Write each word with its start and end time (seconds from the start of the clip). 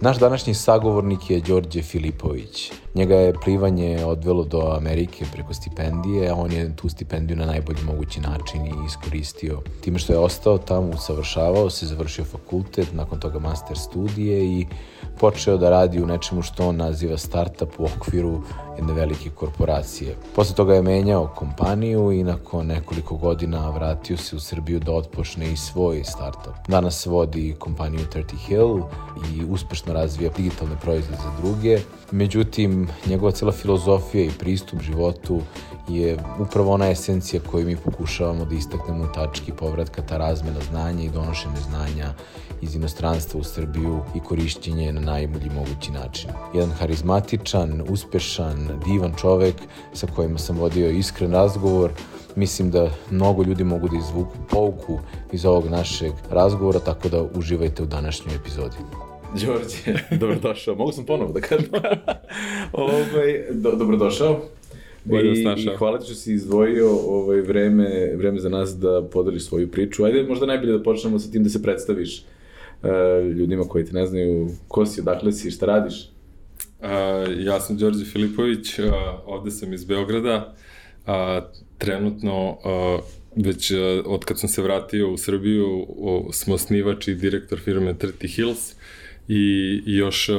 Naš 0.00 0.18
današnji 0.18 0.54
sagovornik 0.54 1.30
je 1.30 1.40
Đorđe 1.40 1.82
Filipović. 1.82 2.72
Njega 2.94 3.14
je 3.14 3.34
plivanje 3.44 4.04
odvelo 4.04 4.44
do 4.44 4.74
Amerike 4.76 5.24
preko 5.32 5.54
stipendije, 5.54 6.30
a 6.30 6.34
on 6.34 6.52
je 6.52 6.76
tu 6.76 6.88
stipendiju 6.88 7.36
na 7.36 7.46
najbolji 7.46 7.78
mogući 7.86 8.20
način 8.20 8.66
i 8.66 8.72
iskoristio. 8.86 9.60
Time 9.80 9.98
što 9.98 10.12
je 10.12 10.18
ostao 10.18 10.58
tamo, 10.58 10.88
usavršavao 10.88 11.70
se, 11.70 11.86
završio 11.86 12.24
fakultet, 12.24 12.88
nakon 12.92 13.20
toga 13.20 13.38
master 13.38 13.78
studije 13.78 14.44
i 14.44 14.66
počeo 15.20 15.56
da 15.56 15.70
radi 15.70 16.02
u 16.02 16.06
nečemu 16.06 16.42
što 16.42 16.68
on 16.68 16.76
naziva 16.76 17.18
startup 17.18 17.70
u 17.78 17.84
okviru 17.84 18.42
jedne 18.76 18.92
velike 18.92 19.30
korporacije. 19.30 20.16
Posle 20.34 20.54
toga 20.56 20.74
je 20.74 20.82
menjao 20.82 21.32
kompaniju 21.36 22.12
i 22.12 22.24
nakon 22.24 22.66
nekoliko 22.66 23.16
godina 23.16 23.70
vratio 23.70 24.16
se 24.16 24.36
u 24.36 24.40
Srbiju 24.40 24.80
da 24.80 24.92
otpočne 24.92 25.52
i 25.52 25.56
svoj 25.56 26.04
startup. 26.04 26.54
Danas 26.68 27.06
vodi 27.06 27.56
kompaniju 27.58 28.00
30 28.14 28.36
Hill 28.46 28.82
i 29.34 29.44
uspešno 29.44 29.92
razvija 29.92 30.30
digitalne 30.36 30.76
proizvode 30.82 31.16
za 31.22 31.42
druge. 31.42 31.78
Međutim, 32.10 32.88
njegova 33.06 33.32
cela 33.32 33.52
filozofija 33.52 34.24
i 34.24 34.38
pristup 34.38 34.80
životu 34.82 35.40
je 35.88 36.18
upravo 36.38 36.72
ona 36.72 36.90
esencija 36.90 37.42
koju 37.50 37.66
mi 37.66 37.76
pokušavamo 37.76 38.44
da 38.44 38.54
istaknemo 38.54 39.04
u 39.04 39.12
tački 39.14 39.52
povratka, 39.52 40.02
ta 40.02 40.16
razmena 40.16 40.60
znanja 40.70 41.04
i 41.04 41.10
donošenje 41.10 41.60
znanja 41.68 42.12
iz 42.62 42.74
inostranstva 42.74 43.40
u 43.40 43.44
Srbiju 43.44 44.00
i 44.14 44.20
korišćenje 44.20 44.92
na 44.92 45.00
najbolji 45.00 45.50
mogući 45.50 45.90
način. 45.92 46.30
Jedan 46.54 46.70
harizmatičan, 46.70 47.82
uspešan, 47.88 48.68
divan 48.84 49.12
čovek 49.20 49.54
sa 49.92 50.06
kojima 50.16 50.38
sam 50.38 50.58
vodio 50.58 50.90
iskren 50.90 51.32
razgovor, 51.32 51.90
mislim 52.36 52.70
da 52.70 52.90
mnogo 53.10 53.42
ljudi 53.42 53.64
mogu 53.64 53.88
da 53.88 53.96
izvuku 53.96 54.36
pouku 54.50 54.98
iz 55.32 55.44
ovog 55.44 55.68
našeg 55.68 56.12
razgovora, 56.30 56.78
tako 56.78 57.08
da 57.08 57.22
uživajte 57.22 57.82
u 57.82 57.86
današnjoj 57.86 58.34
epizodi. 58.34 58.76
Đorđe, 59.34 59.98
dobrodošao. 60.20 60.74
Mogu 60.74 60.92
sam 60.92 61.04
ponovo 61.04 61.32
da 61.32 61.40
kažem. 61.40 61.68
ovaj, 62.72 63.44
do, 63.50 63.72
dobrodošao. 63.72 64.40
Bolje 65.04 65.32
I, 65.32 65.42
I 65.42 65.68
hvala 65.78 65.98
ti 65.98 66.04
što 66.04 66.14
si 66.14 66.32
izdvojio 66.32 66.90
ovaj, 66.90 67.40
vreme, 67.40 68.12
vreme 68.16 68.40
za 68.40 68.48
nas 68.48 68.78
da 68.78 69.08
podeliš 69.12 69.44
svoju 69.44 69.70
priču. 69.70 70.04
Ajde, 70.04 70.22
možda 70.22 70.46
najbolje 70.46 70.72
da 70.72 70.82
počnemo 70.82 71.18
sa 71.18 71.30
tim 71.30 71.44
da 71.44 71.50
se 71.50 71.62
predstaviš 71.62 72.24
uh, 72.82 72.88
ljudima 73.36 73.64
koji 73.64 73.84
te 73.84 73.92
ne 73.92 74.06
znaju 74.06 74.48
ko 74.68 74.86
si, 74.86 75.00
odakle 75.00 75.32
si, 75.32 75.50
šta 75.50 75.66
radiš. 75.66 76.10
Uh, 76.80 76.88
ja 77.38 77.60
sam 77.60 77.76
Đorđe 77.76 78.04
Filipović, 78.04 78.78
uh, 78.78 78.84
ovde 79.26 79.50
sam 79.50 79.72
iz 79.72 79.84
Beograda. 79.84 80.54
Uh, 81.06 81.12
trenutno 81.78 82.50
uh, 82.50 83.04
već 83.36 83.70
uh, 83.70 83.78
od 84.06 84.24
kad 84.24 84.40
sam 84.40 84.48
se 84.48 84.62
vratio 84.62 85.12
u 85.12 85.16
Srbiju 85.16 85.86
uh, 85.88 86.24
smo 86.32 86.54
osnivač 86.54 87.08
i 87.08 87.14
direktor 87.14 87.60
firme 87.60 87.94
30 87.94 88.34
Hills 88.36 88.72
i, 88.72 88.76
i 89.28 89.82
još 89.86 90.28
uh, 90.28 90.36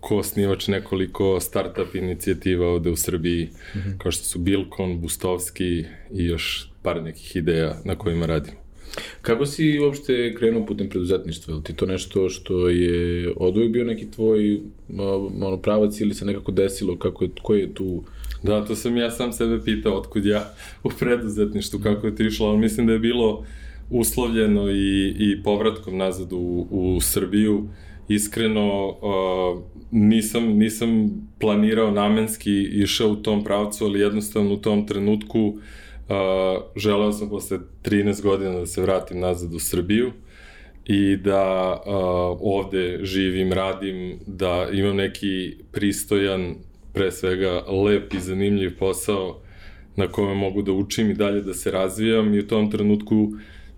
ko 0.00 0.16
osnivač 0.16 0.68
nekoliko 0.68 1.40
startup 1.40 1.94
inicijativa 1.94 2.68
ovde 2.68 2.90
u 2.90 2.96
Srbiji, 2.96 3.44
mm 3.44 3.78
-hmm. 3.78 3.98
kao 3.98 4.12
što 4.12 4.24
su 4.24 4.38
Bilkon, 4.38 5.00
Bustovski 5.00 5.84
i 6.14 6.24
još 6.24 6.68
par 6.82 7.02
nekih 7.02 7.36
ideja 7.36 7.80
na 7.84 7.98
kojima 7.98 8.26
radimo. 8.26 8.64
Kako 9.22 9.46
si 9.46 9.78
uopšte 9.78 10.34
krenuo 10.34 10.66
putem 10.66 10.88
preduzetništva? 10.88 11.54
Je 11.54 11.62
ti 11.62 11.76
to 11.76 11.86
nešto 11.86 12.28
što 12.28 12.68
je 12.68 13.32
od 13.36 13.56
uvijek 13.56 13.72
bio 13.72 13.84
neki 13.84 14.10
tvoj 14.10 14.60
ono, 14.98 15.56
pravac 15.62 16.00
ili 16.00 16.14
se 16.14 16.24
nekako 16.24 16.52
desilo? 16.52 16.98
Kako 16.98 17.24
je, 17.24 17.30
koji 17.42 17.60
je 17.60 17.74
tu... 17.74 18.04
Da, 18.42 18.64
to 18.64 18.76
sam 18.76 18.96
ja 18.96 19.10
sam 19.10 19.32
sebe 19.32 19.64
pitao 19.64 19.98
otkud 19.98 20.26
ja 20.26 20.54
u 20.84 20.90
preduzetništvu, 20.98 21.80
kako 21.82 22.06
je 22.06 22.16
to 22.16 22.22
išlo, 22.22 22.48
ali 22.48 22.58
mislim 22.58 22.86
da 22.86 22.92
je 22.92 22.98
bilo 22.98 23.44
uslovljeno 23.90 24.70
i, 24.70 25.14
i 25.18 25.42
povratkom 25.42 25.96
nazad 25.96 26.32
u, 26.32 26.66
u 26.70 27.00
Srbiju. 27.00 27.68
Iskreno, 28.08 28.88
uh, 28.88 29.62
nisam, 29.90 30.42
nisam 30.48 31.10
planirao 31.40 31.90
namenski 31.90 32.62
išao 32.62 33.08
u 33.08 33.16
tom 33.16 33.44
pravcu, 33.44 33.84
ali 33.84 34.00
jednostavno 34.00 34.54
u 34.54 34.56
tom 34.56 34.86
trenutku 34.86 35.40
uh, 35.40 35.62
Uh, 36.08 36.62
želeo 36.76 37.12
sam 37.12 37.28
posle 37.28 37.58
13 37.82 38.22
godina 38.22 38.58
da 38.58 38.66
se 38.66 38.82
vratim 38.82 39.20
nazad 39.20 39.54
u 39.54 39.58
Srbiju 39.58 40.12
i 40.86 41.16
da 41.16 41.72
uh, 41.86 41.92
ovde 42.40 42.98
živim, 43.02 43.52
radim, 43.52 44.18
da 44.26 44.68
imam 44.72 44.96
neki 44.96 45.56
pristojan, 45.72 46.54
pre 46.92 47.12
svega 47.12 47.64
lep 47.68 48.14
i 48.14 48.20
zanimljiv 48.20 48.78
posao 48.78 49.40
na 49.96 50.08
kome 50.08 50.34
mogu 50.34 50.62
da 50.62 50.72
učim 50.72 51.10
i 51.10 51.14
dalje 51.14 51.40
da 51.40 51.54
se 51.54 51.70
razvijam 51.70 52.34
i 52.34 52.38
u 52.38 52.46
tom 52.46 52.70
trenutku 52.70 53.32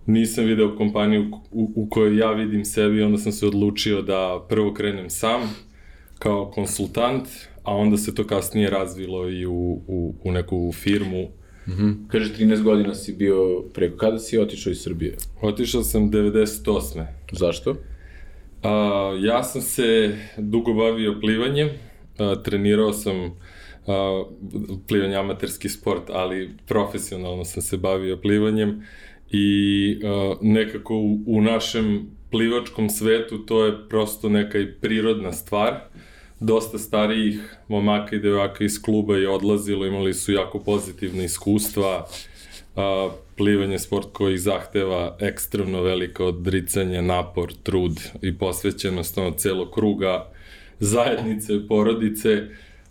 nisam 0.07 0.45
video 0.45 0.75
kompaniju 0.75 1.31
u, 1.51 1.71
u 1.75 1.89
kojoj 1.89 2.17
ja 2.17 2.31
vidim 2.31 2.65
sebi, 2.65 3.01
onda 3.01 3.17
sam 3.17 3.31
se 3.31 3.47
odlučio 3.47 4.01
da 4.01 4.45
prvo 4.49 4.73
krenem 4.73 5.09
sam 5.09 5.41
kao 6.19 6.51
konsultant, 6.51 7.27
a 7.63 7.75
onda 7.75 7.97
se 7.97 8.15
to 8.15 8.27
kasnije 8.27 8.69
razvilo 8.69 9.29
i 9.29 9.45
u, 9.45 9.81
u, 9.87 10.15
u 10.23 10.31
neku 10.31 10.71
firmu 10.71 11.27
Mm 11.67 11.71
-hmm. 11.71 11.95
Kaže, 12.07 12.33
13 12.33 12.63
godina 12.63 12.95
si 12.95 13.13
bio 13.13 13.61
preko. 13.73 13.97
Kada 13.97 14.19
si 14.19 14.37
otišao 14.37 14.71
iz 14.71 14.81
Srbije? 14.81 15.17
Otišao 15.41 15.83
sam 15.83 16.11
98. 16.11 17.05
Zašto? 17.31 17.75
A, 18.63 19.17
ja 19.21 19.43
sam 19.43 19.61
se 19.61 20.17
dugo 20.37 20.73
bavio 20.73 21.19
plivanjem. 21.21 21.69
A, 22.17 22.35
trenirao 22.43 22.93
sam 22.93 23.15
a, 23.87 24.23
plivanje 24.87 25.15
amaterski 25.15 25.69
sport, 25.69 26.03
ali 26.09 26.49
profesionalno 26.67 27.45
sam 27.45 27.61
se 27.61 27.77
bavio 27.77 28.17
plivanjem 28.17 28.83
i 29.31 29.99
a, 30.03 30.35
nekako 30.41 30.95
u, 30.95 31.19
u 31.25 31.41
našem 31.41 32.07
plivačkom 32.31 32.89
svetu 32.89 33.37
to 33.37 33.65
je 33.65 33.89
prosto 33.89 34.29
neka 34.29 34.59
i 34.59 34.71
prirodna 34.71 35.31
stvar. 35.31 35.71
Uh, 35.71 36.01
dosta 36.39 36.77
starijih 36.77 37.57
momaka 37.67 38.15
i 38.15 38.19
devojaka 38.19 38.63
iz 38.63 38.81
kluba 38.81 39.15
je 39.15 39.29
odlazilo, 39.29 39.85
imali 39.85 40.13
su 40.13 40.31
jako 40.31 40.59
pozitivne 40.59 41.25
iskustva, 41.25 42.07
a, 42.75 43.09
plivanje 43.37 43.79
sport 43.79 44.07
koji 44.13 44.37
zahteva 44.37 45.17
ekstremno 45.19 45.81
veliko 45.81 46.25
odricanje, 46.25 47.01
napor, 47.01 47.53
trud 47.63 47.99
i 48.21 48.37
posvećenost 48.37 49.17
ono 49.17 49.31
celog 49.31 49.71
kruga 49.73 50.31
zajednice, 50.79 51.67
porodice, 51.67 52.43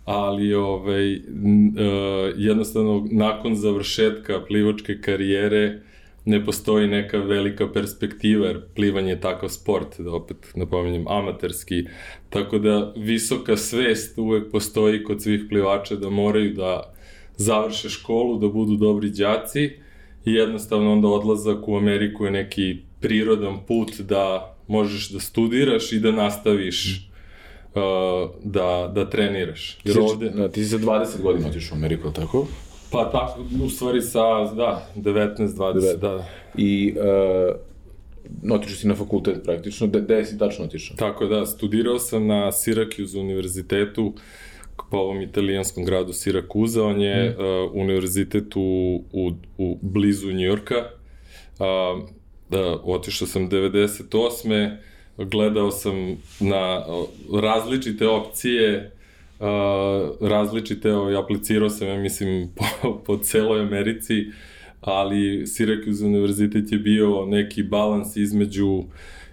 ali 0.05 0.53
ovaj, 0.53 1.13
e, 1.13 1.19
jednostavno 2.35 3.07
nakon 3.11 3.55
završetka 3.55 4.41
plivačke 4.47 5.01
karijere 5.01 5.81
ne 6.27 6.45
postoji 6.45 6.87
neka 6.87 7.17
velika 7.17 7.67
perspektiva, 7.67 8.47
jer 8.47 8.61
plivanje 8.75 9.11
je 9.11 9.21
takav 9.21 9.49
sport, 9.49 9.99
da 9.99 10.11
opet 10.11 10.37
napominjem, 10.55 11.05
amaterski, 11.07 11.85
tako 12.29 12.59
da 12.59 12.93
visoka 12.97 13.57
svest 13.57 14.17
uvek 14.17 14.51
postoji 14.51 15.03
kod 15.03 15.23
svih 15.23 15.41
plivača 15.49 15.95
da 15.95 16.09
moraju 16.09 16.53
da 16.53 16.93
završe 17.37 17.89
školu, 17.89 18.39
da 18.39 18.47
budu 18.47 18.75
dobri 18.75 19.09
đaci 19.09 19.71
i 20.25 20.33
jednostavno 20.33 20.91
onda 20.91 21.07
odlazak 21.07 21.67
u 21.67 21.77
Ameriku 21.77 22.25
je 22.25 22.31
neki 22.31 22.77
prirodan 22.99 23.59
put 23.67 23.99
da 23.99 24.55
možeš 24.67 25.09
da 25.09 25.19
studiraš 25.19 25.91
i 25.91 25.99
da 25.99 26.11
nastaviš 26.11 27.09
uh, 27.75 28.31
da, 28.43 28.91
da 28.95 29.09
treniraš. 29.09 29.79
Jer 29.83 29.99
ovde... 29.99 30.29
Da, 30.29 30.51
ti 30.51 30.63
si 30.63 30.69
za 30.69 30.79
20 30.79 31.21
godina 31.21 31.47
otišao 31.47 31.75
u 31.75 31.77
Ameriku, 31.77 32.11
tako? 32.11 32.47
Pa 32.91 33.11
tako, 33.11 33.45
u 33.65 33.69
stvari 33.69 34.01
sa, 34.01 34.53
da, 34.53 34.87
19-20, 34.95 35.97
da. 35.97 36.25
I 36.57 36.95
uh, 36.97 38.51
otišao 38.51 38.75
si 38.77 38.87
na 38.87 38.95
fakultet 38.95 39.43
praktično, 39.43 39.87
gde, 39.87 40.25
si 40.25 40.37
tačno 40.37 40.65
otišao? 40.65 40.97
Tako 40.97 41.25
da, 41.25 41.45
studirao 41.45 41.99
sam 41.99 42.27
na 42.27 42.51
Syracuse 42.51 43.19
univerzitetu, 43.19 44.13
po 44.91 44.97
ovom 44.97 45.21
italijanskom 45.21 45.85
gradu 45.85 46.13
Sirakuza, 46.13 46.83
on 46.83 47.01
je 47.01 47.29
mm. 47.29 47.41
uh, 47.41 47.71
univerzitet 47.73 48.55
u, 48.55 49.03
u, 49.11 49.31
u 49.57 49.77
blizu 49.81 50.31
Njujorka. 50.31 50.75
Uh, 51.59 52.09
da, 52.49 52.79
otišao 52.83 53.27
sam 53.27 53.49
98. 53.49 54.75
Gledao 55.17 55.71
sam 55.71 56.17
na 56.39 56.85
različite 57.41 58.07
opcije 58.07 58.96
uh, 59.39 60.27
različite, 60.29 60.93
ovaj, 60.93 61.15
aplicirao 61.15 61.69
sam, 61.69 61.87
ja 61.87 61.97
mislim, 61.97 62.49
po, 62.81 62.97
po 63.05 63.17
celoj 63.17 63.61
Americi, 63.61 64.25
ali 64.81 65.45
Syracuse 65.45 66.05
univerzitet 66.05 66.71
je 66.71 66.77
bio 66.77 67.25
neki 67.25 67.63
balans 67.63 68.15
između 68.15 68.83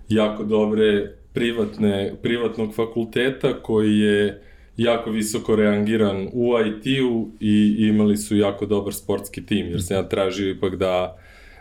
jako 0.09 0.45
dobre 0.45 1.17
privatne, 1.33 2.15
privatnog 2.23 2.75
fakulteta 2.75 3.63
koji 3.63 3.99
je 3.99 4.43
jako 4.77 5.11
visoko 5.11 5.57
reangiran 5.57 6.29
u 6.33 6.53
IT-u 6.67 7.31
i 7.41 7.77
imali 7.79 8.17
su 8.17 8.37
jako 8.37 8.67
dobar 8.67 8.95
sportski 8.95 9.47
tim, 9.47 9.67
jer 9.67 9.83
sam 9.83 9.97
ja 9.97 10.09
tražio 10.09 10.51
ipak 10.51 10.77
da 10.77 11.17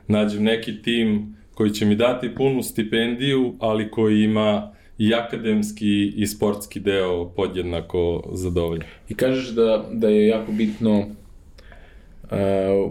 nađem 0.07 0.43
neki 0.43 0.81
tim 0.81 1.35
koji 1.53 1.69
će 1.69 1.85
mi 1.85 1.95
dati 1.95 2.35
punu 2.35 2.63
stipendiju, 2.63 3.55
ali 3.59 3.91
koji 3.91 4.23
ima 4.23 4.73
i 4.97 5.13
akademski 5.13 6.13
i 6.15 6.27
sportski 6.27 6.79
deo 6.79 7.29
podjednako 7.29 8.23
zadovoljan. 8.33 8.83
I 9.09 9.15
kažeš 9.15 9.49
da, 9.49 9.85
da 9.91 10.09
je 10.09 10.27
jako 10.27 10.51
bitno 10.51 10.99
uh, 10.99 11.07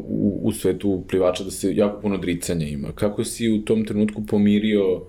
u, 0.09 0.41
u 0.43 0.53
svetu 0.53 1.05
plivača 1.09 1.45
da 1.45 1.51
se 1.51 1.77
jako 1.77 2.01
puno 2.01 2.15
odricanja 2.15 2.67
ima. 2.67 2.93
Kako 2.93 3.25
si 3.25 3.51
u 3.51 3.65
tom 3.65 3.85
trenutku 3.85 4.23
pomirio 4.27 4.95
uh, 4.95 5.03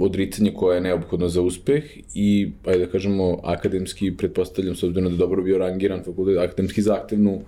odricanje 0.00 0.52
koje 0.52 0.76
je 0.76 0.80
neophodno 0.80 1.28
za 1.28 1.42
uspeh 1.42 1.84
i, 2.14 2.50
ajde 2.66 2.86
da 2.86 2.92
kažemo, 2.92 3.38
akademski, 3.42 4.16
pretpostavljam, 4.16 4.74
s 4.74 4.82
obzirom 4.82 5.10
da 5.10 5.16
dobro 5.16 5.42
bio 5.42 5.58
rangiran 5.58 6.04
fakultet, 6.04 6.38
akademski 6.38 6.82
zahtevnu 6.82 7.40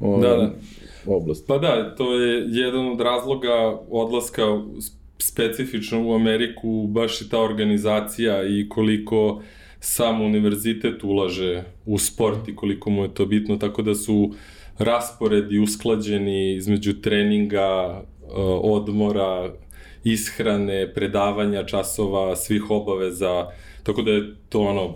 uh, 0.00 0.22
da, 0.22 0.28
da. 0.28 0.54
oblast. 1.06 1.46
Pa 1.46 1.58
da, 1.58 1.94
to 1.94 2.14
je 2.14 2.44
jedan 2.48 2.88
od 2.92 3.00
razloga 3.00 3.78
odlaska 3.90 4.42
specifično 5.18 6.08
u 6.08 6.14
Ameriku, 6.14 6.86
baš 6.86 7.20
i 7.20 7.28
ta 7.28 7.40
organizacija 7.40 8.42
i 8.46 8.68
koliko 8.68 9.42
sam 9.80 10.20
univerzitet 10.20 11.04
ulaže 11.04 11.64
u 11.86 11.98
sport 11.98 12.48
i 12.48 12.56
koliko 12.56 12.90
mu 12.90 13.02
je 13.02 13.14
to 13.14 13.26
bitno, 13.26 13.56
tako 13.56 13.82
da 13.82 13.94
su 13.94 14.34
rasporedi 14.78 15.58
usklađeni 15.58 16.54
između 16.54 17.00
treninga, 17.00 18.02
odmora, 18.62 19.52
ishrane, 20.04 20.94
predavanja, 20.94 21.66
časova, 21.66 22.36
svih 22.36 22.70
obaveza, 22.70 23.46
tako 23.82 24.02
da 24.02 24.10
je 24.10 24.34
to 24.48 24.60
ono, 24.60 24.94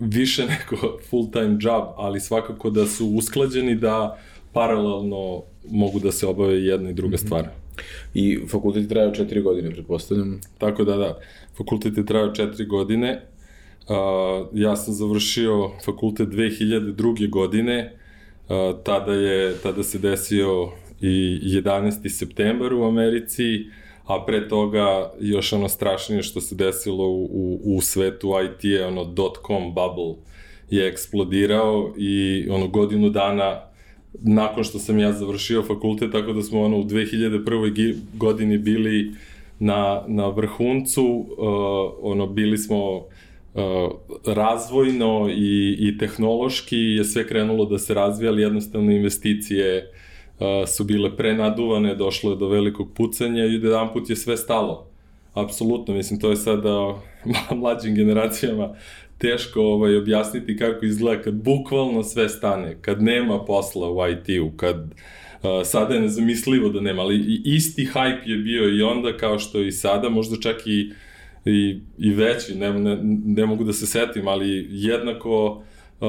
više 0.00 0.46
nego 0.52 0.98
full 1.10 1.30
time 1.30 1.56
job, 1.60 1.84
ali 1.96 2.20
svakako 2.20 2.70
da 2.70 2.86
su 2.86 3.06
usklađeni 3.06 3.74
da 3.74 4.18
paralelno 4.52 5.42
mogu 5.70 5.98
da 5.98 6.12
se 6.12 6.26
obave 6.26 6.64
jedna 6.64 6.90
i 6.90 6.94
druga 6.94 7.16
mm 7.16 7.26
-hmm. 7.26 7.61
I 8.14 8.38
fakultet 8.48 8.82
je 8.82 8.88
trajao 8.88 9.14
četiri 9.14 9.42
godine, 9.42 9.70
pretpostavljam. 9.70 10.40
Tako 10.58 10.84
da, 10.84 10.96
da. 10.96 11.18
Fakultet 11.56 11.96
je 11.96 12.06
trajao 12.06 12.34
četiri 12.34 12.66
godine. 12.66 13.22
Uh, 13.88 14.48
ja 14.52 14.76
sam 14.76 14.94
završio 14.94 15.70
fakultet 15.84 16.28
2002. 16.28 17.30
godine. 17.30 17.92
Uh, 18.48 18.82
tada, 18.84 19.12
je, 19.12 19.54
tada 19.62 19.82
se 19.82 19.98
desio 19.98 20.68
i 21.00 21.40
11. 21.44 22.08
septembar 22.08 22.74
u 22.74 22.84
Americi, 22.84 23.64
a 24.04 24.24
pre 24.26 24.48
toga 24.48 25.12
još 25.20 25.52
ono 25.52 25.68
strašnije 25.68 26.22
što 26.22 26.40
se 26.40 26.54
desilo 26.54 27.08
u, 27.08 27.24
u, 27.24 27.60
u 27.64 27.80
svetu 27.80 28.32
IT 28.44 28.64
je 28.64 28.86
ono 28.86 29.04
dot-com 29.04 29.74
bubble 29.74 30.14
je 30.70 30.88
eksplodirao 30.88 31.94
i 31.98 32.46
ono 32.50 32.68
godinu 32.68 33.10
dana 33.10 33.60
nakon 34.20 34.64
što 34.64 34.78
sam 34.78 34.98
ja 34.98 35.12
završio 35.12 35.62
fakultet, 35.62 36.12
tako 36.12 36.32
da 36.32 36.42
smo 36.42 36.62
ono 36.62 36.78
u 36.78 36.84
2001. 36.84 37.96
godini 38.14 38.58
bili 38.58 39.12
na, 39.58 40.02
na 40.08 40.28
vrhuncu, 40.28 41.04
uh, 41.04 41.26
ono 42.02 42.26
bili 42.26 42.58
smo 42.58 42.96
uh, 42.96 43.04
razvojno 44.26 45.28
i, 45.30 45.76
i 45.78 45.98
tehnološki 45.98 46.78
je 46.78 47.04
sve 47.04 47.28
krenulo 47.28 47.64
da 47.64 47.78
se 47.78 47.94
razvija, 47.94 48.30
ali 48.30 48.42
jednostavno 48.42 48.92
investicije 48.92 49.90
uh, 50.38 50.46
su 50.68 50.84
bile 50.84 51.16
prenaduvane, 51.16 51.94
došlo 51.94 52.30
je 52.30 52.36
do 52.36 52.48
velikog 52.48 52.88
pucanja 52.94 53.44
i 53.44 53.54
jedan 53.54 53.92
put 53.92 54.10
je 54.10 54.16
sve 54.16 54.36
stalo. 54.36 54.86
Apsolutno, 55.34 55.94
mislim, 55.94 56.20
to 56.20 56.30
je 56.30 56.36
sada 56.36 56.94
mlađim 57.60 57.94
generacijama 57.94 58.74
teško 59.22 59.60
ovaj, 59.60 59.96
objasniti 59.96 60.56
kako 60.56 60.84
izgleda 60.84 61.22
kad 61.22 61.34
bukvalno 61.34 62.02
sve 62.02 62.28
stane, 62.28 62.76
kad 62.80 63.02
nema 63.02 63.44
posla 63.44 63.90
u 63.90 64.08
IT-u, 64.08 64.50
kad 64.56 64.76
uh, 64.76 65.50
sada 65.64 65.94
je 65.94 66.00
nezamislivo 66.00 66.68
da 66.68 66.80
nema, 66.80 67.02
ali 67.02 67.40
isti 67.44 67.88
hype 67.94 68.28
je 68.28 68.36
bio 68.36 68.78
i 68.78 68.82
onda 68.82 69.16
kao 69.16 69.38
što 69.38 69.60
i 69.60 69.72
sada, 69.72 70.08
možda 70.08 70.36
čak 70.40 70.66
i, 70.66 70.92
i, 71.44 71.80
i 71.98 72.10
veći, 72.10 72.54
ne, 72.54 72.72
ne, 72.72 72.98
ne 73.26 73.46
mogu 73.46 73.64
da 73.64 73.72
se 73.72 73.86
setim, 73.86 74.28
ali 74.28 74.66
jednako 74.70 75.46
uh, 76.00 76.08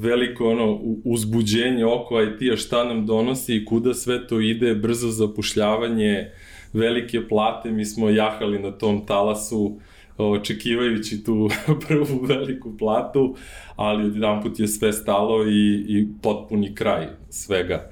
veliko 0.00 0.50
ono 0.50 0.80
uzbuđenje 1.04 1.84
oko 1.84 2.22
IT-a 2.22 2.56
šta 2.56 2.84
nam 2.84 3.06
donosi 3.06 3.56
i 3.56 3.64
kuda 3.64 3.94
sve 3.94 4.26
to 4.26 4.40
ide, 4.40 4.74
brzo 4.74 5.08
zapušljavanje, 5.08 6.30
velike 6.72 7.28
plate, 7.28 7.70
mi 7.70 7.84
smo 7.84 8.10
jahali 8.10 8.58
na 8.58 8.70
tom 8.70 9.06
talasu 9.06 9.80
očekivajući 10.16 11.24
tu 11.24 11.48
prvu 11.88 12.20
veliku 12.22 12.76
platu, 12.78 13.34
ali 13.76 14.14
jedan 14.14 14.42
put 14.42 14.60
je 14.60 14.68
sve 14.68 14.92
stalo 14.92 15.46
i, 15.46 15.84
i 15.88 16.08
potpuni 16.22 16.74
kraj 16.74 17.08
svega. 17.30 17.90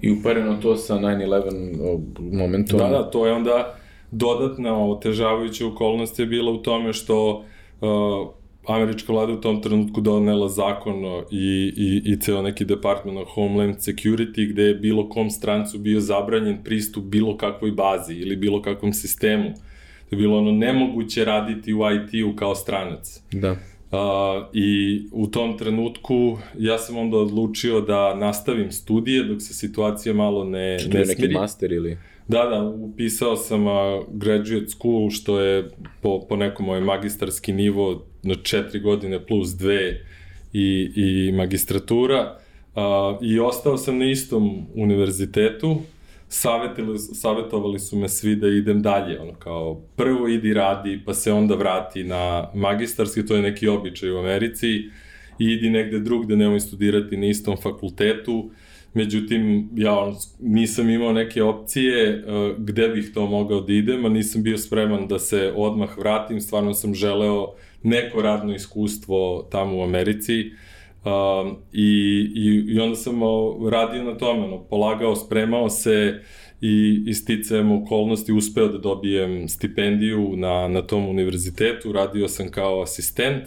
I 0.00 0.12
upareno 0.12 0.56
to 0.62 0.76
sa 0.76 0.94
9-11 0.94 2.32
momentom. 2.32 2.78
Da, 2.78 2.88
da, 2.88 3.10
to 3.10 3.26
je 3.26 3.32
onda 3.32 3.74
dodatna 4.10 4.84
otežavajuća 4.84 5.66
okolnost 5.66 6.18
je 6.18 6.26
bila 6.26 6.52
u 6.52 6.62
tome 6.62 6.92
što 6.92 7.44
uh, 7.80 8.28
američka 8.66 9.12
vlada 9.12 9.32
u 9.32 9.40
tom 9.40 9.62
trenutku 9.62 10.00
donela 10.00 10.48
zakon 10.48 11.04
i, 11.30 11.72
i, 11.76 12.12
i 12.12 12.20
ceo 12.20 12.42
neki 12.42 12.64
department 12.64 13.18
of 13.18 13.28
Homeland 13.34 13.76
Security 13.76 14.50
gde 14.52 14.62
je 14.62 14.74
bilo 14.74 15.08
kom 15.08 15.30
strancu 15.30 15.78
bio 15.78 16.00
zabranjen 16.00 16.58
pristup 16.64 17.04
bilo 17.04 17.36
kakvoj 17.36 17.70
bazi 17.70 18.14
ili 18.14 18.36
bilo 18.36 18.62
kakvom 18.62 18.92
sistemu 18.92 19.50
je 20.14 20.18
bilo 20.18 20.38
ono 20.38 20.52
nemoguće 20.52 21.24
raditi 21.24 21.74
u 21.74 21.78
IT-u 21.90 22.36
kao 22.36 22.54
stranac. 22.54 23.20
Da. 23.32 23.50
Uh, 23.50 23.98
I 24.52 25.00
u 25.12 25.26
tom 25.26 25.58
trenutku 25.58 26.38
ja 26.58 26.78
sam 26.78 26.96
onda 26.96 27.16
odlučio 27.16 27.80
da 27.80 28.14
nastavim 28.14 28.72
studije 28.72 29.24
dok 29.24 29.42
se 29.42 29.54
situacija 29.54 30.14
malo 30.14 30.44
ne, 30.44 30.78
Što 30.78 30.98
ne 30.98 31.04
smiri. 31.04 31.22
neki 31.22 31.34
master 31.34 31.72
ili? 31.72 31.98
Da, 32.28 32.44
da, 32.44 32.62
upisao 32.62 33.36
sam 33.36 33.66
uh, 33.66 33.72
graduate 34.12 34.68
school, 34.68 35.10
što 35.10 35.40
je 35.40 35.70
po, 36.02 36.26
po 36.28 36.36
nekom 36.36 36.66
moj 36.66 36.80
magistarski 36.80 37.52
nivo 37.52 38.06
na 38.22 38.34
četiri 38.34 38.80
godine 38.80 39.26
plus 39.26 39.50
dve 39.50 40.00
i, 40.52 40.92
i 40.96 41.32
magistratura. 41.32 42.38
Uh, 42.74 42.82
I 43.22 43.38
ostao 43.38 43.76
sam 43.76 43.98
na 43.98 44.10
istom 44.10 44.66
univerzitetu, 44.74 45.76
savjetili, 46.34 46.98
savjetovali 46.98 47.78
su 47.78 47.98
me 47.98 48.08
svi 48.08 48.36
da 48.36 48.48
idem 48.48 48.82
dalje, 48.82 49.20
ono 49.20 49.34
kao 49.34 49.80
prvo 49.96 50.28
idi 50.28 50.54
radi, 50.54 51.00
pa 51.06 51.14
se 51.14 51.32
onda 51.32 51.54
vrati 51.54 52.04
na 52.04 52.50
magistarski, 52.54 53.26
to 53.26 53.36
je 53.36 53.42
neki 53.42 53.68
običaj 53.68 54.10
u 54.10 54.18
Americi, 54.18 54.68
i 55.38 55.46
idi 55.52 55.70
negde 55.70 55.98
drugde, 55.98 56.36
nemoj 56.36 56.60
studirati 56.60 57.16
na 57.16 57.26
istom 57.26 57.56
fakultetu, 57.56 58.50
međutim, 58.94 59.70
ja 59.76 60.12
nisam 60.40 60.90
imao 60.90 61.12
neke 61.12 61.42
opcije 61.42 62.24
uh, 62.26 62.58
gde 62.58 62.88
bih 62.88 63.10
to 63.14 63.26
mogao 63.26 63.60
da 63.60 63.72
idem, 63.72 64.04
a 64.04 64.08
nisam 64.08 64.42
bio 64.42 64.58
spreman 64.58 65.08
da 65.08 65.18
se 65.18 65.52
odmah 65.56 65.98
vratim, 65.98 66.40
stvarno 66.40 66.74
sam 66.74 66.94
želeo 66.94 67.54
neko 67.82 68.22
radno 68.22 68.54
iskustvo 68.54 69.48
tamo 69.50 69.78
u 69.78 69.82
Americi, 69.82 70.50
Um, 71.04 71.56
i, 71.72 71.82
i, 72.34 72.64
I 72.74 72.80
onda 72.80 72.96
sam 72.96 73.20
radio 73.70 74.04
na 74.04 74.16
tome, 74.18 74.44
ono, 74.44 74.64
polagao, 74.64 75.16
spremao 75.16 75.70
se 75.70 76.20
i 76.60 77.02
isticajem 77.06 77.72
okolnosti 77.72 78.32
uspeo 78.32 78.68
da 78.68 78.78
dobijem 78.78 79.48
stipendiju 79.48 80.36
na, 80.36 80.68
na 80.68 80.82
tom 80.82 81.08
univerzitetu, 81.08 81.92
radio 81.92 82.28
sam 82.28 82.50
kao 82.50 82.82
asistent, 82.82 83.44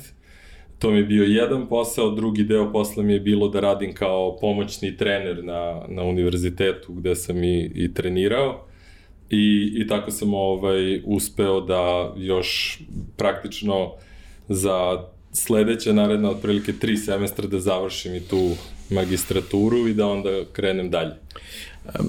to 0.80 0.92
mi 0.92 0.98
je 0.98 1.04
bio 1.04 1.24
jedan 1.24 1.68
posao, 1.68 2.12
drugi 2.12 2.44
deo 2.44 2.72
posla 2.72 3.04
mi 3.04 3.14
je 3.14 3.20
bilo 3.20 3.48
da 3.48 3.60
radim 3.60 3.94
kao 3.94 4.38
pomoćni 4.42 4.98
trener 4.98 5.44
na, 5.44 5.82
na 5.88 6.04
univerzitetu 6.04 6.94
gde 6.94 7.16
sam 7.16 7.44
i, 7.44 7.72
i 7.76 7.94
trenirao. 7.94 8.66
I, 9.30 9.74
I 9.76 9.88
tako 9.88 10.12
sam 10.12 10.34
ovaj, 10.34 11.02
uspeo 11.06 11.62
da 11.62 12.14
još 12.18 12.80
praktično 13.18 13.92
za 14.48 15.08
sledeća 15.38 15.94
naredna 15.94 16.30
otprilike 16.30 16.74
tri 16.74 16.98
semestra 16.98 17.48
da 17.48 17.60
završim 17.60 18.16
i 18.16 18.20
tu 18.20 18.52
magistraturu 18.90 19.88
i 19.88 19.94
da 19.94 20.08
onda 20.08 20.30
krenem 20.54 20.90
dalje. 20.90 21.14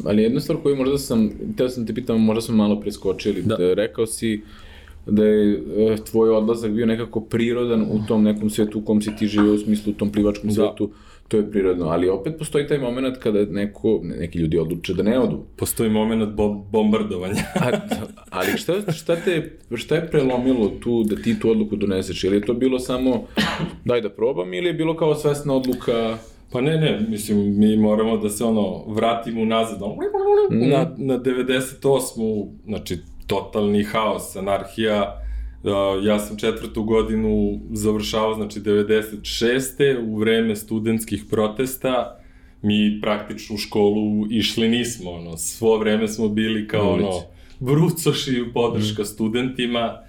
Ali 0.04 0.22
jedna 0.22 0.40
stvar 0.40 0.58
koju 0.62 0.76
možda 0.76 0.98
sam, 0.98 1.30
teo 1.56 1.68
sam 1.68 1.86
te 1.86 1.94
pitam, 1.94 2.20
možda 2.20 2.40
smo 2.40 2.56
malo 2.56 2.80
preskočili, 2.80 3.42
da. 3.42 3.56
da 3.56 3.74
rekao 3.74 4.06
si 4.06 4.42
da 5.06 5.24
je 5.24 5.62
e, 5.92 5.96
tvoj 6.10 6.30
odlazak 6.30 6.72
bio 6.72 6.86
nekako 6.86 7.20
prirodan 7.20 7.82
u 7.82 8.06
tom 8.08 8.22
nekom 8.22 8.50
svetu 8.50 8.78
u 8.78 8.82
kom 8.82 9.02
si 9.02 9.16
ti 9.18 9.26
živio, 9.26 9.54
u 9.54 9.58
smislu 9.58 9.92
u 9.92 9.94
tom 9.94 10.12
plivačkom 10.12 10.48
da. 10.48 10.54
svetu, 10.54 10.90
to 11.28 11.36
je 11.36 11.50
prirodno, 11.50 11.86
ali 11.86 12.08
opet 12.08 12.38
postoji 12.38 12.66
taj 12.66 12.78
moment 12.78 13.18
kada 13.18 13.44
neko, 13.44 14.00
neki 14.02 14.38
ljudi 14.38 14.58
odluče 14.58 14.94
da 14.94 15.02
ne 15.02 15.18
odu. 15.18 15.44
Postoji 15.56 15.90
moment 15.90 16.34
bo 16.34 16.48
bombardovanja. 16.48 17.42
A, 17.54 17.70
ali 18.30 18.58
šta, 18.58 18.92
šta, 18.92 19.16
te, 19.16 19.58
šta 19.74 19.94
je 19.94 20.10
prelomilo 20.10 20.68
tu 20.68 21.04
da 21.04 21.16
ti 21.16 21.40
tu 21.40 21.50
odluku 21.50 21.76
doneseš? 21.76 22.24
Ili 22.24 22.36
je 22.36 22.46
to 22.46 22.54
bilo 22.54 22.78
samo 22.78 23.24
daj 23.84 24.00
da 24.00 24.10
probam 24.10 24.54
ili 24.54 24.66
je 24.66 24.74
bilo 24.74 24.96
kao 24.96 25.14
svesna 25.14 25.54
odluka 25.54 26.18
Pa 26.52 26.60
ne, 26.60 26.76
ne, 26.78 27.06
mislim, 27.08 27.58
mi 27.58 27.76
moramo 27.76 28.16
da 28.16 28.28
se 28.28 28.44
ono, 28.44 28.84
vratimo 28.86 29.44
nazad, 29.44 29.82
ono, 29.82 29.94
mm. 30.50 30.68
na, 30.68 30.90
na 30.96 31.18
98. 31.18 32.48
Znači, 32.66 32.98
totalni 33.26 33.84
haos, 33.84 34.36
anarhija, 34.36 35.27
ja 36.02 36.18
sam 36.18 36.36
četvrtu 36.36 36.82
godinu 36.82 37.60
završavao, 37.72 38.34
znači 38.34 38.60
96. 38.60 40.06
u 40.06 40.16
vreme 40.16 40.56
studentskih 40.56 41.24
protesta, 41.30 42.20
mi 42.62 42.98
praktično 43.02 43.54
u 43.54 43.58
školu 43.58 44.26
išli 44.30 44.68
nismo, 44.68 45.10
ono, 45.10 45.36
svo 45.36 45.78
vreme 45.78 46.08
smo 46.08 46.28
bili 46.28 46.68
kao, 46.68 46.92
ono, 46.92 47.10
brucoši 47.60 48.44
podrška 48.54 49.02
mm. 49.02 49.06
studentima 49.06 50.08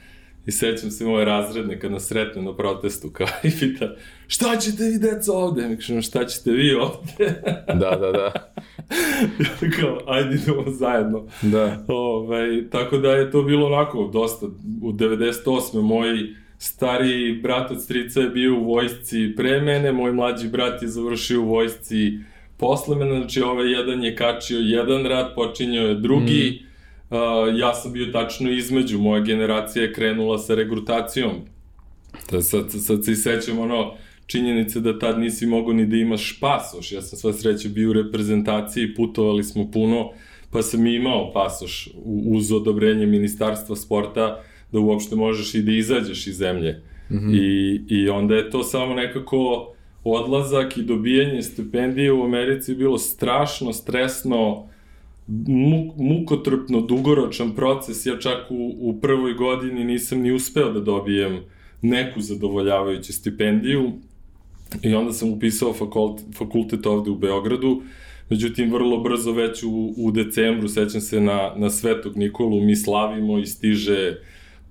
I 0.49 0.51
sećam 0.51 0.91
se 0.91 1.05
moje 1.05 1.25
razredne 1.25 1.79
kad 1.79 1.91
nas 1.91 2.07
sretne 2.07 2.41
na 2.41 2.55
protestu, 2.55 3.09
kao 3.09 3.27
i 3.43 3.51
pita, 3.59 3.95
šta 4.29 4.57
ćete 4.57 4.83
vi 4.83 5.00
deca 5.00 5.33
ovde? 5.33 5.67
Mi 5.67 5.75
kažemo, 5.75 6.01
šta 6.01 6.25
ćete 6.25 6.51
vi 6.51 6.74
ovde? 6.74 7.41
da, 7.81 7.95
da, 7.95 8.12
da. 8.12 8.53
Kao, 9.79 10.00
ajde 10.07 10.36
idemo 10.36 10.63
zajedno. 10.67 11.25
Da. 11.41 11.86
Ove, 11.88 12.69
tako 12.69 12.98
da 12.98 13.12
je 13.12 13.31
to 13.31 13.43
bilo 13.43 13.65
onako 13.67 14.09
dosta. 14.13 14.45
U 14.81 14.91
98. 14.91 15.81
moji 15.81 16.36
stariji 16.57 17.33
brat 17.33 17.71
od 17.71 17.83
strica 17.83 18.19
je 18.19 18.29
bio 18.29 18.55
u 18.55 18.63
vojsci 18.63 19.33
pre 19.38 19.62
mene, 19.62 19.91
moj 19.91 20.12
mlađi 20.12 20.48
brat 20.48 20.81
je 20.81 20.88
završio 20.88 21.41
u 21.41 21.45
vojsci 21.45 22.19
posle 22.57 22.95
mene, 22.95 23.19
znači 23.19 23.41
ovaj 23.41 23.71
jedan 23.71 24.03
je 24.03 24.15
kačio 24.15 24.59
jedan 24.59 25.05
rat, 25.05 25.36
počinjao 25.36 25.88
je 25.88 25.95
drugi, 25.95 26.62
mm. 26.63 26.69
Uh, 27.09 27.17
ja 27.59 27.74
sam 27.74 27.93
bio 27.93 28.05
tačno 28.05 28.51
između, 28.51 29.00
moja 29.00 29.21
generacija 29.21 29.83
je 29.83 29.93
krenula 29.93 30.38
sa 30.38 30.55
regrutacijom. 30.55 31.31
Da 32.31 32.41
sad, 32.41 32.71
sad 32.86 33.05
se 33.05 33.12
i 33.12 33.15
sećam 33.15 33.59
ono, 33.59 33.93
činjenice 34.29 34.79
da 34.79 35.00
tad 35.00 35.19
nisi 35.19 35.45
mogao 35.45 35.74
ni 35.74 35.86
da 35.86 35.95
imaš 35.98 36.39
pasoš. 36.39 36.91
Ja 36.91 37.01
sam 37.01 37.19
sva 37.19 37.33
sreća 37.33 37.69
bio 37.69 37.89
u 37.89 37.93
reprezentaciji, 37.93 38.95
putovali 38.95 39.43
smo 39.43 39.71
puno, 39.71 40.12
pa 40.51 40.62
sam 40.62 40.88
imao 40.88 41.31
pasoš 41.33 41.89
uz 42.25 42.51
odobrenje 42.51 43.05
Ministarstva 43.05 43.75
sporta 43.75 44.43
da 44.71 44.79
uopšte 44.79 45.15
možeš 45.15 45.55
i 45.55 45.62
da 45.62 45.71
izađeš 45.71 46.27
iz 46.27 46.38
zemlje. 46.38 46.81
Mm 47.09 47.15
-hmm. 47.15 47.36
I, 47.36 47.81
I 47.88 48.09
onda 48.09 48.36
je 48.36 48.50
to 48.50 48.63
samo 48.63 48.93
nekako 48.93 49.74
odlazak 50.03 50.77
i 50.77 50.83
dobijanje 50.83 51.41
stipendije 51.41 52.12
u 52.12 52.24
Americi 52.24 52.75
bilo 52.75 52.98
strašno, 52.98 53.74
stresno, 53.74 54.67
muk, 55.48 55.95
mukotrpno, 55.98 56.81
dugoročan 56.81 57.55
proces. 57.55 58.05
Ja 58.05 58.19
čak 58.19 58.51
u, 58.51 58.75
u 58.79 59.00
prvoj 59.01 59.33
godini 59.33 59.83
nisam 59.83 60.19
ni 60.21 60.31
uspeo 60.31 60.71
da 60.71 60.79
dobijem 60.79 61.39
neku 61.81 62.21
zadovoljavajuću 62.21 63.13
stipendiju 63.13 63.91
i 64.81 64.95
onda 64.95 65.13
sam 65.13 65.33
upisao 65.33 65.73
fakult, 65.73 66.21
fakultet 66.38 66.85
ovde 66.85 67.11
u 67.11 67.15
Beogradu. 67.15 67.81
Međutim, 68.29 68.73
vrlo 68.73 68.97
brzo 68.97 69.31
već 69.31 69.63
u, 69.63 69.93
u 69.97 70.11
decembru, 70.11 70.67
sećam 70.67 71.01
se 71.01 71.21
na, 71.21 71.53
na 71.55 71.69
Svetog 71.69 72.17
Nikolu, 72.17 72.61
mi 72.61 72.75
slavimo 72.75 73.39
i 73.39 73.45
stiže 73.45 74.17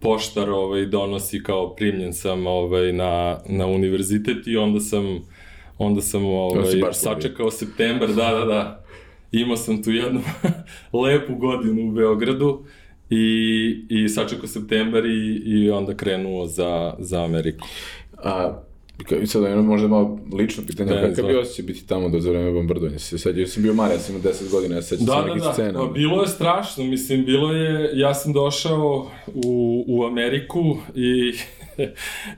poštar 0.00 0.50
ovaj, 0.50 0.87
donosi 0.87 1.43
kao 1.43 1.75
primljen 1.75 2.12
sam 2.12 2.47
ovaj, 2.47 2.93
na, 2.93 3.38
na 3.49 3.67
univerzitet 3.67 4.47
i 4.47 4.57
onda 4.57 4.81
sam 4.81 5.19
onda 5.78 6.00
sam 6.00 6.25
ovaj, 6.26 6.93
sačekao 6.93 7.50
septembar, 7.50 8.09
da, 8.09 8.33
da, 8.33 8.45
da. 8.45 8.85
Imao 9.33 9.57
sam 9.57 9.83
tu 9.83 9.90
jednu 9.90 10.21
lepu 11.05 11.35
godinu 11.35 11.88
u 11.88 11.93
Beogradu 11.93 12.64
i, 13.11 13.87
i 13.88 14.09
sačekao 14.09 14.47
septembar 14.47 15.07
i, 15.07 15.43
i 15.45 15.71
onda 15.71 15.97
krenuo 15.97 16.47
za, 16.47 16.95
za 16.99 17.25
Ameriku. 17.25 17.69
A 18.17 18.62
I 19.23 19.26
sad 19.26 19.43
jedno 19.43 19.62
možda 19.62 19.88
malo 19.88 20.19
lično 20.33 20.64
pitanje, 20.67 20.90
ne, 20.90 21.02
kakav 21.11 21.26
bi 21.26 21.37
osjećaj 21.37 21.64
biti 21.64 21.87
tamo 21.87 22.09
do 22.09 22.21
za 22.21 22.31
vreme 22.31 22.52
bombardovanja? 22.52 22.99
Se 22.99 23.19
sećam, 23.19 23.40
ja 23.40 23.47
sam 23.47 23.62
bio 23.62 23.75
mali, 23.75 23.95
ja 23.95 23.99
sam 23.99 24.14
imao 24.14 24.33
10 24.33 24.50
godina, 24.50 24.75
ja 24.75 24.83
sećam 24.83 25.07
da, 25.07 25.12
se 25.12 25.21
da, 25.21 25.26
nekih 25.26 25.43
da. 25.43 25.52
scena. 25.52 25.73
Da, 25.73 25.87
bilo 25.87 26.23
je 26.23 26.28
strašno, 26.28 26.85
mislim, 26.85 27.25
bilo 27.25 27.52
je, 27.52 27.90
ja 27.95 28.14
sam 28.14 28.33
došao 28.33 29.11
u, 29.26 29.85
u 29.88 30.05
Ameriku 30.05 30.76
i 30.95 31.33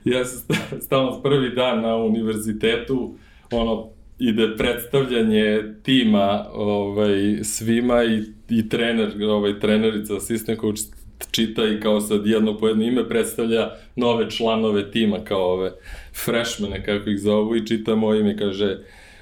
ja 0.11 0.25
sam 0.25 0.55
stalno 0.81 1.21
prvi 1.21 1.55
dan 1.55 1.81
na 1.81 1.95
univerzitetu, 1.95 3.15
ono, 3.51 3.89
ide 4.19 4.55
predstavljanje 4.57 5.63
tima 5.83 6.45
ovaj, 6.53 7.39
svima 7.43 8.03
i, 8.03 8.23
i 8.49 8.69
trener, 8.69 9.23
ovaj, 9.23 9.59
trenerica, 9.59 10.15
assistant 10.15 10.59
coach 10.59 10.81
čita 11.31 11.65
i 11.65 11.79
kao 11.79 12.01
sad 12.01 12.27
jedno 12.27 12.57
po 12.57 12.67
jedno 12.67 12.83
ime 12.83 13.09
predstavlja 13.09 13.69
nove 13.95 14.29
članove 14.29 14.91
tima 14.91 15.23
kao 15.23 15.53
ove 15.53 15.71
freshmane 16.25 16.83
kako 16.83 17.09
ih 17.09 17.19
zovu 17.19 17.55
i 17.55 17.67
čita 17.67 17.95
moje 17.95 18.19
ime 18.19 18.37
kaže 18.37 18.77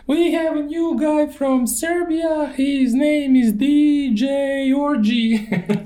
We 0.08 0.32
have 0.32 0.60
a 0.60 0.64
new 0.64 0.98
guy 0.98 1.38
from 1.38 1.68
Serbia. 1.68 2.48
His 2.56 2.94
name 2.94 3.40
is 3.40 3.54
DJ 3.54 4.26
Orgy. 4.74 5.40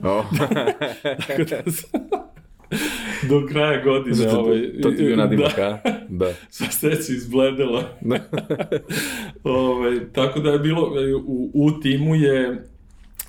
Oh. 0.03 0.25
do 3.29 3.47
kraja 3.47 3.83
godine. 3.83 4.15
Zato, 4.15 4.39
ovaj, 4.39 4.81
to 4.81 4.91
ti 4.91 5.03
bio 5.03 5.15
nadimak, 5.15 5.55
da, 5.55 5.81
a? 5.83 5.89
Da. 6.09 6.33
Sva 6.49 6.67
sreća 6.67 7.13
izbledela. 7.13 7.83
Da. 8.01 8.19
ovaj, 9.43 9.99
tako 10.13 10.39
da 10.39 10.49
je 10.51 10.59
bilo, 10.59 10.93
u, 11.25 11.51
u 11.53 11.71
timu 11.81 12.15
je 12.15 12.63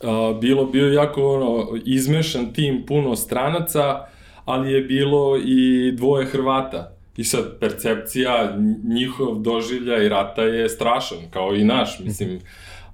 a, 0.04 0.38
bilo, 0.40 0.64
bio 0.64 0.92
jako 0.92 1.34
ono, 1.34 1.78
izmešan 1.84 2.52
tim, 2.52 2.84
puno 2.86 3.16
stranaca, 3.16 4.06
ali 4.44 4.72
je 4.72 4.80
bilo 4.80 5.36
i 5.36 5.92
dvoje 5.92 6.26
Hrvata. 6.26 6.90
I 7.16 7.24
sad, 7.24 7.58
percepcija, 7.60 8.58
njihov 8.84 9.38
doživlja 9.38 10.02
i 10.02 10.08
rata 10.08 10.42
je 10.42 10.68
strašan, 10.68 11.18
kao 11.30 11.54
i 11.54 11.64
naš, 11.64 11.98
mislim. 12.00 12.40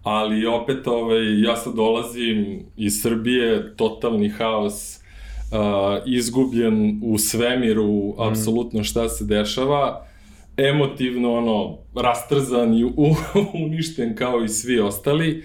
Ali 0.02 0.46
opet, 0.46 0.86
ovaj, 0.86 1.42
ja 1.42 1.56
sad 1.56 1.74
dolazim 1.74 2.64
iz 2.76 3.00
Srbije, 3.02 3.76
totalni 3.76 4.28
haos, 4.28 4.96
uh, 4.96 6.02
izgubljen 6.06 7.00
u 7.02 7.18
svemiru, 7.18 8.14
mm. 8.18 8.22
apsolutno 8.22 8.84
šta 8.84 9.08
se 9.08 9.24
dešava, 9.24 10.06
emotivno, 10.56 11.32
ono, 11.32 11.78
rastrzan 11.94 12.74
i 12.74 12.84
u, 12.84 12.94
uništen 13.64 14.16
kao 14.16 14.44
i 14.44 14.48
svi 14.48 14.80
ostali. 14.80 15.44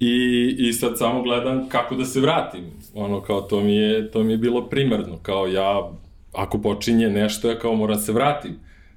I, 0.00 0.56
I 0.58 0.72
sad 0.72 0.98
samo 0.98 1.22
gledam 1.22 1.68
kako 1.68 1.94
da 1.94 2.04
se 2.04 2.20
vratim. 2.20 2.64
Ono, 2.94 3.20
kao 3.20 3.40
to 3.40 3.60
mi 3.60 3.76
je, 3.76 4.10
to 4.10 4.22
mi 4.22 4.32
je 4.32 4.38
bilo 4.38 4.68
primarno. 4.68 5.18
Kao 5.22 5.46
ja, 5.46 5.92
ako 6.32 6.58
počinje 6.58 7.08
nešto, 7.10 7.50
ja 7.50 7.58
kao 7.58 7.74
moram 7.74 7.98
se 7.98 8.12
vratim. 8.12 8.52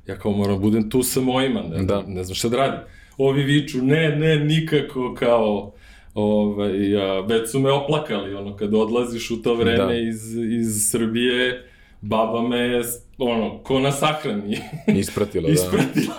Ja 0.08 0.16
kao 0.16 0.32
moram 0.32 0.60
budem 0.60 0.90
tu 0.90 1.04
sa 1.04 1.22
mojima, 1.22 1.62
ne, 1.62 1.84
da. 1.84 2.04
ne 2.08 2.24
znam 2.24 2.36
šta 2.36 2.50
da 2.50 2.58
radim. 2.58 2.80
Ovi 3.18 3.44
viču, 3.44 3.78
ne, 3.82 4.16
ne, 4.16 4.36
nikako, 4.36 5.16
kao, 5.20 5.72
ovaj, 6.14 6.98
a, 6.98 7.20
već 7.20 7.52
su 7.52 7.60
me 7.60 7.72
oplakali, 7.72 8.34
ono, 8.34 8.56
kad 8.56 8.74
odlaziš 8.74 9.32
u 9.32 9.42
to 9.42 9.56
vreme 9.56 9.86
da. 9.86 9.94
iz, 9.94 10.36
iz 10.36 10.90
Srbije, 10.92 11.66
baba 12.02 12.48
me, 12.48 12.82
ono, 13.18 13.58
ko 13.64 13.80
na 13.80 13.92
sahrani. 13.92 14.58
Ispratila, 14.88 15.48
da. 15.48 15.54
Ispratila. 15.54 16.16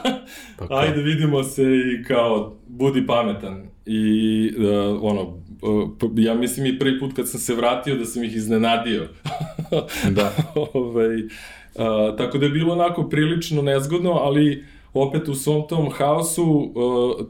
Pa 0.58 0.66
Ajde, 0.70 1.02
vidimo 1.02 1.42
se 1.42 1.62
i 1.62 2.04
kao, 2.04 2.56
budi 2.66 3.06
pametan. 3.06 3.69
I, 3.86 4.52
uh, 4.58 5.02
ono, 5.02 5.22
uh, 5.62 6.10
ja 6.16 6.34
mislim 6.34 6.66
i 6.66 6.78
prvi 6.78 6.98
put 6.98 7.16
kad 7.16 7.28
sam 7.28 7.40
se 7.40 7.54
vratio 7.54 7.96
da 7.96 8.04
sam 8.04 8.24
ih 8.24 8.36
iznenadio. 8.36 9.08
da. 10.16 10.32
ovaj, 10.74 11.16
uh, 11.16 12.16
tako 12.16 12.38
da 12.38 12.46
je 12.46 12.52
bilo 12.52 12.72
onako 12.72 13.08
prilično 13.08 13.62
nezgodno, 13.62 14.10
ali 14.10 14.64
opet 14.94 15.28
u 15.28 15.34
svom 15.34 15.68
tom 15.68 15.90
haosu 15.90 16.44
uh, 16.44 17.26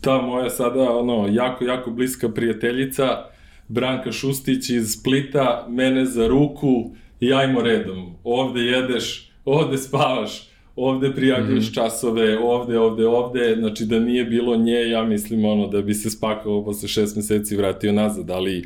ta 0.00 0.22
moja 0.22 0.50
sada 0.50 0.90
ono 0.90 1.28
jako 1.30 1.64
jako 1.64 1.90
bliska 1.90 2.28
prijateljica 2.28 3.24
Branka 3.68 4.12
Šustić 4.12 4.70
iz 4.70 4.92
Splita 4.92 5.66
mene 5.68 6.06
za 6.06 6.26
ruku 6.26 6.90
i 7.20 7.32
ajmo 7.32 7.60
redom. 7.62 8.14
Ovde 8.24 8.60
jedeš, 8.60 9.30
ovde 9.44 9.78
spavaš, 9.78 10.51
ovde 10.76 11.14
prijavljuješ 11.14 11.64
mm 11.64 11.70
-hmm. 11.70 11.74
časove, 11.74 12.38
ovde, 12.38 12.78
ovde, 12.78 13.06
ovde, 13.06 13.56
znači 13.58 13.84
da 13.84 13.98
nije 13.98 14.24
bilo 14.24 14.56
nje, 14.56 14.88
ja 14.88 15.04
mislim 15.04 15.44
ono 15.44 15.66
da 15.66 15.82
bi 15.82 15.94
se 15.94 16.10
spakao 16.10 16.64
posle 16.64 16.88
šest 16.88 17.16
meseci 17.16 17.56
vratio 17.56 17.92
nazad, 17.92 18.30
ali 18.30 18.64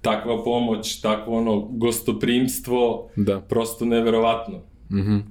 takva 0.00 0.44
pomoć, 0.44 1.00
takvo 1.00 1.38
ono 1.38 1.60
gostoprimstvo, 1.60 3.10
da. 3.16 3.40
prosto 3.40 3.84
neverovatno. 3.84 4.60
Mhm. 4.90 5.12
Mm 5.14 5.24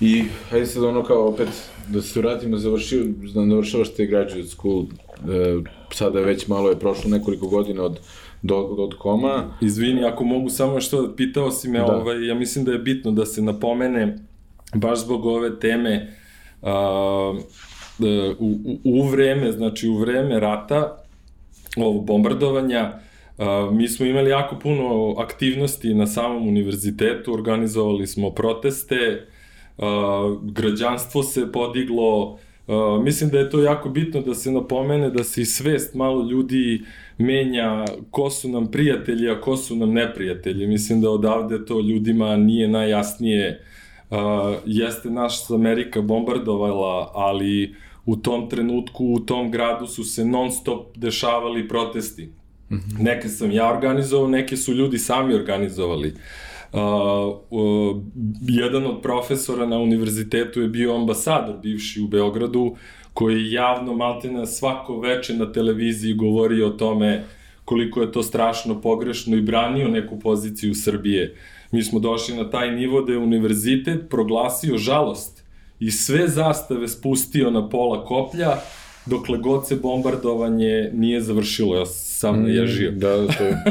I 0.00 0.24
hajde 0.50 0.66
sad 0.66 0.84
ono 0.84 1.02
kao 1.02 1.28
opet 1.28 1.48
da 1.88 2.02
se 2.02 2.20
vratimo, 2.20 2.56
završio, 2.56 3.04
da 3.34 3.46
završavaš 3.46 3.94
te 3.94 4.06
graduate 4.06 4.48
school, 4.48 4.82
e, 4.82 5.62
sada 5.90 6.20
već 6.20 6.48
malo 6.48 6.70
je 6.70 6.78
prošlo 6.78 7.10
nekoliko 7.10 7.46
godina 7.46 7.82
od 7.82 8.00
do, 8.44 8.56
od 8.56 8.94
koma. 8.98 9.44
Izvini, 9.60 10.04
ako 10.04 10.24
mogu 10.24 10.50
samo 10.50 10.80
što, 10.80 11.14
pitao 11.16 11.50
si 11.50 11.68
me, 11.68 11.78
da. 11.78 11.96
ovaj, 11.96 12.26
ja 12.26 12.34
mislim 12.34 12.64
da 12.64 12.72
je 12.72 12.78
bitno 12.78 13.10
da 13.10 13.26
se 13.26 13.42
napomene, 13.42 14.18
baš 14.74 15.00
zbog 15.00 15.26
ove 15.26 15.60
teme, 15.60 16.16
e, 16.62 18.34
u, 18.38 18.46
u, 18.48 18.78
u 18.84 19.08
vreme, 19.08 19.52
znači 19.52 19.88
u 19.88 19.96
vreme 19.96 20.40
rata, 20.40 21.04
ovo 21.76 22.00
bombardovanja, 22.00 22.92
a, 23.38 23.70
mi 23.72 23.88
smo 23.88 24.06
imali 24.06 24.30
jako 24.30 24.58
puno 24.58 25.14
aktivnosti 25.18 25.94
na 25.94 26.06
samom 26.06 26.48
univerzitetu, 26.48 27.34
organizovali 27.34 28.06
smo 28.06 28.30
proteste, 28.30 29.26
a, 29.78 30.36
građanstvo 30.42 31.22
se 31.22 31.52
podiglo, 31.52 32.38
a, 32.68 33.00
mislim 33.02 33.30
da 33.30 33.38
je 33.38 33.50
to 33.50 33.62
jako 33.62 33.88
bitno 33.88 34.20
da 34.20 34.34
se 34.34 34.52
napomene 34.52 35.10
da 35.10 35.24
se 35.24 35.42
i 35.42 35.44
svest 35.44 35.94
malo 35.94 36.28
ljudi 36.30 36.82
menja 37.18 37.84
ko 38.10 38.30
su 38.30 38.48
nam 38.48 38.70
prijatelji, 38.70 39.30
a 39.30 39.40
ko 39.40 39.56
su 39.56 39.76
nam 39.76 39.92
neprijatelji. 39.92 40.66
Mislim 40.66 41.00
da 41.00 41.10
odavde 41.10 41.64
to 41.64 41.80
ljudima 41.80 42.36
nije 42.36 42.68
najjasnije. 42.68 43.60
Uh, 43.60 43.73
jeste 44.66 45.10
naš 45.10 45.50
Amerika 45.50 46.00
bombardovala, 46.00 47.10
ali 47.14 47.74
u 48.06 48.16
tom 48.16 48.50
trenutku, 48.50 49.04
u 49.04 49.20
tom 49.20 49.50
gradu 49.50 49.86
su 49.86 50.04
se 50.04 50.24
non 50.24 50.52
stop 50.52 50.96
dešavali 50.96 51.68
protesti. 51.68 52.24
Mm 52.70 52.74
-hmm. 52.74 53.02
Neke 53.02 53.28
sam 53.28 53.50
ja 53.50 53.70
organizovao, 53.70 54.28
neke 54.28 54.56
su 54.56 54.72
ljudi 54.72 54.98
sami 54.98 55.34
organizovali. 55.34 56.14
Uh, 56.72 56.80
uh, 57.50 58.02
jedan 58.48 58.86
od 58.86 59.02
profesora 59.02 59.66
na 59.66 59.78
univerzitetu 59.78 60.62
je 60.62 60.68
bio 60.68 60.94
ambasador 60.94 61.56
bivši 61.62 62.00
u 62.00 62.08
Beogradu 62.08 62.76
koji 63.12 63.34
je 63.34 63.52
javno 63.52 63.94
maltene 63.94 64.46
svako 64.46 65.00
veče 65.00 65.34
na 65.34 65.52
televiziji 65.52 66.14
govorio 66.14 66.66
o 66.66 66.70
tome 66.70 67.24
koliko 67.64 68.00
je 68.00 68.12
to 68.12 68.22
strašno 68.22 68.80
pogrešno 68.80 69.36
i 69.36 69.40
branio 69.40 69.88
neku 69.88 70.18
poziciju 70.18 70.74
Srbije. 70.74 71.34
Mi 71.74 71.82
smo 71.82 71.98
došli 71.98 72.36
na 72.36 72.50
taj 72.50 72.70
nivo 72.70 73.00
da 73.00 73.12
je 73.12 73.18
univerzitet 73.18 74.10
proglasio 74.10 74.78
žalost 74.78 75.44
i 75.80 75.90
sve 75.90 76.28
zastave 76.28 76.88
spustio 76.88 77.50
na 77.50 77.68
pola 77.68 78.04
koplja 78.04 78.56
dokle 79.06 79.38
god 79.38 79.66
se 79.66 79.76
bombardovanje 79.76 80.90
nije 80.92 81.20
završilo. 81.20 81.76
Ja 81.76 81.86
sam 81.86 82.42
mm, 82.42 82.46
ježio. 82.46 82.90
Da, 82.90 83.16
da, 83.16 83.26
to 83.26 83.44
je 83.44 83.62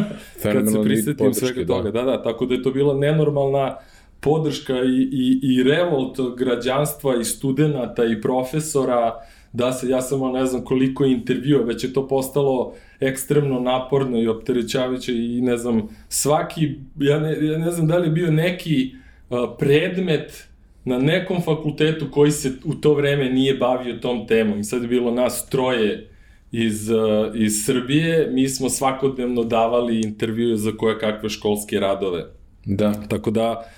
Kad 0.53 0.71
se 0.71 0.83
prisetim 0.83 1.33
svega 1.33 1.63
da. 1.63 1.73
toga. 1.73 1.91
Da, 1.91 2.01
da, 2.01 2.23
tako 2.23 2.45
da 2.45 2.53
je 2.53 2.63
to 2.63 2.71
bila 2.71 2.93
nenormalna 2.93 3.75
podrška 4.19 4.73
i, 4.73 5.09
i, 5.11 5.39
i 5.43 5.63
revolt 5.63 6.19
građanstva 6.37 7.15
i 7.21 7.23
studenta 7.23 8.05
i 8.05 8.21
profesora 8.21 9.13
da 9.53 9.71
se, 9.71 9.89
ja 9.89 10.01
samo 10.01 10.31
ne 10.31 10.45
znam 10.45 10.63
koliko 10.63 11.05
intervjua, 11.05 11.63
već 11.63 11.83
je 11.83 11.93
to 11.93 12.07
postalo 12.07 12.73
ekstremno 13.07 13.59
naporno 13.59 14.21
i 14.21 14.27
opterećavajuće 14.27 15.13
i 15.13 15.41
ne 15.41 15.57
znam, 15.57 15.87
svaki, 16.09 16.75
ja 16.99 17.19
ne, 17.19 17.47
ja 17.47 17.57
ne 17.57 17.71
znam 17.71 17.87
da 17.87 17.97
li 17.97 18.07
je 18.07 18.11
bio 18.11 18.31
neki 18.31 18.91
uh, 19.29 19.37
predmet 19.59 20.47
na 20.85 20.99
nekom 20.99 21.41
fakultetu 21.41 22.11
koji 22.11 22.31
se 22.31 22.51
u 22.65 22.73
to 22.73 22.93
vreme 22.93 23.29
nije 23.29 23.53
bavio 23.53 23.93
tom 23.93 24.27
temom. 24.27 24.59
I 24.59 24.63
sad 24.63 24.81
je 24.81 24.87
bilo 24.87 25.11
nas 25.11 25.49
troje 25.49 26.09
iz, 26.51 26.89
uh, 26.89 27.35
iz 27.35 27.65
Srbije, 27.65 28.29
mi 28.31 28.49
smo 28.49 28.69
svakodnevno 28.69 29.43
davali 29.43 30.01
intervjue 30.01 30.57
za 30.57 30.71
koje 30.71 30.99
kakve 30.99 31.29
školske 31.29 31.79
radove. 31.79 32.25
Da. 32.65 32.93
Tako 33.09 33.31
da, 33.31 33.69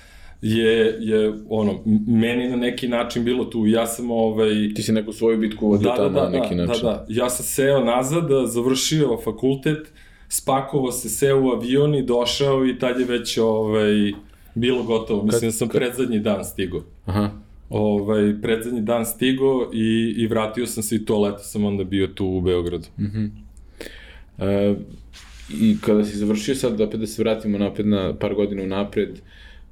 je, 0.54 0.96
je 1.00 1.32
ono, 1.48 1.82
meni 2.06 2.48
na 2.48 2.56
neki 2.56 2.88
način 2.88 3.24
bilo 3.24 3.44
tu, 3.44 3.66
ja 3.66 3.86
sam 3.86 4.10
ovaj... 4.10 4.74
Ti 4.74 4.82
si 4.82 4.92
neku 4.92 5.12
svoju 5.12 5.38
bitku 5.38 5.68
vodio 5.68 5.90
da, 5.90 5.96
tamo 5.96 6.08
da, 6.08 6.20
da, 6.20 6.30
na 6.30 6.38
neki 6.38 6.54
da, 6.54 6.66
način. 6.66 6.82
Da, 6.82 6.90
da, 6.90 7.06
ja 7.08 7.30
sam 7.30 7.44
seo 7.44 7.84
nazad, 7.84 8.28
završio 8.46 9.18
fakultet, 9.24 9.92
spakovao 10.28 10.92
se, 10.92 11.08
seo 11.08 11.42
u 11.42 11.50
avion 11.50 11.94
i 11.94 12.02
došao 12.02 12.66
i 12.66 12.78
tad 12.78 13.00
je 13.00 13.06
već 13.06 13.38
ovaj, 13.38 14.12
bilo 14.54 14.82
gotovo. 14.82 15.22
Mislim 15.22 15.40
kad, 15.40 15.48
da 15.48 15.52
sam 15.52 15.68
kad... 15.68 15.80
predzadnji 15.80 16.18
dan 16.18 16.44
stigo. 16.44 16.82
Aha. 17.04 17.30
Ovaj, 17.70 18.34
predzadnji 18.42 18.80
dan 18.80 19.06
stigo 19.06 19.70
i, 19.74 20.14
i 20.16 20.26
vratio 20.26 20.66
sam 20.66 20.82
se 20.82 20.96
i 20.96 21.04
to 21.04 21.20
leto 21.20 21.38
sam 21.38 21.64
onda 21.64 21.84
bio 21.84 22.06
tu 22.06 22.26
u 22.26 22.40
Beogradu. 22.40 22.86
Mhm. 22.98 23.18
Mm 23.18 23.46
e, 24.38 24.74
I 25.60 25.76
kada 25.80 26.04
si 26.04 26.16
završio 26.16 26.54
sad, 26.54 26.80
opet 26.80 27.00
da 27.00 27.06
se 27.06 27.22
vratimo 27.22 27.58
napred 27.58 27.86
na 27.86 28.14
par 28.18 28.34
godina 28.34 28.62
unapred, 28.62 29.10
uh, 29.10 29.18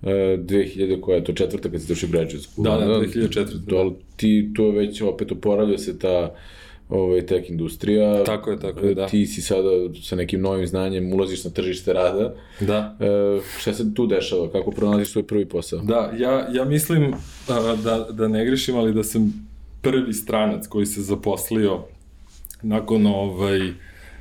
2000 0.05 1.01
koja 1.01 1.17
je 1.17 1.25
to 1.25 1.33
četvrta 1.33 1.71
kad 1.71 1.83
se 1.83 1.89
došli 1.89 2.09
graduate 2.09 2.39
school. 2.39 2.65
Da, 2.65 2.87
da, 2.87 3.01
2004. 3.01 3.45
Da. 3.45 3.97
Ti, 4.17 4.53
to 4.57 4.71
već 4.71 5.03
opet 5.03 5.33
oporavlja 5.33 5.79
se 5.79 5.99
ta 5.99 6.35
ovaj, 6.89 7.27
tech 7.27 7.51
industrija. 7.51 8.25
Tako 8.25 8.51
je, 8.51 8.61
tako 8.61 8.87
je, 8.87 8.95
da. 8.95 9.07
Ti 9.07 9.27
si 9.27 9.43
sada 9.43 9.69
sa 10.03 10.17
nekim 10.17 10.41
novim 10.41 10.67
znanjem 10.67 11.13
ulaziš 11.13 11.45
na 11.45 11.51
tržište 11.51 11.93
rada. 11.93 12.35
Da. 12.61 12.97
E, 13.01 13.41
šta 13.59 13.75
se 13.75 13.95
tu 13.95 14.07
dešava? 14.07 14.51
Kako 14.51 14.71
pronalaziš 14.71 15.13
svoj 15.13 15.27
prvi 15.27 15.47
posao? 15.47 15.81
Da, 15.81 16.13
ja, 16.19 16.49
ja 16.53 16.65
mislim 16.65 17.15
da, 17.85 18.07
da 18.11 18.29
ne 18.29 18.45
grešim, 18.45 18.77
ali 18.77 18.95
da 18.95 19.03
sam 19.03 19.49
prvi 19.83 20.13
stranac 20.13 20.67
koji 20.67 20.87
se 20.87 21.03
zaposlio 21.03 21.85
nakon 22.63 23.07
ovaj, 23.07 23.61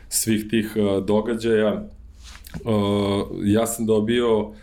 svih 0.09 0.45
tih 0.49 0.73
događaja. 1.05 1.87
Ja 3.43 3.67
sam 3.67 3.85
dobio 3.85 4.53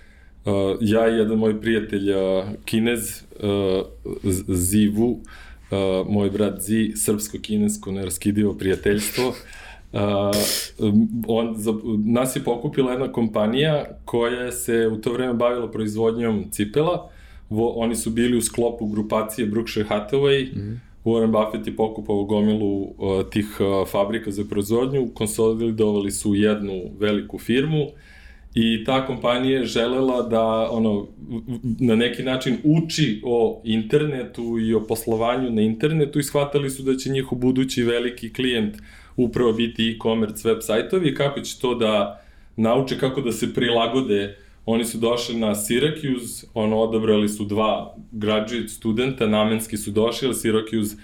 Uh, 0.44 0.78
ja 0.80 1.08
i 1.08 1.18
jedan 1.18 1.38
moj 1.38 1.60
prijatelj 1.60 2.10
uh, 2.12 2.44
Kinez, 2.64 3.22
uh, 3.42 3.86
Zivu, 4.48 5.10
uh, 5.10 6.08
moj 6.08 6.30
brat 6.30 6.60
Zi, 6.60 6.92
srpsko-kinesko 6.96 7.92
neraskidivo 7.92 8.54
prijateljstvo, 8.54 9.28
uh, 9.28 10.00
on, 11.26 11.54
za, 11.56 11.74
nas 12.04 12.36
je 12.36 12.44
pokupila 12.44 12.90
jedna 12.90 13.12
kompanija 13.12 13.84
koja 14.04 14.52
se 14.52 14.88
u 14.88 15.00
to 15.00 15.12
vreme 15.12 15.34
bavila 15.34 15.70
proizvodnjom 15.70 16.44
cipela. 16.50 17.10
Vo, 17.50 17.68
oni 17.68 17.96
su 17.96 18.10
bili 18.10 18.36
u 18.36 18.42
sklopu 18.42 18.86
grupacije 18.86 19.46
Brookshire 19.46 19.88
Hathaway. 19.88 20.52
Mm 20.54 20.60
-hmm. 20.60 20.78
Warren 21.04 21.30
Buffett 21.30 21.66
je 21.66 21.76
pokupao 21.76 22.24
gomilu 22.24 22.82
uh, 22.82 23.28
tih 23.30 23.60
uh, 23.60 23.88
fabrika 23.88 24.30
za 24.30 24.44
proizvodnju, 24.44 25.08
konsolidovali 25.14 26.10
su 26.10 26.34
jednu 26.34 26.82
veliku 26.98 27.38
firmu 27.38 27.86
I 28.54 28.84
ta 28.84 29.06
kompanija 29.06 29.58
je 29.58 29.66
želela 29.66 30.22
da 30.22 30.70
ono, 30.70 31.06
na 31.80 31.96
neki 31.96 32.22
način 32.22 32.56
uči 32.64 33.20
o 33.24 33.60
internetu 33.64 34.58
i 34.58 34.74
o 34.74 34.86
poslovanju 34.86 35.50
na 35.50 35.62
internetu 35.62 36.18
i 36.18 36.22
shvatali 36.22 36.70
su 36.70 36.82
da 36.82 36.96
će 36.96 37.10
njihov 37.10 37.38
budući 37.38 37.82
veliki 37.82 38.32
klijent 38.32 38.76
upravo 39.16 39.52
biti 39.52 39.90
e-commerce 39.90 40.48
web 40.48 40.58
sajtovi 40.60 41.08
i 41.08 41.14
kako 41.14 41.40
će 41.40 41.60
to 41.60 41.74
da 41.74 42.24
nauče 42.56 42.98
kako 42.98 43.20
da 43.20 43.32
se 43.32 43.54
prilagode. 43.54 44.36
Oni 44.66 44.84
su 44.84 44.98
došli 44.98 45.38
na 45.38 45.54
Syracuse, 45.54 46.44
ono, 46.54 46.78
odabrali 46.78 47.28
su 47.28 47.44
dva 47.44 47.96
graduate 48.12 48.68
studenta, 48.68 49.26
namenski 49.26 49.76
su 49.76 49.90
došli, 49.90 50.26
ali 50.26 50.34
Syracuse 50.34 50.96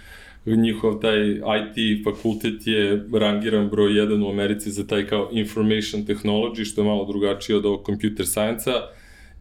njihov 0.46 1.00
taj 1.00 1.30
IT 1.30 2.04
fakultet 2.04 2.66
je 2.66 3.09
rangiran 3.12 3.68
broj 3.68 3.92
1 3.92 4.26
u 4.26 4.30
Americi 4.30 4.70
za 4.70 4.87
taj 4.87 5.06
kao 5.06 5.28
information 5.32 6.06
technology, 6.06 6.64
što 6.64 6.80
je 6.80 6.85
malo 6.85 7.04
drugačije 7.04 7.56
od 7.56 7.66
ovog 7.66 7.87
computer 7.87 8.26
science-a. 8.26 8.90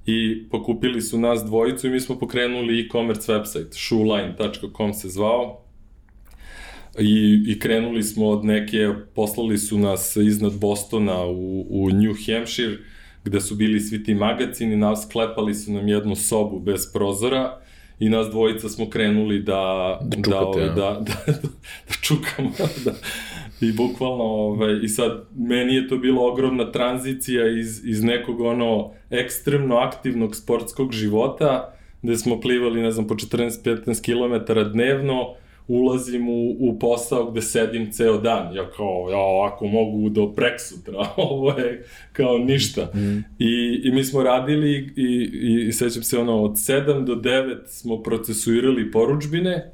I 0.06 0.50
pokupili 0.50 1.02
su 1.02 1.20
nas 1.20 1.44
dvojicu 1.46 1.88
i 1.88 1.90
mi 1.90 2.00
smo 2.00 2.20
pokrenuli 2.20 2.80
e-commerce 2.80 3.34
website, 3.34 3.72
shoeline.com 3.72 4.94
se 4.94 5.10
zvao. 5.10 5.62
I, 7.00 7.44
i 7.48 7.60
krenuli 7.60 8.04
smo 8.04 8.30
od 8.30 8.46
neke, 8.46 8.90
poslali 9.16 9.58
su 9.58 9.78
nas 9.78 10.16
iznad 10.16 10.60
Bostona 10.60 11.26
u, 11.26 11.66
u 11.70 11.90
New 11.90 12.14
Hampshire, 12.26 12.78
gde 13.24 13.42
su 13.42 13.56
bili 13.56 13.80
svi 13.80 14.04
ti 14.04 14.14
magazini, 14.14 14.76
nas 14.76 15.08
klepali 15.12 15.56
su 15.56 15.72
nam 15.74 15.88
jednu 15.88 16.16
sobu 16.16 16.60
bez 16.60 16.94
prozora 16.94 17.65
i 18.00 18.10
nas 18.10 18.30
dvojica 18.30 18.70
smo 18.70 18.90
krenuli 18.90 19.40
da 19.40 20.00
da, 20.02 20.30
da, 20.30 20.40
ovaj, 20.40 20.66
da, 20.66 20.74
da, 20.74 21.00
da, 21.06 21.32
da 21.88 21.94
čukamo 22.02 22.52
da, 22.86 22.92
i 23.62 23.72
bukvalno 23.72 24.24
ovaj, 24.24 24.80
i 24.84 24.88
sad 24.88 25.24
meni 25.36 25.76
je 25.76 25.88
to 25.88 25.98
bila 25.98 26.26
ogromna 26.26 26.72
tranzicija 26.72 27.60
iz, 27.60 27.86
iz 27.86 28.04
nekog 28.04 28.42
ono 28.42 28.92
ekstremno 29.10 29.76
aktivnog 29.76 30.36
sportskog 30.36 30.92
života 30.92 31.76
gde 32.02 32.18
smo 32.18 32.40
plivali 32.40 32.82
ne 32.82 32.92
znam 32.92 33.08
po 33.08 33.14
14-15 33.14 34.02
km 34.06 34.54
dnevno 34.72 35.34
ulazim 35.68 36.30
u, 36.30 36.56
u 36.60 36.80
posao 36.80 37.32
gde 37.32 37.42
sedim 37.42 37.92
ceo 37.92 38.18
dan. 38.18 38.56
Ja 38.56 38.70
kao, 38.70 39.08
ja 39.12 39.18
ovako 39.18 39.68
mogu 39.68 40.10
do 40.10 40.32
prek 40.32 40.62
sutra, 40.62 41.10
ovo 41.18 41.52
je 41.52 41.86
kao 42.14 42.38
ništa. 42.38 42.92
Mm. 42.96 43.18
I, 43.40 43.82
I 43.84 43.92
mi 43.92 44.04
smo 44.04 44.24
radili 44.24 44.94
i, 44.96 45.02
i, 45.02 45.68
i 45.68 45.72
sećam 45.72 46.04
se 46.04 46.20
ono, 46.20 46.44
od 46.44 46.52
7 46.52 47.06
do 47.06 47.16
9 47.16 47.58
smo 47.66 48.04
procesuirali 48.04 48.92
poručbine, 48.92 49.72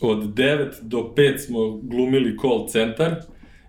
od 0.00 0.18
9 0.18 0.68
do 0.82 1.12
5 1.16 1.38
smo 1.38 1.70
glumili 1.82 2.36
call 2.38 2.68
centar, 2.68 3.14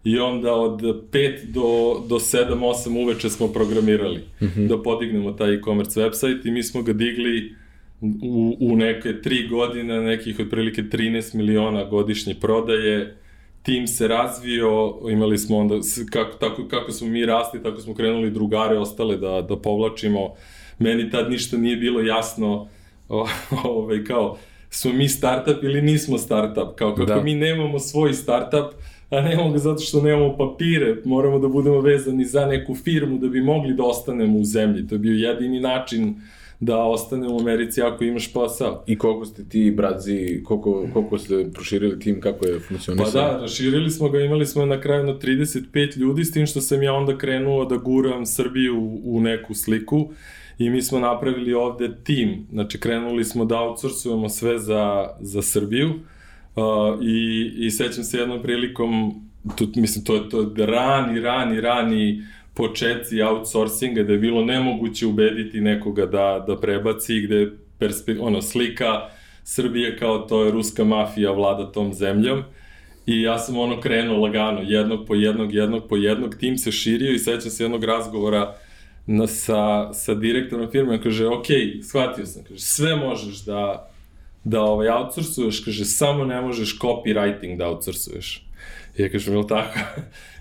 i 0.05 0.19
onda 0.19 0.53
od 0.53 0.81
5 0.81 1.45
do, 1.45 2.01
do 2.09 2.15
7, 2.15 2.59
8 2.87 3.03
uveče 3.03 3.29
smo 3.29 3.47
programirali 3.47 4.17
mm 4.41 4.45
-hmm. 4.45 4.67
da 4.67 4.83
podignemo 4.83 5.31
taj 5.31 5.55
e-commerce 5.55 6.01
website 6.01 6.47
i 6.47 6.51
mi 6.51 6.63
smo 6.63 6.81
ga 6.81 6.93
digli 6.93 7.55
u, 8.23 8.57
u 8.59 8.75
neke 8.75 9.21
tri 9.21 9.47
godine, 9.47 10.01
nekih 10.01 10.39
otprilike 10.39 10.81
13 10.83 11.35
miliona 11.35 11.83
godišnje 11.83 12.35
prodaje, 12.41 13.17
tim 13.63 13.87
se 13.87 14.07
razvio, 14.07 14.95
imali 15.11 15.37
smo 15.37 15.57
onda, 15.57 15.75
kako, 16.11 16.37
tako, 16.37 16.67
kako 16.67 16.91
smo 16.91 17.07
mi 17.07 17.25
rasli, 17.25 17.63
tako 17.63 17.81
smo 17.81 17.93
krenuli 17.93 18.31
drugare 18.31 18.77
ostale 18.77 19.17
da, 19.17 19.41
da 19.49 19.55
povlačimo. 19.55 20.33
Meni 20.79 21.09
tad 21.09 21.31
ništa 21.31 21.57
nije 21.57 21.77
bilo 21.77 22.01
jasno, 22.01 22.67
ovaj, 23.63 24.03
kao, 24.03 24.37
smo 24.69 24.93
mi 24.93 25.09
startup 25.09 25.63
ili 25.63 25.81
nismo 25.81 26.17
startup, 26.17 26.75
kao 26.75 26.95
kako 26.95 27.05
da. 27.05 27.21
mi 27.21 27.35
nemamo 27.35 27.79
svoj 27.79 28.13
startup, 28.13 28.73
a 29.09 29.21
nemamo 29.21 29.51
ga 29.51 29.57
zato 29.57 29.81
što 29.81 30.01
nemamo 30.01 30.37
papire, 30.37 31.01
moramo 31.05 31.39
da 31.39 31.47
budemo 31.47 31.81
vezani 31.81 32.25
za 32.25 32.45
neku 32.45 32.75
firmu 32.75 33.17
da 33.17 33.27
bi 33.27 33.41
mogli 33.41 33.73
da 33.73 33.83
ostanemo 33.83 34.39
u 34.39 34.43
zemlji. 34.43 34.87
To 34.87 34.95
je 34.95 34.99
bio 34.99 35.27
jedini 35.27 35.59
način 35.59 36.09
uh, 36.09 36.15
da 36.59 36.77
ostane 36.77 37.27
u 37.27 37.39
Americi 37.39 37.81
ako 37.81 38.03
imaš 38.03 38.33
posao. 38.33 38.83
I 38.87 38.97
koliko 38.97 39.25
ste 39.25 39.43
ti, 39.43 39.73
bradzi, 39.77 40.43
koliko, 40.45 40.87
koliko 40.93 41.17
ste 41.17 41.51
proširili 41.53 41.99
tim, 41.99 42.21
kako 42.21 42.45
je 42.45 42.59
funkcionisao? 42.59 43.05
Pa 43.05 43.19
da, 43.19 43.41
raširili 43.41 43.89
smo 43.89 44.09
ga, 44.09 44.19
imali 44.19 44.45
smo 44.45 44.65
na 44.65 44.81
kraju 44.81 45.03
na 45.03 45.13
35 45.13 45.97
ljudi, 45.97 46.25
s 46.25 46.31
tim 46.31 46.45
što 46.45 46.61
sam 46.61 46.83
ja 46.83 46.93
onda 46.93 47.17
krenuo 47.17 47.65
da 47.65 47.77
guram 47.77 48.25
Srbiju 48.25 48.79
u, 48.79 49.01
u 49.03 49.21
neku 49.21 49.53
sliku 49.53 50.09
i 50.57 50.69
mi 50.69 50.81
smo 50.81 50.99
napravili 50.99 51.53
ovde 51.53 51.95
tim, 52.03 52.47
znači 52.51 52.79
krenuli 52.79 53.23
smo 53.23 53.45
da 53.45 53.59
outsourcujemo 53.59 54.29
sve 54.29 54.59
za, 54.59 55.09
za 55.19 55.41
Srbiju 55.41 55.89
uh, 56.55 57.03
i, 57.03 57.51
i 57.57 57.71
sećam 57.71 58.03
se 58.03 58.17
jednom 58.17 58.41
prilikom, 58.41 59.21
tu, 59.55 59.67
mislim, 59.75 60.05
to 60.05 60.15
je 60.15 60.29
to 60.29 60.53
rani, 60.57 61.19
rani, 61.19 61.61
rani 61.61 62.23
početci 62.55 63.21
outsourcinga, 63.21 64.03
da 64.03 64.13
je 64.13 64.19
bilo 64.19 64.45
nemoguće 64.45 65.07
ubediti 65.07 65.61
nekoga 65.61 66.05
da, 66.05 66.43
da 66.47 66.57
prebaci, 66.57 67.21
gde 67.21 67.35
je 67.35 67.57
perspe, 67.79 68.15
ono, 68.19 68.41
slika 68.41 69.09
Srbije 69.43 69.97
kao 69.97 70.19
to 70.19 70.43
je 70.43 70.51
ruska 70.51 70.83
mafija 70.83 71.31
vlada 71.31 71.71
tom 71.71 71.93
zemljom. 71.93 72.43
I 73.05 73.21
ja 73.21 73.37
sam 73.37 73.57
ono 73.57 73.81
krenuo 73.81 74.17
lagano, 74.17 74.61
jednog 74.63 75.07
po 75.07 75.15
jednog, 75.15 75.53
jednog 75.53 75.83
po 75.89 75.97
jednog, 75.97 76.35
tim 76.35 76.57
se 76.57 76.71
širio 76.71 77.11
i 77.11 77.19
sećam 77.19 77.51
se 77.51 77.63
jednog 77.63 77.83
razgovora 77.83 78.55
na, 79.07 79.27
sa, 79.27 79.93
sa 79.93 80.13
direktorom 80.13 80.71
firme, 80.71 81.01
kaže, 81.01 81.27
ok, 81.27 81.45
shvatio 81.83 82.25
sam, 82.25 82.43
kaže, 82.43 82.59
sve 82.59 82.95
možeš 82.95 83.45
da, 83.45 83.91
da 84.43 84.61
ovaj, 84.61 84.89
outsourcuješ, 84.89 85.59
kaže, 85.59 85.85
samo 85.85 86.25
ne 86.25 86.41
možeš 86.41 86.79
copywriting 86.79 87.57
da 87.57 87.67
outsourcuješ. 87.67 88.45
I 88.97 89.01
ja 89.01 89.09
kažem, 89.09 89.37
je 89.37 89.47
tako? 89.47 89.79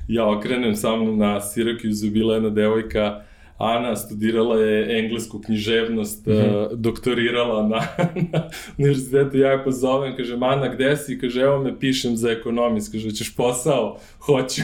Ja 0.09 0.29
okrenem 0.29 0.77
sa 0.77 0.97
mnom 0.97 1.19
na 1.19 1.41
Syracuse, 1.41 2.11
bila 2.11 2.35
jedna 2.35 2.51
devojka, 2.51 3.25
Ana 3.59 3.97
studirala 3.97 4.57
je 4.61 4.99
englesku 4.99 5.41
književnost, 5.41 6.27
mm 6.27 6.33
-hmm. 6.33 6.73
uh, 6.73 6.79
doktorirala 6.79 7.69
na, 7.69 7.81
na 8.33 8.49
univerzitetu, 8.79 9.39
ja 9.39 9.51
je 9.51 9.65
pozovem, 9.65 10.17
kaže, 10.17 10.35
Ana, 10.41 10.69
gde 10.69 10.97
si? 10.97 11.19
Kaže, 11.19 11.41
evo 11.41 11.63
me 11.63 11.79
pišem 11.79 12.17
za 12.17 12.31
ekonomist, 12.31 12.93
kaže, 12.93 13.11
ćeš 13.11 13.37
posao? 13.37 13.99
Hoću. 14.27 14.63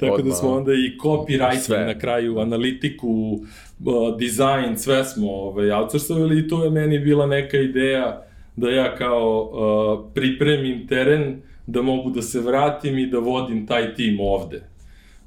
Tako 0.00 0.14
Odmah. 0.14 0.26
da 0.26 0.34
smo 0.34 0.50
onda 0.50 0.72
i 0.72 0.98
copywriting 0.98 1.58
sve. 1.58 1.84
na 1.86 1.98
kraju, 1.98 2.38
analitiku, 2.38 3.40
uh, 3.84 4.18
dizajn, 4.18 4.78
sve 4.78 5.04
smo 5.04 5.30
ovaj, 5.30 5.72
outsourcovali 5.72 6.38
i 6.38 6.48
to 6.48 6.64
je 6.64 6.70
meni 6.70 6.98
bila 6.98 7.26
neka 7.26 7.56
ideja 7.56 8.26
da 8.56 8.70
ja 8.70 8.96
kao 8.96 9.50
uh, 9.52 10.14
pripremim 10.14 10.86
teren 10.86 11.42
da 11.66 11.82
mogu 11.82 12.10
da 12.10 12.22
se 12.22 12.40
vratim 12.40 12.98
i 12.98 13.06
da 13.06 13.18
vodim 13.18 13.66
taj 13.66 13.94
tim 13.94 14.20
ovde 14.20 14.72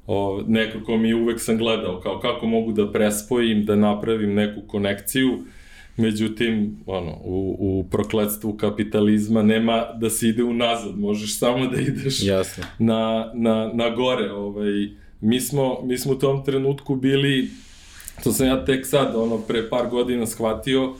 o, 0.06 0.44
nekako 0.46 0.96
mi 0.96 1.14
uvek 1.14 1.40
sam 1.40 1.58
gledao 1.58 2.00
kao 2.00 2.20
kako 2.20 2.46
mogu 2.46 2.72
da 2.72 2.92
prespojim, 2.92 3.64
da 3.64 3.76
napravim 3.76 4.34
neku 4.34 4.60
konekciju, 4.66 5.38
međutim, 5.96 6.76
ono, 6.86 7.12
u, 7.24 7.56
u 7.58 7.84
prokledstvu 7.90 8.52
kapitalizma 8.52 9.42
nema 9.42 9.84
da 10.00 10.10
se 10.10 10.28
ide 10.28 10.42
unazad, 10.44 10.98
možeš 10.98 11.38
samo 11.38 11.66
da 11.66 11.80
ideš 11.80 12.22
Jasno. 12.22 12.64
Na, 12.78 13.32
na, 13.34 13.70
na 13.74 13.90
gore. 13.90 14.30
Ovaj, 14.32 14.88
mi, 15.20 15.40
smo, 15.40 15.78
mi 15.82 15.98
smo 15.98 16.12
u 16.12 16.18
tom 16.18 16.44
trenutku 16.44 16.96
bili, 16.96 17.50
to 18.24 18.32
sam 18.32 18.46
ja 18.46 18.64
tek 18.64 18.86
sad, 18.86 19.16
ono, 19.16 19.38
pre 19.38 19.68
par 19.68 19.88
godina 19.90 20.26
shvatio, 20.26 20.94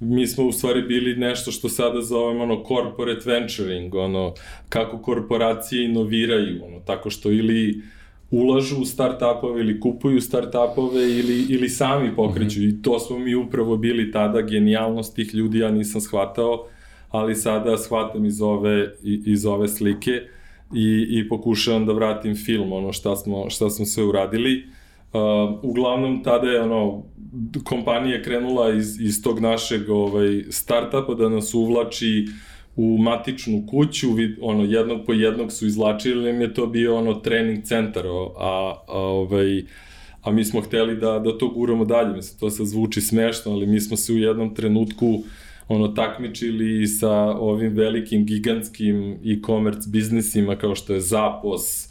mi 0.00 0.26
smo 0.26 0.44
u 0.44 0.52
stvari 0.52 0.82
bili 0.82 1.16
nešto 1.16 1.50
što 1.50 1.68
sada 1.68 2.02
zovemo 2.02 2.42
ono 2.42 2.64
corporate 2.68 3.30
venturing, 3.30 3.94
ono 3.94 4.34
kako 4.68 4.98
korporacije 4.98 5.84
inoviraju, 5.84 6.64
ono 6.64 6.80
tako 6.80 7.10
što 7.10 7.30
ili 7.30 7.82
ulažu 8.30 8.76
u 8.76 8.84
start-upove 8.84 9.60
ili 9.60 9.80
kupuju 9.80 10.20
start-upove 10.20 11.18
ili, 11.18 11.46
ili 11.48 11.68
sami 11.68 12.16
pokreću. 12.16 12.60
Mm 12.60 12.62
-hmm. 12.62 12.78
I 12.78 12.82
to 12.82 12.98
smo 12.98 13.18
mi 13.18 13.34
upravo 13.34 13.76
bili 13.76 14.12
tada, 14.12 14.40
genijalnost 14.40 15.14
tih 15.14 15.34
ljudi 15.34 15.58
ja 15.58 15.70
nisam 15.70 16.00
shvatao, 16.00 16.66
ali 17.10 17.34
sada 17.34 17.78
shvatam 17.78 18.24
iz 18.24 18.42
ove, 18.42 18.92
iz 19.02 19.46
ove 19.46 19.68
slike 19.68 20.22
i, 20.74 21.06
i 21.10 21.28
pokušavam 21.28 21.86
da 21.86 21.92
vratim 21.92 22.36
film, 22.36 22.72
ono 22.72 22.92
šta 22.92 23.16
smo, 23.16 23.50
šta 23.50 23.70
smo 23.70 23.84
sve 23.86 24.04
uradili. 24.04 24.64
Uh, 25.12 25.58
uglavnom, 25.62 26.22
tada 26.22 26.48
je 26.50 26.60
ono, 26.60 27.02
kompanija 27.64 28.22
krenula 28.22 28.72
iz, 28.72 29.00
iz 29.00 29.22
tog 29.22 29.40
našeg 29.40 29.90
ovaj, 29.90 30.42
startupa 30.50 31.14
da 31.14 31.28
nas 31.28 31.54
uvlači 31.54 32.26
u 32.76 32.98
matičnu 32.98 33.66
kuću, 33.70 34.12
vid, 34.12 34.36
ono, 34.40 34.64
jednog 34.64 35.06
po 35.06 35.12
jednog 35.12 35.52
su 35.52 35.66
izlačili, 35.66 36.30
im 36.30 36.40
je 36.40 36.54
to 36.54 36.66
bio 36.66 36.96
ono 36.96 37.14
trening 37.14 37.64
centar, 37.64 38.06
a, 38.06 38.10
a, 38.38 38.98
ovaj, 38.98 39.64
a 40.22 40.30
mi 40.30 40.44
smo 40.44 40.60
hteli 40.60 40.96
da, 40.96 41.18
da 41.18 41.38
to 41.38 41.48
guramo 41.48 41.84
dalje, 41.84 42.16
mislim, 42.16 42.38
to 42.38 42.50
se 42.50 42.64
zvuči 42.64 43.00
smešno, 43.00 43.52
ali 43.52 43.66
mi 43.66 43.80
smo 43.80 43.96
se 43.96 44.12
u 44.12 44.18
jednom 44.18 44.54
trenutku 44.54 45.22
ono 45.68 45.88
takmičili 45.88 46.86
sa 46.86 47.12
ovim 47.22 47.72
velikim 47.72 48.26
gigantskim 48.26 49.12
e-commerce 49.12 49.90
biznisima 49.90 50.56
kao 50.56 50.74
što 50.74 50.94
je 50.94 51.00
Zapos, 51.00 51.88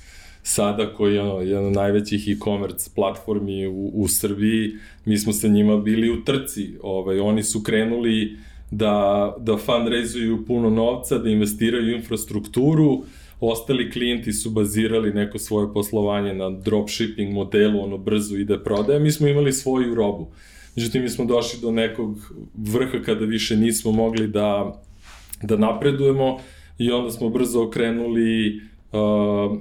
sada 0.48 0.94
koji 0.94 1.16
je 1.16 1.22
ono, 1.22 1.42
jedan 1.42 1.66
od 1.66 1.74
najvećih 1.74 2.28
e-commerce 2.28 2.90
platformi 2.96 3.68
u, 3.68 3.92
u 3.94 4.08
Srbiji, 4.08 4.72
mi 5.06 5.18
smo 5.18 5.34
sa 5.34 5.48
njima 5.48 5.78
bili 5.78 6.10
u 6.10 6.24
trci. 6.24 6.78
Ovaj, 6.82 7.20
oni 7.20 7.44
su 7.44 7.64
krenuli 7.64 8.38
da, 8.72 9.36
da 9.40 9.58
fundraizuju 9.58 10.46
puno 10.46 10.70
novca, 10.70 11.18
da 11.18 11.30
investiraju 11.30 11.86
u 11.86 11.98
infrastrukturu, 11.98 13.04
ostali 13.40 13.92
klijenti 13.92 14.34
su 14.34 14.50
bazirali 14.50 15.14
neko 15.14 15.40
svoje 15.40 15.74
poslovanje 15.74 16.34
na 16.34 16.50
dropshipping 16.50 17.34
modelu, 17.34 17.84
ono 17.84 17.98
brzo 17.98 18.36
ide 18.36 18.58
prodaja, 18.64 19.00
mi 19.00 19.12
smo 19.12 19.28
imali 19.28 19.54
svoju 19.54 19.96
robu. 19.96 20.28
Međutim, 20.76 21.02
mi 21.02 21.10
smo 21.10 21.26
došli 21.26 21.60
do 21.62 21.72
nekog 21.72 22.34
vrha 22.56 23.02
kada 23.06 23.26
više 23.26 23.56
nismo 23.58 23.92
mogli 23.92 24.28
da, 24.28 24.82
da 25.44 25.58
napredujemo 25.58 26.38
i 26.78 26.92
onda 26.92 27.12
smo 27.12 27.30
brzo 27.30 27.64
okrenuli, 27.64 28.62
uh, 28.92 29.58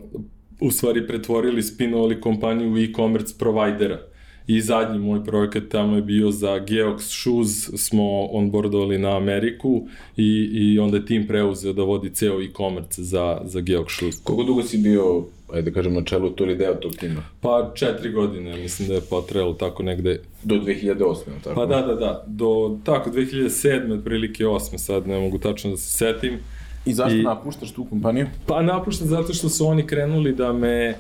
u 0.61 0.71
stvari 0.71 1.07
pretvorili, 1.07 1.63
spinovali 1.63 2.21
kompaniju 2.21 2.73
u 2.73 2.79
e-commerce 2.79 3.35
provajdera 3.39 3.99
I 4.47 4.61
zadnji 4.61 4.99
moj 4.99 5.25
projekat 5.25 5.63
tamo 5.69 5.97
je 5.97 6.03
bio 6.03 6.31
za 6.31 6.49
Geox 6.49 6.99
Shoes, 6.99 7.85
smo 7.87 8.25
onboardovali 8.25 8.99
na 8.99 9.17
Ameriku 9.17 9.89
i, 10.17 10.51
i 10.53 10.79
onda 10.79 10.97
je 10.97 11.07
tim 11.07 11.27
preuzeo 11.27 11.73
da 11.73 11.83
vodi 11.83 12.11
ceo 12.15 12.43
e-commerce 12.43 13.03
za, 13.03 13.41
za 13.45 13.61
Geox 13.61 13.97
Shoes. 13.97 14.21
Koliko 14.25 14.45
dugo 14.45 14.63
si 14.63 14.79
bio, 14.79 15.25
ajde 15.53 15.71
da 15.71 15.75
kažem, 15.75 15.95
na 15.95 16.05
čelu 16.05 16.31
to 16.31 16.45
ili 16.45 16.57
deo 16.57 16.75
tog 16.75 16.93
tima? 16.97 17.23
Pa 17.41 17.73
četiri 17.75 18.13
godine, 18.13 18.57
mislim 18.57 18.89
da 18.89 18.95
je 18.95 19.01
potrejalo 19.01 19.53
tako 19.53 19.83
negde. 19.83 20.21
Do 20.43 20.55
2008. 20.55 21.17
tako? 21.45 21.55
Pa 21.55 21.67
da, 21.67 21.83
da, 21.83 21.95
da, 21.95 22.25
do, 22.27 22.79
tako, 22.85 23.11
2007. 23.11 23.99
otprilike 23.99 24.45
8. 24.45 24.79
sad 24.79 25.09
ne 25.09 25.19
mogu 25.19 25.39
tačno 25.39 25.71
da 25.71 25.77
se 25.77 25.91
setim. 25.91 26.39
I 26.87 26.93
zašto 26.93 27.19
I, 27.19 27.23
napuštaš 27.23 27.73
tu 27.73 27.85
kompaniju? 27.85 28.27
Pa 28.47 28.63
napuštam 28.63 29.09
zato 29.09 29.33
što 29.33 29.49
su 29.49 29.67
oni 29.67 29.87
krenuli 29.87 30.33
da 30.33 30.53
me 30.53 30.95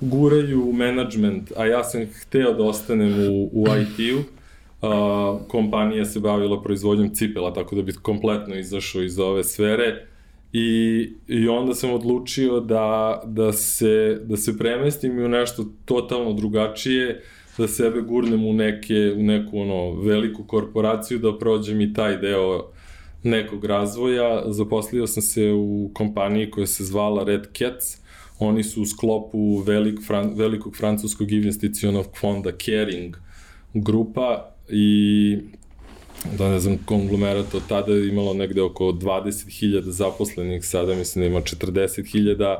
guraju 0.00 0.68
u 0.68 0.72
management, 0.72 1.52
a 1.56 1.66
ja 1.66 1.84
sam 1.84 2.06
hteo 2.22 2.52
da 2.52 2.64
ostanem 2.64 3.12
u, 3.30 3.50
u 3.52 3.66
IT-u, 3.82 4.18
uh, 4.18 5.40
kompanija 5.48 6.04
se 6.04 6.20
bavila 6.20 6.62
proizvodnjom 6.62 7.14
cipela, 7.14 7.54
tako 7.54 7.76
da 7.76 7.82
bi 7.82 7.92
kompletno 7.92 8.54
izašao 8.54 9.02
iz 9.02 9.18
ove 9.18 9.44
sfere 9.44 10.06
i, 10.52 11.08
i 11.28 11.48
onda 11.48 11.74
sam 11.74 11.92
odlučio 11.92 12.60
da, 12.60 13.22
da, 13.26 13.52
se, 13.52 14.20
da 14.24 14.36
se 14.36 14.58
premestim 14.58 15.18
u 15.18 15.28
nešto 15.28 15.64
totalno 15.84 16.32
drugačije, 16.32 17.22
da 17.58 17.68
sebe 17.68 18.00
gurnem 18.00 18.46
u, 18.46 18.52
neke, 18.52 19.14
u 19.16 19.22
neku 19.22 19.58
ono, 19.58 20.00
veliku 20.00 20.44
korporaciju, 20.44 21.18
da 21.18 21.38
prođem 21.38 21.80
i 21.80 21.92
taj 21.94 22.16
deo 22.16 22.70
nekog 23.24 23.64
razvoja. 23.64 24.52
Zaposlio 24.52 25.06
sam 25.06 25.22
se 25.22 25.52
u 25.52 25.90
kompaniji 25.94 26.50
koja 26.50 26.66
se 26.66 26.84
zvala 26.84 27.24
Red 27.24 27.46
Cats, 27.58 28.04
Oni 28.38 28.62
su 28.62 28.82
u 28.82 28.86
sklopu 28.86 29.58
velik, 29.58 29.98
fran, 30.06 30.32
velikog 30.36 30.76
francuskog 30.76 31.32
investicionog 31.32 32.06
fonda 32.20 32.50
Caring 32.64 33.16
grupa 33.74 34.54
i 34.68 35.38
da 36.38 36.50
ne 36.50 36.60
znam, 36.60 36.78
konglomerat 36.84 37.54
od 37.54 37.62
tada 37.68 37.92
je 37.92 38.08
imalo 38.08 38.34
negde 38.34 38.62
oko 38.62 38.84
20.000 38.84 39.80
zaposlenih, 39.80 40.64
sada 40.64 40.94
mislim 40.94 41.22
da 41.22 41.26
ima 41.26 41.40
40.000 41.40 42.56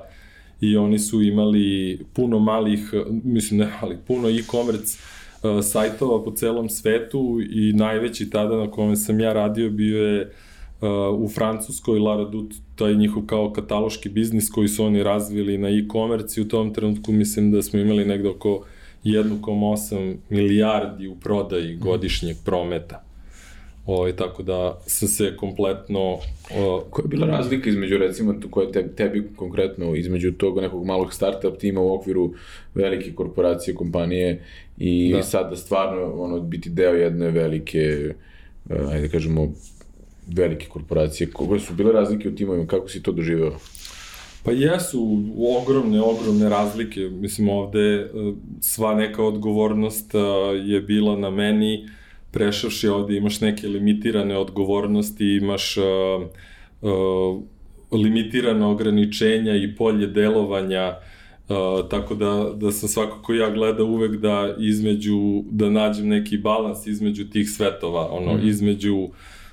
i 0.60 0.76
oni 0.76 0.98
su 0.98 1.22
imali 1.22 1.98
puno 2.14 2.38
malih, 2.38 2.94
mislim 3.24 3.60
ne 3.60 3.72
malih, 3.80 3.98
puno 4.06 4.28
e-commerce 4.28 4.98
uh, 5.42 5.64
sajtova 5.64 6.24
po 6.24 6.30
celom 6.30 6.68
svetu 6.68 7.40
i 7.50 7.72
najveći 7.72 8.30
tada 8.30 8.56
na 8.56 8.70
kome 8.70 8.96
sam 8.96 9.20
ja 9.20 9.32
radio 9.32 9.70
bio 9.70 10.06
je 10.06 10.32
u 11.18 11.28
Francuskoj 11.28 11.98
Laradut, 11.98 12.54
taj 12.76 12.94
njihov 12.94 13.22
kao 13.26 13.52
kataloški 13.52 14.08
biznis 14.08 14.50
koji 14.50 14.68
su 14.68 14.84
oni 14.84 15.02
razvili 15.02 15.58
na 15.58 15.68
e-commerce 15.68 16.40
i 16.40 16.44
u 16.44 16.48
tom 16.48 16.74
trenutku 16.74 17.12
mislim 17.12 17.50
da 17.50 17.62
smo 17.62 17.80
imali 17.80 18.04
negde 18.04 18.28
oko 18.28 18.64
1,8 19.04 20.16
milijardi 20.30 21.08
u 21.08 21.14
prodaji 21.14 21.76
godišnjeg 21.76 22.36
prometa. 22.44 23.04
O, 23.86 23.96
ovaj, 23.96 24.12
tako 24.16 24.42
da 24.42 24.80
sam 24.86 25.08
se 25.08 25.36
kompletno... 25.36 26.18
O, 26.56 26.84
Koja 26.90 27.04
je 27.04 27.08
bila 27.08 27.26
razlika 27.26 27.70
između, 27.70 27.98
recimo, 27.98 28.34
koja 28.50 28.72
te, 28.72 28.88
tebi 28.88 29.28
konkretno, 29.36 29.94
između 29.94 30.32
tog 30.32 30.60
nekog 30.60 30.86
malog 30.86 31.14
startup 31.14 31.58
tima 31.58 31.80
u 31.80 31.94
okviru 31.94 32.32
velike 32.74 33.12
korporacije, 33.12 33.74
kompanije 33.74 34.42
i 34.78 35.12
da. 35.12 35.22
sada 35.22 35.56
stvarno 35.56 36.12
ono, 36.14 36.40
biti 36.40 36.70
deo 36.70 36.92
jedne 36.92 37.30
velike, 37.30 38.14
uh, 38.70 38.92
ajde 38.92 39.06
da 39.06 39.12
kažemo, 39.12 39.52
velike 40.26 40.66
korporacije, 40.66 41.30
koje 41.30 41.60
su 41.60 41.74
bile 41.74 41.92
razlike 41.92 42.28
u 42.28 42.34
timovima, 42.34 42.66
kako 42.66 42.88
si 42.88 43.02
to 43.02 43.12
doživeo? 43.12 43.58
Pa 44.44 44.52
jesu 44.52 45.22
ogromne, 45.60 46.00
ogromne 46.00 46.48
razlike. 46.48 47.00
Mislim, 47.00 47.48
ovde 47.48 47.80
e, 47.80 48.08
sva 48.60 48.94
neka 48.94 49.24
odgovornost 49.24 50.14
e, 50.14 50.18
je 50.64 50.80
bila 50.80 51.16
na 51.16 51.30
meni. 51.30 51.88
Prešavši 52.30 52.88
ovde 52.88 53.16
imaš 53.16 53.40
neke 53.40 53.68
limitirane 53.68 54.38
odgovornosti, 54.38 55.24
imaš 55.24 55.76
uh, 55.76 55.84
uh, 56.82 57.42
limitirane 57.92 58.66
ograničenja 58.66 59.56
i 59.56 59.76
polje 59.76 60.06
delovanja 60.06 60.94
Uh, 61.48 61.88
tako 61.90 62.14
da, 62.14 62.52
da 62.56 62.72
sam 62.72 62.88
svakako 62.88 63.34
ja 63.34 63.50
gleda 63.50 63.84
uvek 63.84 64.16
da 64.16 64.54
između, 64.58 65.42
da 65.50 65.70
nađem 65.70 66.08
neki 66.08 66.38
balans 66.38 66.86
između 66.86 67.24
tih 67.30 67.50
svetova, 67.50 68.08
ono, 68.12 68.34
mm. 68.34 68.48
između 68.48 69.08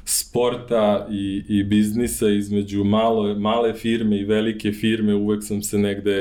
sporta 0.06 1.08
i, 1.12 1.44
i 1.48 1.64
biznisa, 1.64 2.30
između 2.30 2.84
malo, 2.84 3.40
male 3.40 3.74
firme 3.74 4.18
i 4.18 4.26
velike 4.26 4.72
firme, 4.72 5.16
uvek 5.16 5.44
sam 5.44 5.62
se 5.62 5.78
negde 5.78 6.20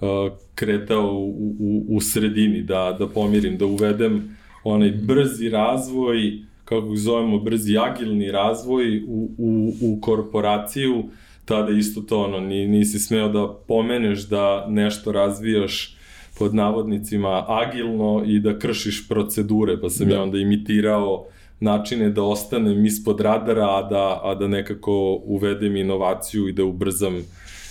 uh, 0.00 0.08
kretao 0.54 1.14
u, 1.14 1.54
u, 1.58 1.84
u 1.88 2.00
sredini, 2.00 2.62
da, 2.62 2.96
da 2.98 3.08
pomirim, 3.08 3.58
da 3.58 3.66
uvedem 3.66 4.36
onaj 4.64 4.90
brzi 4.90 5.48
razvoj, 5.48 6.32
kako 6.64 6.88
ga 6.88 6.96
zovemo, 6.96 7.38
brzi 7.38 7.78
agilni 7.78 8.30
razvoj 8.30 9.02
u, 9.08 9.30
u, 9.38 9.72
u 9.80 10.00
korporaciju, 10.00 11.04
tada 11.44 11.72
isto 11.72 12.00
to, 12.00 12.22
ono, 12.22 12.40
nisi 12.40 12.98
smeo 12.98 13.28
da 13.28 13.48
pomeneš 13.68 14.28
da 14.28 14.66
nešto 14.68 15.12
razvijaš 15.12 15.96
pod 16.38 16.54
navodnicima 16.54 17.44
agilno 17.48 18.22
i 18.26 18.40
da 18.40 18.58
kršiš 18.58 19.08
procedure, 19.08 19.80
pa 19.80 19.90
sam 19.90 20.08
da. 20.08 20.14
ja 20.14 20.22
onda 20.22 20.38
imitirao 20.38 21.26
načine 21.60 22.10
da 22.10 22.22
ostanem 22.22 22.86
ispod 22.86 23.20
radara, 23.20 23.78
a 23.78 23.82
da, 23.82 24.20
a 24.22 24.34
da 24.34 24.48
nekako 24.48 25.20
uvedem 25.24 25.76
inovaciju 25.76 26.48
i 26.48 26.52
da 26.52 26.64
ubrzam 26.64 27.22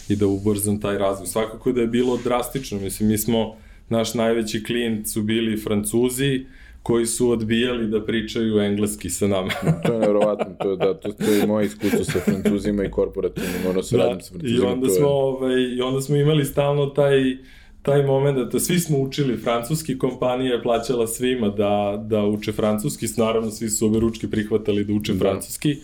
i 0.10 0.16
da 0.16 0.28
ubrzam 0.28 0.82
taj 0.82 0.98
razvoj. 0.98 1.28
Svakako 1.28 1.72
da 1.72 1.82
je 1.82 1.88
bilo 1.88 2.18
drastično, 2.24 2.80
mislim, 2.80 3.10
mi 3.10 3.18
smo, 3.18 3.56
naš 3.90 4.14
najveći 4.14 4.64
klijent 4.64 5.08
su 5.08 5.22
bili 5.22 5.58
Francuzi, 5.58 6.46
koji 6.86 7.06
su 7.06 7.30
odbijali 7.30 7.88
da 7.88 8.06
pričaju 8.06 8.60
engleski 8.60 9.10
sa 9.10 9.28
nama. 9.28 9.52
to 9.86 9.94
je 9.94 10.00
nevrovatno, 10.00 10.56
to 10.60 10.72
je, 10.72 10.78
da, 10.78 10.94
to, 10.94 11.12
to 11.12 11.32
je 11.32 11.48
moje 11.48 11.66
iskustvo 11.66 12.04
sa 12.04 12.20
francuzima 12.20 12.84
i 12.86 12.92
korporativnim, 12.92 13.62
ono 13.70 13.84
se 13.84 13.98
da, 13.98 14.04
radim 14.04 14.22
sa 14.22 14.30
francuzima. 14.30 14.70
I 14.70 14.72
onda, 14.72 14.90
smo, 14.90 15.08
je... 15.08 15.14
ovaj, 15.14 15.62
I 15.78 15.82
onda 15.82 16.02
smo 16.02 16.16
imali 16.16 16.46
stalno 16.46 16.86
taj, 16.86 17.38
taj 17.86 18.04
moment 18.04 18.52
da 18.52 18.60
svi 18.60 18.80
smo 18.80 19.00
učili 19.00 19.38
francuski, 19.38 19.98
kompanija 19.98 20.54
je 20.54 20.64
plaćala 20.64 21.08
svima 21.08 21.50
da, 21.50 22.04
da 22.08 22.24
uče 22.24 22.52
francuski, 22.52 23.06
naravno 23.18 23.52
svi 23.52 23.70
su 23.70 23.86
ove 23.86 24.00
ručke 24.00 24.28
prihvatali 24.30 24.84
da 24.84 24.94
uče 24.94 25.14
da. 25.14 25.20
francuski. 25.20 25.76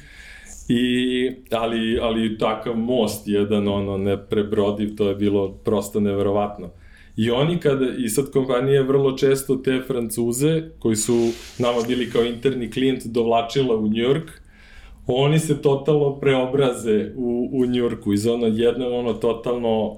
I, 0.67 1.31
ali, 1.51 1.99
ali 2.01 2.37
takav 2.37 2.75
most 2.75 3.27
jedan, 3.27 3.67
ono, 3.67 3.97
neprebrodiv, 3.97 4.95
to 4.95 5.09
je 5.09 5.15
bilo 5.15 5.51
prosto 5.51 5.99
neverovatno. 5.99 6.69
I 7.17 7.31
oni 7.31 7.57
kada, 7.59 7.85
i 7.97 8.09
sad 8.09 8.31
kompanije 8.31 8.83
vrlo 8.83 9.17
često 9.17 9.55
te 9.55 9.81
Francuze, 9.87 10.63
koji 10.79 10.95
su 10.95 11.29
nama 11.59 11.77
bili 11.87 12.09
kao 12.09 12.23
interni 12.23 12.71
klijent, 12.71 13.05
dovlačila 13.05 13.75
u 13.75 13.87
Njujork, 13.87 14.31
oni 15.07 15.39
se 15.39 15.61
totalno 15.61 16.19
preobraze 16.19 17.11
u, 17.15 17.49
u 17.53 17.65
Njujorku 17.65 18.13
iz 18.13 18.27
ono 18.27 18.47
jedno 18.47 18.87
ono 18.87 19.13
totalno 19.13 19.97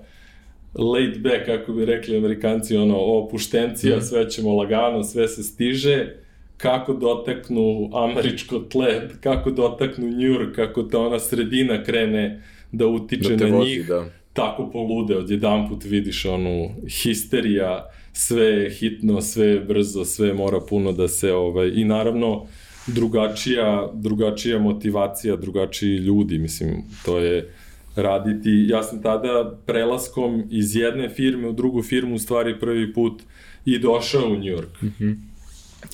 laid 0.76 1.22
back, 1.22 1.46
kako 1.46 1.74
bi 1.74 1.86
rekli 1.86 2.18
amerikanci, 2.18 2.78
ono 2.78 2.98
opuštencija, 2.98 3.98
mm. 3.98 4.02
sve 4.02 4.30
ćemo 4.30 4.56
lagano, 4.56 5.04
sve 5.04 5.28
se 5.28 5.44
stiže, 5.44 6.16
kako 6.58 6.94
dotaknu 6.94 7.90
američko 7.94 8.60
tle, 8.60 9.10
kako 9.22 9.52
dotaknu 9.52 10.10
Njujork, 10.10 10.56
kako 10.56 10.84
ta 10.84 11.00
ona 11.00 11.20
sredina 11.20 11.84
krene 11.84 12.44
da 12.72 12.88
utiče 12.88 13.36
da 13.36 13.48
na 13.48 13.56
vozi, 13.56 13.70
njih. 13.70 13.88
Da 13.88 14.06
tako 14.34 14.70
polude, 14.72 15.18
odjedan 15.18 15.70
put 15.70 15.84
vidiš 15.84 16.26
onu 16.26 16.70
histerija, 17.04 17.90
sve 18.14 18.46
je 18.46 18.70
hitno, 18.70 19.22
sve 19.22 19.48
je 19.48 19.60
brzo, 19.60 20.06
sve 20.06 20.34
mora 20.34 20.60
puno 20.70 20.92
da 20.92 21.08
se, 21.08 21.34
ovaj, 21.34 21.72
i 21.76 21.84
naravno, 21.84 22.46
drugačija, 22.88 23.90
drugačija 23.94 24.60
motivacija, 24.60 25.36
drugačiji 25.36 25.98
ljudi, 25.98 26.38
mislim, 26.38 26.84
to 27.06 27.20
je 27.20 27.54
raditi, 27.96 28.66
ja 28.70 28.84
sam 28.84 29.02
tada 29.02 29.58
prelaskom 29.66 30.44
iz 30.50 30.76
jedne 30.76 31.10
firme 31.10 31.48
u 31.48 31.54
drugu 31.54 31.84
firmu, 31.84 32.16
u 32.16 32.20
stvari 32.20 32.60
prvi 32.60 32.94
put 32.94 33.22
i 33.66 33.80
došao 33.80 34.26
u 34.26 34.36
New 34.36 34.58
York. 34.58 34.82
Mm 34.82 34.94
-hmm. 35.00 35.16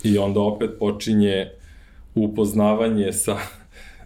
I 0.03 0.17
onda 0.17 0.39
opet 0.39 0.69
počinje 0.79 1.49
upoznavanje 2.15 3.13
sa 3.13 3.37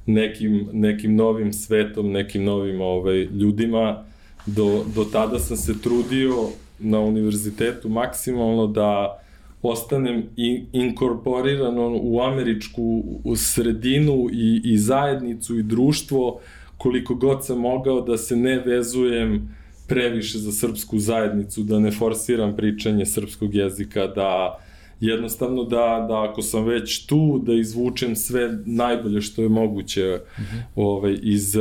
nekim, 0.06 0.68
nekim 0.74 1.16
novim 1.16 1.54
svetom, 1.54 2.12
nekim 2.12 2.44
novim 2.44 2.82
ovaj, 2.82 3.24
ljudima, 3.24 4.06
do, 4.46 4.84
do 4.96 5.06
tada 5.06 5.40
sam 5.40 5.58
se 5.58 5.82
trudio 5.82 6.36
na 6.80 7.00
univerzitetu 7.00 7.90
maksimalno 7.90 8.68
da 8.68 9.20
ostanem 9.62 10.24
in, 10.36 10.66
inkorporiran 10.72 11.78
u 12.02 12.22
američku 12.22 13.04
u 13.24 13.36
sredinu 13.36 14.28
i, 14.32 14.62
i 14.64 14.78
zajednicu 14.78 15.60
i 15.60 15.64
društvo 15.64 16.40
koliko 16.84 17.16
god 17.16 17.46
sam 17.46 17.60
mogao 17.60 18.02
da 18.02 18.18
se 18.18 18.36
ne 18.36 18.60
vezujem 18.60 19.56
previše 19.88 20.38
za 20.38 20.52
srpsku 20.52 21.00
zajednicu, 21.00 21.64
da 21.64 21.80
ne 21.80 21.92
forsiram 21.92 22.56
pričanje 22.56 23.06
srpskog 23.06 23.56
jezika, 23.56 24.08
da 24.08 24.60
jednostavno 25.00 25.64
da, 25.64 26.06
da 26.10 26.30
ako 26.30 26.42
sam 26.42 26.66
već 26.66 27.06
tu, 27.06 27.42
da 27.46 27.54
izvučem 27.54 28.16
sve 28.16 28.60
najbolje 28.66 29.22
što 29.22 29.42
je 29.42 29.50
moguće 29.50 30.20
mm 30.40 30.42
-hmm. 30.42 30.62
ovaj, 30.76 31.18
iz, 31.22 31.56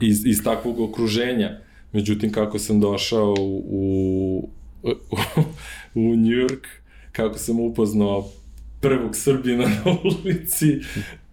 iz, 0.00 0.26
iz 0.26 0.44
takvog 0.44 0.80
okruženja. 0.80 1.58
Međutim, 1.92 2.32
kako 2.32 2.58
sam 2.58 2.80
došao 2.80 3.34
u, 3.38 4.48
u, 4.82 4.88
u 5.94 6.16
New 6.16 6.38
York, 6.46 6.66
kako 7.12 7.38
sam 7.38 7.60
upoznao 7.60 8.28
prvog 8.80 9.16
Srbina 9.16 9.64
na 9.64 9.96
ulici, 10.04 10.80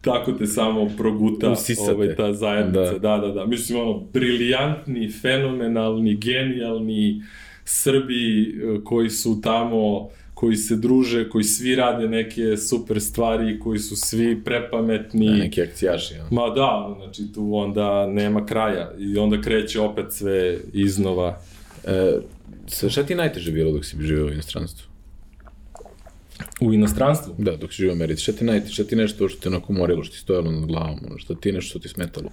tako 0.01 0.31
te 0.31 0.47
samo 0.47 0.87
proguta 0.97 1.55
ovaj, 1.91 2.15
ta 2.15 2.33
zajednica. 2.33 2.91
Da. 2.91 2.99
da, 2.99 3.17
da, 3.17 3.33
da. 3.33 3.45
Mislim, 3.45 3.79
ono, 3.79 3.99
briljantni, 4.13 5.11
fenomenalni, 5.11 6.15
genijalni 6.15 7.21
Srbi 7.65 8.41
eh, 8.41 8.79
koji 8.83 9.09
su 9.09 9.41
tamo 9.41 10.09
koji 10.37 10.55
se 10.55 10.75
druže, 10.75 11.29
koji 11.29 11.43
svi 11.43 11.75
rade 11.75 12.07
neke 12.07 12.57
super 12.57 13.01
stvari, 13.01 13.59
koji 13.59 13.79
su 13.79 13.95
svi 13.95 14.43
prepametni. 14.43 15.29
Da, 15.29 15.35
neki 15.35 15.61
akcijaši. 15.61 16.13
Ja. 16.13 16.27
Ma 16.31 16.49
da, 16.49 16.95
znači 16.97 17.33
tu 17.33 17.55
onda 17.55 18.07
nema 18.07 18.45
kraja 18.45 18.91
i 18.99 19.17
onda 19.17 19.41
kreće 19.41 19.79
opet 19.79 20.05
sve 20.09 20.57
iznova. 20.73 21.41
E, 21.85 22.19
šta 22.89 23.03
ti 23.03 23.15
najteže 23.15 23.51
bilo 23.51 23.71
dok 23.71 23.85
si 23.85 23.97
živio 24.01 24.25
u 24.25 24.29
inostranstvu? 24.29 24.87
U 26.61 26.73
inostranstvu? 26.73 27.35
Da, 27.37 27.55
dok 27.57 27.73
si 27.73 27.77
živio 27.77 27.93
u 27.93 27.95
Americi. 27.95 28.23
Šta 28.23 28.31
ti 28.31 28.45
najteže, 28.45 28.73
šta 28.73 28.83
ti 28.83 28.95
nešto 28.95 29.29
što 29.29 29.41
te 29.41 29.49
onako 29.49 29.73
morilo, 29.73 30.03
što 30.03 30.13
ti 30.13 30.19
stojalo 30.19 30.51
nad 30.51 30.65
glavom, 30.65 30.99
ono, 31.07 31.17
šta 31.17 31.35
ti 31.35 31.51
nešto 31.51 31.69
što 31.69 31.79
ti 31.79 31.89
smetalo? 31.89 32.29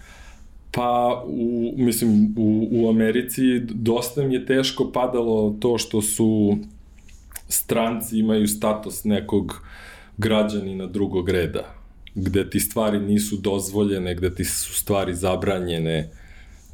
Pa, 0.70 1.22
u, 1.26 1.74
mislim, 1.76 2.34
u, 2.36 2.68
u 2.70 2.88
Americi 2.88 3.60
dosta 3.60 4.22
mi 4.22 4.34
je 4.34 4.46
teško 4.46 4.92
padalo 4.92 5.56
to 5.60 5.78
što 5.78 6.02
su 6.02 6.58
stranci 7.48 8.18
imaju 8.18 8.48
status 8.48 9.04
nekog 9.04 9.62
građanina 10.16 10.86
drugog 10.86 11.28
reda, 11.28 11.74
gde 12.14 12.50
ti 12.50 12.60
stvari 12.60 12.98
nisu 12.98 13.36
dozvoljene, 13.36 14.14
gde 14.14 14.34
ti 14.34 14.44
su 14.44 14.74
stvari 14.74 15.14
zabranjene, 15.14 16.10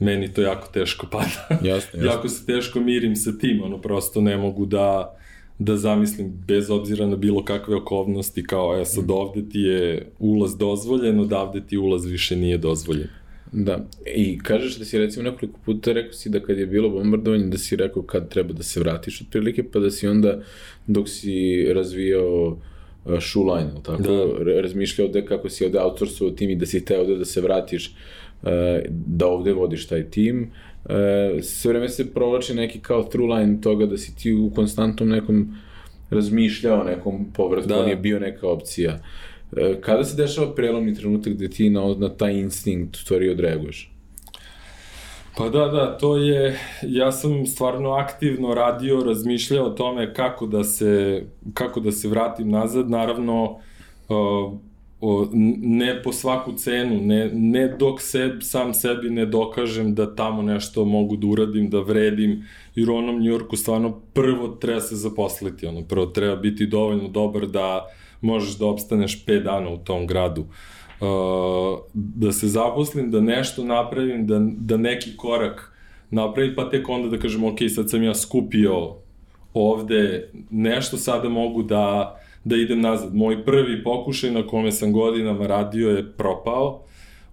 meni 0.01 0.33
to 0.33 0.43
jako 0.43 0.69
teško 0.73 1.07
pada. 1.11 1.49
Jasno, 1.51 1.69
jasno. 1.69 2.05
jako 2.11 2.29
se 2.29 2.47
teško 2.47 2.81
mirim 2.81 3.17
sa 3.17 3.39
tim, 3.39 3.63
ono 3.63 3.81
prosto 3.81 4.21
ne 4.21 4.37
mogu 4.37 4.67
da 4.67 5.17
da 5.61 5.77
zamislim 5.77 6.33
bez 6.47 6.71
obzira 6.71 7.07
na 7.07 7.17
bilo 7.17 7.45
kakve 7.45 7.77
okolnosti 7.77 8.47
kao 8.47 8.77
ja 8.77 8.85
sad 8.85 9.11
ovde 9.11 9.49
ti 9.49 9.61
je 9.61 10.13
ulaz 10.19 10.57
dozvoljen, 10.57 11.21
odavde 11.21 11.61
ti 11.67 11.79
ulaz 11.79 12.05
više 12.05 12.37
nije 12.37 12.59
dozvoljen. 12.59 13.09
Da, 13.53 13.87
i 14.15 14.39
kažeš 14.39 14.79
da 14.79 14.85
si 14.85 14.99
recimo 14.99 15.31
nekoliko 15.31 15.59
puta 15.65 15.93
rekao 15.93 16.13
si 16.13 16.31
da 16.31 16.41
kad 16.41 16.59
je 16.59 16.67
bilo 16.67 16.89
bombardovanje 16.91 17.47
da 17.47 17.59
si 17.59 17.77
rekao 17.77 18.03
kad 18.03 18.29
treba 18.29 18.53
da 18.53 18.63
se 18.63 18.81
vratiš 18.81 19.21
otprilike, 19.21 19.63
pa 19.63 19.79
da 19.79 19.91
si 19.91 20.09
onda 20.09 20.43
dok 20.87 21.09
si 21.09 21.67
razvijao 21.75 22.59
uh, 23.05 23.19
shoeline, 23.21 23.71
tako, 23.83 24.03
da. 24.03 24.61
razmišljao 24.61 25.09
da 25.09 25.25
kako 25.25 25.49
si 25.49 25.65
ovde 25.65 25.81
outsourcovao 25.81 26.35
tim 26.35 26.51
i 26.51 26.57
da 26.57 26.67
si 26.67 26.85
te 26.85 26.99
ovde 26.99 27.17
da 27.17 27.25
se 27.25 27.41
vratiš 27.41 27.95
da 28.89 29.27
ovde 29.27 29.53
vodiš 29.53 29.87
taj 29.87 30.11
tim. 30.11 30.51
Uh, 30.85 30.91
sve 31.43 31.73
vreme 31.73 31.89
se 31.89 32.13
provlači 32.15 32.55
neki 32.55 32.81
kao 32.81 33.03
through 33.03 33.31
line 33.31 33.61
toga 33.61 33.87
da 33.87 33.97
si 33.97 34.17
ti 34.17 34.33
u 34.33 34.51
konstantnom 34.55 35.09
nekom 35.09 35.55
razmišljao 36.11 36.85
nekom 36.85 37.27
povratku, 37.35 37.69
da. 37.69 37.81
on 37.81 37.89
je 37.89 37.97
bio 37.97 38.21
neka 38.21 38.49
opcija. 38.49 38.99
E, 39.57 39.81
kada 39.81 40.05
se 40.05 40.17
dešava 40.17 40.55
prelomni 40.55 40.95
trenutak 40.95 41.33
gde 41.33 41.49
ti 41.49 41.71
na, 41.71 41.95
na 41.99 42.09
taj 42.09 42.35
instinkt 42.35 42.97
u 42.97 42.99
stvari 42.99 43.31
odreaguješ? 43.31 43.93
Pa 45.37 45.49
da, 45.49 45.67
da, 45.67 45.99
to 45.99 46.17
je, 46.17 46.59
ja 46.83 47.13
sam 47.13 47.47
stvarno 47.47 47.91
aktivno 47.91 48.55
radio, 48.55 49.03
razmišljao 49.05 49.67
o 49.67 49.71
tome 49.71 50.15
kako 50.15 50.47
da 50.47 50.65
se, 50.65 51.23
kako 51.55 51.81
da 51.81 51.93
se 51.93 52.09
vratim 52.09 52.51
nazad, 52.51 52.91
naravno, 52.91 53.59
uh, 54.09 54.59
o, 55.01 55.29
ne 55.63 56.03
po 56.03 56.13
svaku 56.13 56.53
cenu, 56.53 57.01
ne, 57.01 57.31
ne 57.33 57.69
dok 57.69 58.01
se, 58.01 58.37
sam 58.41 58.75
sebi 58.75 59.11
ne 59.11 59.27
dokažem 59.27 59.95
da 59.95 60.15
tamo 60.15 60.43
nešto 60.43 60.85
mogu 60.85 61.17
da 61.17 61.27
uradim, 61.27 61.71
da 61.71 61.81
vredim, 61.81 62.45
jer 62.75 62.91
u 62.91 62.97
onom 62.97 63.21
Njurku 63.21 63.57
stvarno 63.57 64.01
prvo 64.13 64.49
treba 64.49 64.81
se 64.81 64.97
zaposliti, 64.97 65.67
ono, 65.67 65.83
prvo 65.83 66.07
treba 66.07 66.37
biti 66.37 66.67
dovoljno 66.67 67.09
dobar 67.09 67.47
da 67.47 67.87
možeš 68.21 68.59
da 68.59 68.67
opstaneš 68.67 69.25
5 69.25 69.43
dana 69.43 69.71
u 69.71 69.79
tom 69.79 70.07
gradu. 70.07 70.41
Uh, 70.41 71.79
da 71.95 72.33
se 72.33 72.49
zaposlim, 72.49 73.11
da 73.11 73.21
nešto 73.21 73.65
napravim, 73.65 74.27
da, 74.27 74.39
da 74.43 74.77
neki 74.77 75.17
korak 75.17 75.73
napraviti, 76.11 76.57
pa 76.57 76.71
tek 76.71 76.89
onda 76.89 77.09
da 77.09 77.19
kažem, 77.19 77.45
ok, 77.45 77.59
sad 77.75 77.91
sam 77.91 78.03
ja 78.03 78.15
skupio 78.15 78.95
ovde 79.55 80.31
nešto, 80.51 80.97
sada 80.97 81.29
mogu 81.29 81.63
da, 81.63 82.17
da 82.45 82.57
idem 82.57 82.81
nazad. 82.81 83.15
Moj 83.15 83.45
prvi 83.45 83.85
pokušaj 83.85 84.31
na 84.31 84.47
kome 84.47 84.73
sam 84.73 84.93
godinama 84.93 85.47
radio 85.47 85.91
je 85.91 86.13
propao, 86.13 86.83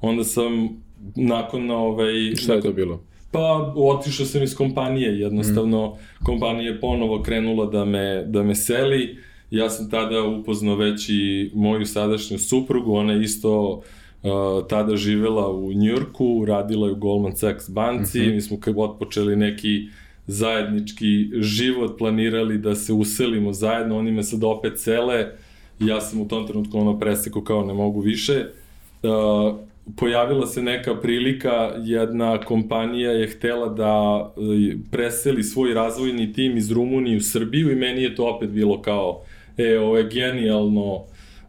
onda 0.02 0.24
sam 0.24 0.82
nakon 1.16 1.72
ovaj... 1.72 2.36
Šta 2.36 2.54
je 2.54 2.62
to 2.62 2.72
bilo? 2.72 3.04
Pa 3.32 3.74
otišao 3.76 4.26
sam 4.26 4.44
iz 4.44 4.56
kompanije, 4.56 5.20
jednostavno 5.20 5.88
mm. 5.88 6.26
kompanija 6.26 6.72
je 6.72 6.80
ponovo 6.80 7.22
krenula 7.22 7.66
da 7.66 7.86
me, 7.86 8.24
da 8.26 8.44
me 8.44 8.56
seli, 8.56 9.18
ja 9.52 9.70
sam 9.70 9.90
tada 9.90 10.24
upoznao 10.24 10.76
već 10.76 11.10
i 11.10 11.52
moju 11.54 11.86
sadašnju 11.86 12.40
suprugu, 12.40 12.94
ona 12.94 13.14
je 13.14 13.24
isto 13.24 13.72
uh, 13.72 13.82
tada 14.70 14.96
živela 14.96 15.52
u 15.52 15.74
Njurku, 15.74 16.46
radila 16.46 16.88
je 16.88 16.94
u 16.94 16.96
Goldman 16.96 17.36
Sachs 17.36 17.70
banci, 17.70 18.20
mm 18.20 18.24
-hmm. 18.24 18.34
mi 18.34 18.42
smo 18.42 18.58
otpočeli 18.78 19.36
neki 19.36 19.88
zajednički 20.28 21.30
život, 21.40 21.98
planirali 21.98 22.58
da 22.58 22.76
se 22.76 22.94
uselimo 22.94 23.54
zajedno, 23.54 23.98
oni 23.98 24.12
me 24.12 24.24
sad 24.24 24.44
opet 24.44 24.80
sele, 24.80 25.28
ja 25.80 26.02
sam 26.02 26.22
u 26.22 26.28
tom 26.28 26.48
trenutku 26.48 26.78
ono 26.78 27.00
presekao 27.00 27.42
kao 27.42 27.66
ne 27.66 27.74
mogu 27.74 28.00
više. 28.00 28.46
Uh, 29.04 29.56
pojavila 29.96 30.48
se 30.48 30.62
neka 30.62 30.96
prilika, 30.96 31.74
jedna 31.84 32.42
kompanija 32.42 33.12
je 33.12 33.28
htela 33.28 33.70
da 33.70 34.22
uh, 34.36 34.82
preseli 34.92 35.44
svoj 35.44 35.74
razvojni 35.74 36.34
tim 36.34 36.58
iz 36.58 36.72
Rumunije 36.72 37.18
u 37.18 37.22
Srbiju 37.22 37.72
i 37.72 37.76
meni 37.76 38.04
je 38.04 38.16
to 38.16 38.36
opet 38.36 38.50
bilo 38.50 38.82
kao, 38.82 39.22
e, 39.58 39.80
ovo 39.80 39.98
je 39.98 40.10
genijalno, 40.12 41.04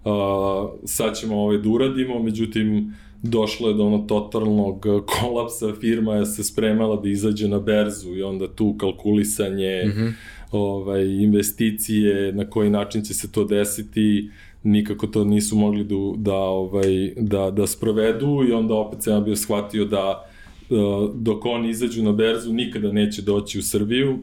uh, 0.08 0.70
sad 0.84 1.16
ćemo 1.16 1.36
ovaj 1.36 1.58
da 1.58 1.68
uradimo, 1.68 2.22
međutim, 2.22 2.94
došlo 3.22 3.68
je 3.68 3.74
do 3.74 3.86
ono 3.86 3.98
totalnog 3.98 4.86
kolapsa, 5.06 5.74
firma 5.80 6.14
je 6.14 6.26
se 6.26 6.44
spremala 6.44 6.96
da 6.96 7.08
izađe 7.08 7.48
na 7.48 7.58
berzu 7.58 8.16
i 8.16 8.22
onda 8.22 8.48
tu 8.48 8.74
kalkulisanje, 8.78 9.82
mm 9.86 9.90
-hmm. 9.90 10.12
ovaj, 10.52 11.04
investicije, 11.04 12.32
na 12.32 12.50
koji 12.50 12.70
način 12.70 13.02
će 13.02 13.14
se 13.14 13.32
to 13.32 13.44
desiti, 13.44 14.30
nikako 14.62 15.06
to 15.06 15.24
nisu 15.24 15.56
mogli 15.56 15.84
da, 15.84 15.94
da, 16.16 16.36
ovaj, 16.36 17.14
da, 17.16 17.50
da 17.50 17.66
sprovedu 17.66 18.44
i 18.48 18.52
onda 18.52 18.74
opet 18.74 19.02
sam 19.02 19.12
ja 19.12 19.20
bio 19.20 19.36
shvatio 19.36 19.84
da 19.84 20.24
uh, 20.70 21.10
dok 21.14 21.44
oni 21.44 21.70
izađu 21.70 22.02
na 22.02 22.12
berzu 22.12 22.52
nikada 22.52 22.92
neće 22.92 23.22
doći 23.22 23.58
u 23.58 23.62
Srbiju 23.62 24.18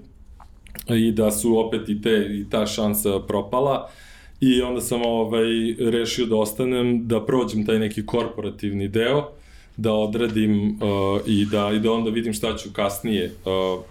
i 0.90 1.12
da 1.12 1.32
su 1.32 1.58
opet 1.58 1.90
i, 1.90 2.02
te, 2.02 2.28
i 2.32 2.50
ta 2.50 2.66
šansa 2.66 3.20
propala. 3.20 3.86
Uh, 3.86 4.05
i 4.40 4.62
onda 4.62 4.82
sam 4.82 5.02
ovaj, 5.02 5.76
rešio 5.80 6.26
da 6.26 6.36
ostanem, 6.36 7.08
da 7.08 7.26
prođem 7.26 7.66
taj 7.66 7.80
neki 7.80 8.06
korporativni 8.06 8.88
deo, 8.88 9.30
da 9.78 9.94
odradim 9.94 10.70
uh, 10.70 11.22
i, 11.28 11.46
da, 11.46 11.72
i 11.76 11.80
da 11.80 11.92
onda 11.92 12.10
vidim 12.10 12.34
šta 12.34 12.58
ću 12.58 12.70
kasnije. 12.74 13.32
Uh, 13.46 13.84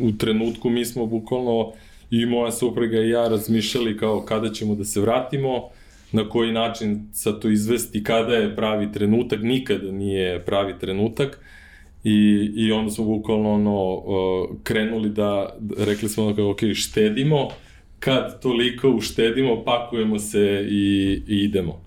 u 0.00 0.12
trenutku 0.18 0.70
mi 0.70 0.84
smo 0.84 1.06
bukvalno 1.06 1.72
i 2.10 2.26
moja 2.26 2.52
supruga 2.52 3.00
i 3.00 3.10
ja 3.10 3.28
razmišljali 3.28 3.98
kao 3.98 4.20
kada 4.20 4.52
ćemo 4.52 4.74
da 4.74 4.84
se 4.84 5.00
vratimo, 5.00 5.68
na 6.12 6.28
koji 6.28 6.52
način 6.52 7.08
sa 7.12 7.40
to 7.40 7.50
izvesti, 7.50 8.04
kada 8.04 8.34
je 8.34 8.56
pravi 8.56 8.92
trenutak, 8.92 9.42
nikada 9.42 9.92
nije 9.92 10.44
pravi 10.44 10.74
trenutak. 10.80 11.40
I, 12.04 12.50
i 12.56 12.72
onda 12.72 12.90
smo 12.90 13.04
bukvalno 13.04 13.52
ono, 13.52 13.94
uh, 13.94 14.56
krenuli 14.62 15.08
da, 15.10 15.56
rekli 15.78 16.08
smo 16.08 16.26
ono 16.26 16.36
kao, 16.36 16.50
ok, 16.50 16.60
štedimo, 16.74 17.48
kad 18.00 18.40
toliko 18.42 18.90
uštedimo, 18.90 19.64
pakujemo 19.64 20.18
se 20.18 20.66
i, 20.70 21.12
i 21.28 21.44
idemo. 21.44 21.80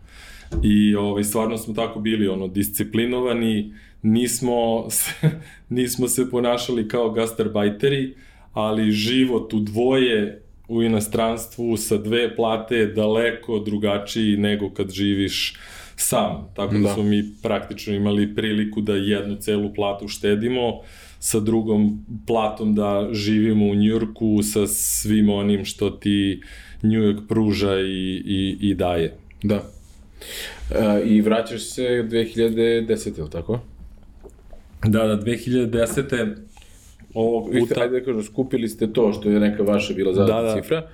I 0.63 0.95
ovaj, 0.95 1.23
stvarno 1.23 1.57
smo 1.57 1.73
tako 1.73 1.99
bili 1.99 2.27
ono, 2.27 2.47
disciplinovani, 2.47 3.73
nismo 4.01 4.89
se, 4.89 5.11
nismo 5.69 6.07
se 6.07 6.29
ponašali 6.31 6.87
kao 6.87 7.09
gastarbajteri, 7.11 8.13
ali 8.53 8.91
život 8.91 9.53
u 9.53 9.59
dvoje 9.59 10.41
u 10.67 10.83
inostranstvu 10.83 11.77
sa 11.77 11.97
dve 11.97 12.35
plate 12.35 12.75
je 12.75 12.87
daleko 12.87 13.59
drugačiji 13.59 14.37
nego 14.37 14.69
kad 14.69 14.91
živiš 14.91 15.55
sam. 15.95 16.51
Tako 16.55 16.73
da, 16.73 16.79
da 16.79 16.93
smo 16.93 17.03
mi 17.03 17.23
praktično 17.43 17.93
imali 17.93 18.35
priliku 18.35 18.81
da 18.81 18.95
jednu 18.95 19.35
celu 19.35 19.73
platu 19.73 20.07
štedimo, 20.07 20.81
sa 21.19 21.39
drugom 21.39 22.05
platom 22.27 22.75
da 22.75 23.09
živimo 23.11 23.65
u 23.65 23.75
Njurku 23.75 24.39
sa 24.43 24.67
svim 24.67 25.29
onim 25.29 25.65
što 25.65 25.89
ti 25.89 26.41
New 26.81 27.01
York 27.01 27.27
pruža 27.27 27.79
i, 27.79 28.23
i, 28.25 28.57
i 28.61 28.75
daje. 28.75 29.13
Da. 29.43 29.63
E, 30.71 31.01
I 31.05 31.21
vraćaš 31.21 31.61
se 31.61 31.81
2010. 31.81 33.19
ili 33.19 33.29
tako? 33.29 33.59
Da, 34.83 35.07
da, 35.07 35.21
2010. 35.21 36.35
ovog 37.13 37.49
puta... 37.59 37.81
Ajde 37.81 37.99
da 37.99 38.05
kažem, 38.05 38.23
skupili 38.23 38.69
ste 38.69 38.93
to 38.93 39.13
što 39.13 39.29
je 39.29 39.39
neka 39.39 39.63
vaša 39.63 39.93
bila 39.93 40.13
zadata 40.13 40.41
da, 40.41 40.55
da. 40.55 40.61
cifra 40.61 40.89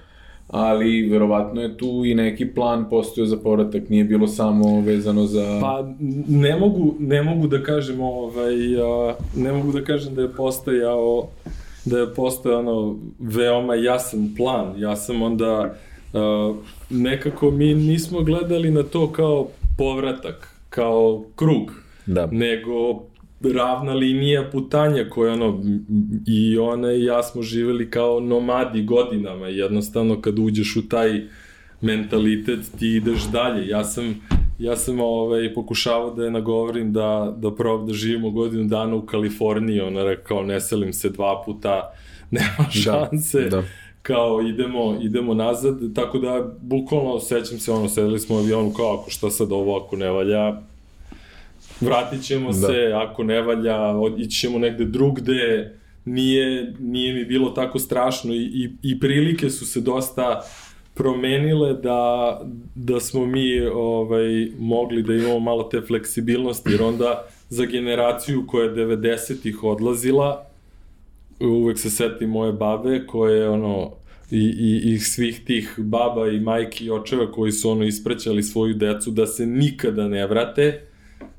ali 0.47 1.07
verovatno 1.09 1.61
je 1.61 1.77
tu 1.77 2.05
i 2.05 2.15
neki 2.15 2.45
plan 2.45 2.89
postojao 2.89 3.27
za 3.27 3.37
povratak, 3.37 3.89
nije 3.89 4.03
bilo 4.03 4.27
samo 4.27 4.81
vezano 4.81 5.25
za... 5.25 5.59
Pa 5.61 5.87
ne 6.27 6.55
mogu, 6.55 6.95
ne 6.99 7.23
mogu 7.23 7.47
da 7.47 7.63
kažem 7.63 8.01
ovaj, 8.01 8.55
ne 9.35 9.51
mogu 9.51 9.71
da 9.71 9.83
kažem 9.83 10.15
da 10.15 10.21
je 10.21 10.31
postojao 10.31 11.27
da 11.85 11.99
je 11.99 12.13
postojao 12.13 12.59
ono 12.59 12.99
veoma 13.19 13.75
jasan 13.75 14.33
plan. 14.37 14.73
Ja 14.77 14.95
sam 14.95 15.21
onda 15.21 15.75
uh, 16.13 16.55
nekako 16.89 17.51
mi 17.51 17.73
nismo 17.73 18.21
gledali 18.21 18.71
na 18.71 18.83
to 18.83 19.11
kao 19.11 19.47
povratak, 19.77 20.55
kao 20.69 21.23
krug, 21.35 21.71
da. 22.05 22.27
nego 22.31 23.01
ravna 23.41 23.93
linija 23.93 24.49
putanja 24.51 25.09
koja 25.09 25.33
ono 25.33 25.63
i 26.27 26.57
ona 26.57 26.93
i 26.93 27.03
ja 27.03 27.23
smo 27.23 27.41
živeli 27.41 27.89
kao 27.89 28.19
nomadi 28.19 28.83
godinama. 28.83 29.47
Jednostavno 29.47 30.21
kad 30.21 30.39
uđeš 30.39 30.75
u 30.75 30.89
taj 30.89 31.21
mentalitet 31.81 32.59
ti 32.79 32.87
ideš 32.87 33.23
dalje. 33.23 33.67
Ja 33.67 33.83
sam 33.83 34.21
ja 34.59 34.75
sam 34.75 34.99
ovaj 34.99 35.53
pokušavao 35.53 36.13
da 36.13 36.23
je 36.23 36.31
nagovorim 36.31 36.93
da 36.93 37.35
da 37.37 37.55
prob 37.55 37.87
da 37.87 37.93
živimo 37.93 38.31
godinu 38.31 38.63
dana 38.63 38.95
u 38.95 39.01
Kaliforniji. 39.01 39.81
Ona 39.81 40.03
rekao 40.03 40.43
ne 40.43 40.61
selim 40.61 40.93
se 40.93 41.09
dva 41.09 41.43
puta 41.45 41.93
nema 42.31 42.55
da, 42.57 42.71
šanse. 42.71 43.41
da, 43.41 43.49
da. 43.49 43.63
Kao 44.01 44.41
idemo, 44.41 44.99
idemo 45.01 45.33
nazad, 45.33 45.93
tako 45.95 46.17
da 46.17 46.53
bukvalno 46.61 47.19
sećam 47.19 47.59
se 47.59 47.71
ono, 47.71 47.89
sedeli 47.89 48.19
smo 48.19 48.35
u 48.35 48.39
avionu 48.39 48.73
kao 48.73 48.93
ako 48.93 49.09
šta 49.09 49.29
sad 49.29 49.51
ovo 49.51 49.77
ako 49.77 49.95
ne 49.95 50.09
valja, 50.09 50.61
vratit 51.81 52.23
ćemo 52.23 52.47
da. 52.47 52.53
se, 52.53 52.91
ako 52.95 53.23
ne 53.23 53.41
valja, 53.41 53.77
ići 54.17 54.39
ćemo 54.39 54.59
negde 54.59 54.85
drugde, 54.85 55.73
nije, 56.05 56.73
nije 56.79 57.13
mi 57.13 57.25
bilo 57.25 57.49
tako 57.49 57.79
strašno 57.79 58.33
i, 58.33 58.37
i, 58.37 58.69
i 58.81 58.99
prilike 58.99 59.49
su 59.49 59.65
se 59.65 59.81
dosta 59.81 60.41
promenile 60.93 61.73
da, 61.73 62.41
da 62.75 62.99
smo 62.99 63.25
mi 63.25 63.61
ovaj, 63.61 64.47
mogli 64.59 65.03
da 65.03 65.13
imamo 65.13 65.39
malo 65.39 65.63
te 65.63 65.81
fleksibilnosti, 65.81 66.71
jer 66.71 66.81
onda 66.81 67.27
za 67.49 67.65
generaciju 67.65 68.43
koja 68.47 68.63
je 68.65 68.75
90-ih 68.75 69.63
odlazila, 69.63 70.45
uvek 71.39 71.79
se 71.79 71.89
setim 71.89 72.29
moje 72.29 72.53
babe 72.53 73.05
koje 73.07 73.49
ono 73.49 73.91
i, 74.31 74.55
i, 74.59 74.93
i 74.93 74.99
svih 74.99 75.45
tih 75.45 75.73
baba 75.77 76.27
i 76.27 76.39
majki 76.39 76.85
i 76.85 76.91
očeva 76.91 77.31
koji 77.31 77.51
su 77.51 77.69
ono 77.69 77.83
isprećali 77.83 78.43
svoju 78.43 78.73
decu 78.73 79.11
da 79.11 79.25
se 79.25 79.45
nikada 79.45 80.07
ne 80.07 80.27
vrate, 80.27 80.81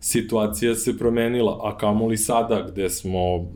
situacija 0.01 0.75
se 0.75 0.99
promenila, 0.99 1.61
a 1.63 1.79
kamoli 1.79 2.17
sada 2.17 2.67
gde 2.73 2.91
smo 2.91 3.47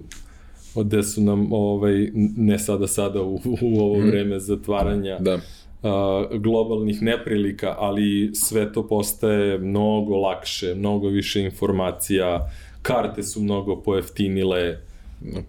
gde 0.74 1.02
su 1.02 1.22
nam 1.22 1.52
ovaj 1.52 2.10
ne 2.36 2.58
sada 2.58 2.86
sada 2.86 3.22
u, 3.22 3.34
u 3.60 3.80
ovo 3.80 3.98
mhm. 3.98 4.08
vreme 4.08 4.40
zatvaranja 4.40 5.18
da. 5.18 5.38
a, 5.82 6.26
globalnih 6.38 7.02
neprilika, 7.02 7.74
ali 7.78 8.30
sve 8.34 8.72
to 8.72 8.88
postaje 8.88 9.58
mnogo 9.58 10.16
lakše, 10.16 10.74
mnogo 10.74 11.08
više 11.08 11.42
informacija, 11.42 12.50
karte 12.82 13.22
su 13.22 13.40
mnogo 13.40 13.76
pojeftinile, 13.76 14.78
da. 15.20 15.40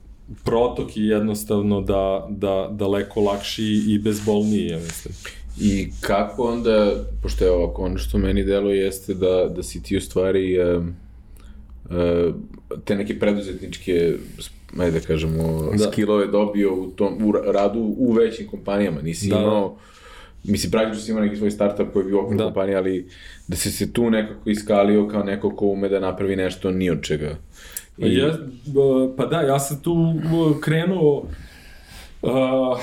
protok 0.43 0.97
je 0.97 1.07
jednostavno 1.07 1.81
da, 1.81 2.27
da 2.29 2.69
daleko 2.71 3.21
lakši 3.21 3.83
i 3.87 3.99
bezbolniji, 3.99 4.67
ja 4.67 4.77
mislim. 4.77 5.13
I 5.59 5.87
kako 6.01 6.43
onda, 6.43 7.03
pošto 7.21 7.45
je 7.45 7.51
ovako, 7.51 7.83
ono 7.83 7.97
što 7.97 8.17
meni 8.17 8.43
delo 8.43 8.71
jeste 8.71 9.13
da, 9.13 9.51
da 9.55 9.63
si 9.63 9.83
ti 9.83 9.97
u 9.97 10.01
stvari 10.01 10.59
uh, 10.59 10.83
uh, 11.85 12.35
te 12.85 12.95
neke 12.95 13.19
preduzetničke 13.19 14.13
ajde 14.79 14.99
da 14.99 15.05
kažemo, 15.05 15.71
da. 15.77 15.91
skillove 15.91 16.27
dobio 16.27 16.73
u, 16.73 16.87
tom, 16.87 17.17
u 17.23 17.31
radu 17.31 17.79
u 17.97 18.11
većim 18.11 18.47
kompanijama. 18.47 19.01
Nisi 19.01 19.29
da. 19.29 19.35
imao, 19.35 19.77
mislim, 20.43 20.71
praktično 20.71 21.03
si 21.03 21.11
imao 21.11 21.23
neki 21.23 21.35
svoj 21.35 21.51
startup 21.51 21.93
koji 21.93 22.03
je 22.03 22.07
bio 22.07 22.21
okon 22.21 22.37
da. 22.37 22.43
kompanija, 22.43 22.77
ali 22.77 23.09
da 23.47 23.55
si 23.55 23.71
se 23.71 23.93
tu 23.93 24.09
nekako 24.09 24.49
iskalio 24.49 25.07
kao 25.07 25.23
neko 25.23 25.55
ko 25.55 25.65
ume 25.65 25.89
da 25.89 25.99
napravi 25.99 26.35
nešto 26.35 26.71
ni 26.71 26.89
od 26.89 27.01
čega. 27.01 27.37
I... 27.97 28.15
Ja, 28.15 28.37
pa 29.17 29.25
da, 29.25 29.41
ja 29.41 29.59
sam 29.59 29.81
tu 29.81 29.95
krenuo 30.61 31.27
uh, 32.21 32.79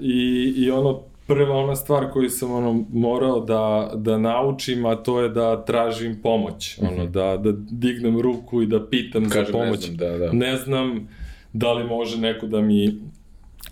i, 0.00 0.54
i 0.56 0.70
ono 0.70 1.02
prva 1.26 1.56
ona 1.56 1.76
stvar 1.76 2.10
koju 2.10 2.30
sam 2.30 2.52
ono 2.52 2.84
morao 2.92 3.40
da, 3.40 3.92
da 3.96 4.18
naučim, 4.18 4.86
a 4.86 4.96
to 4.96 5.20
je 5.20 5.28
da 5.28 5.64
tražim 5.64 6.20
pomoć. 6.22 6.78
Mm 6.78 6.84
-hmm. 6.84 6.92
Ono, 6.92 7.06
da, 7.06 7.36
da 7.36 7.52
dignem 7.70 8.20
ruku 8.20 8.62
i 8.62 8.66
da 8.66 8.86
pitam 8.86 9.28
Kažem, 9.28 9.46
za 9.46 9.52
pomoć. 9.52 9.88
Ne 9.88 9.96
znam, 9.96 9.96
da, 9.96 10.18
da. 10.18 10.32
Ne 10.32 10.56
znam, 10.56 11.08
da 11.52 11.72
li 11.72 11.84
može 11.84 12.18
neko 12.20 12.46
da 12.46 12.60
mi 12.60 13.00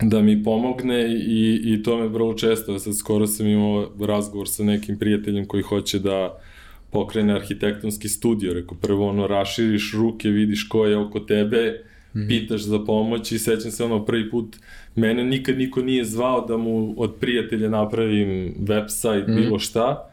da 0.01 0.23
mi 0.23 0.43
pomogne 0.45 1.15
i, 1.15 1.61
i 1.65 1.83
to 1.83 1.99
me 1.99 2.09
vrlo 2.09 2.35
često, 2.35 2.79
sad 2.79 2.97
skoro 2.97 3.27
sam 3.27 3.47
imao 3.47 3.91
razgovor 4.01 4.49
sa 4.49 4.65
nekim 4.65 4.99
prijateljem 4.99 5.47
koji 5.47 5.63
hoće 5.63 5.99
da 5.99 6.39
pokrene 6.91 7.35
arhitektonski 7.35 8.09
studio, 8.09 8.53
rekao 8.53 8.79
prvo 8.79 9.09
ono 9.09 9.27
raširiš 9.27 9.93
ruke, 9.95 10.29
vidiš 10.29 10.69
ko 10.69 10.87
je 10.87 10.99
oko 10.99 11.21
tebe, 11.21 11.85
mm. 12.15 12.29
pitaš 12.29 12.63
za 12.63 12.79
pomoć 12.79 13.33
i 13.33 13.39
sećam 13.39 13.71
se 13.71 13.85
ono 13.85 14.05
prvi 14.05 14.31
put, 14.31 14.57
mene 14.95 15.25
nikad 15.25 15.59
niko 15.59 15.83
nije 15.83 16.05
zvao 16.05 16.47
da 16.47 16.57
mu 16.57 16.95
od 16.97 17.15
prijatelja 17.21 17.69
napravim 17.69 18.55
website, 18.59 19.29
mm. 19.29 19.37
bilo 19.37 19.59
šta, 19.59 20.11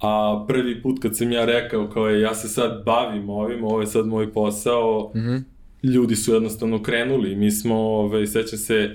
a 0.00 0.44
prvi 0.48 0.82
put 0.82 1.02
kad 1.02 1.16
sam 1.16 1.32
ja 1.32 1.44
rekao 1.44 1.88
kao 1.88 2.08
je 2.08 2.20
ja 2.20 2.34
se 2.34 2.48
sad 2.48 2.82
bavim 2.84 3.30
ovim, 3.30 3.64
ovo 3.64 3.80
je 3.80 3.86
sad 3.86 4.06
moj 4.06 4.32
posao, 4.32 5.12
mm 5.14 5.54
ljudi 5.84 6.16
su 6.16 6.34
jednostavno 6.34 6.82
krenuli, 6.82 7.36
mi 7.36 7.50
smo, 7.50 7.74
ovaj, 7.74 8.26
sećam 8.26 8.58
se, 8.58 8.90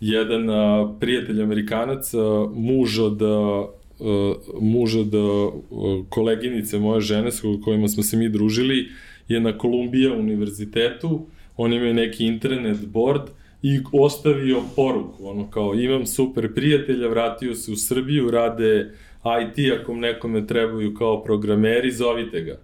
jedan 0.00 0.50
a, 0.50 0.94
prijatelj 1.00 1.42
Amerikanac, 1.42 2.14
a, 2.14 2.46
muž 2.54 2.98
od 2.98 3.22
a, 3.22 3.66
muž 4.60 4.96
od 4.96 5.12
koleginice 6.08 6.78
moje 6.78 7.00
žene 7.00 7.32
s 7.32 7.42
kojima 7.64 7.88
smo 7.88 8.02
se 8.02 8.16
mi 8.16 8.28
družili 8.28 8.88
je 9.28 9.40
na 9.40 9.58
Kolumbija 9.58 10.12
univerzitetu, 10.12 11.26
on 11.56 11.72
ima 11.72 11.92
neki 11.92 12.26
internet 12.26 12.86
board 12.86 13.22
i 13.62 13.80
ostavio 13.92 14.62
poruku, 14.76 15.28
ono 15.28 15.50
kao 15.50 15.74
imam 15.74 16.06
super 16.06 16.54
prijatelja, 16.54 17.08
vratio 17.08 17.54
se 17.54 17.72
u 17.72 17.76
Srbiju, 17.76 18.30
rade 18.30 18.90
IT, 19.24 19.80
ako 19.80 19.94
nekome 19.94 20.46
trebaju 20.46 20.94
kao 20.94 21.24
programeri, 21.24 21.92
zovite 21.92 22.40
ga. 22.40 22.58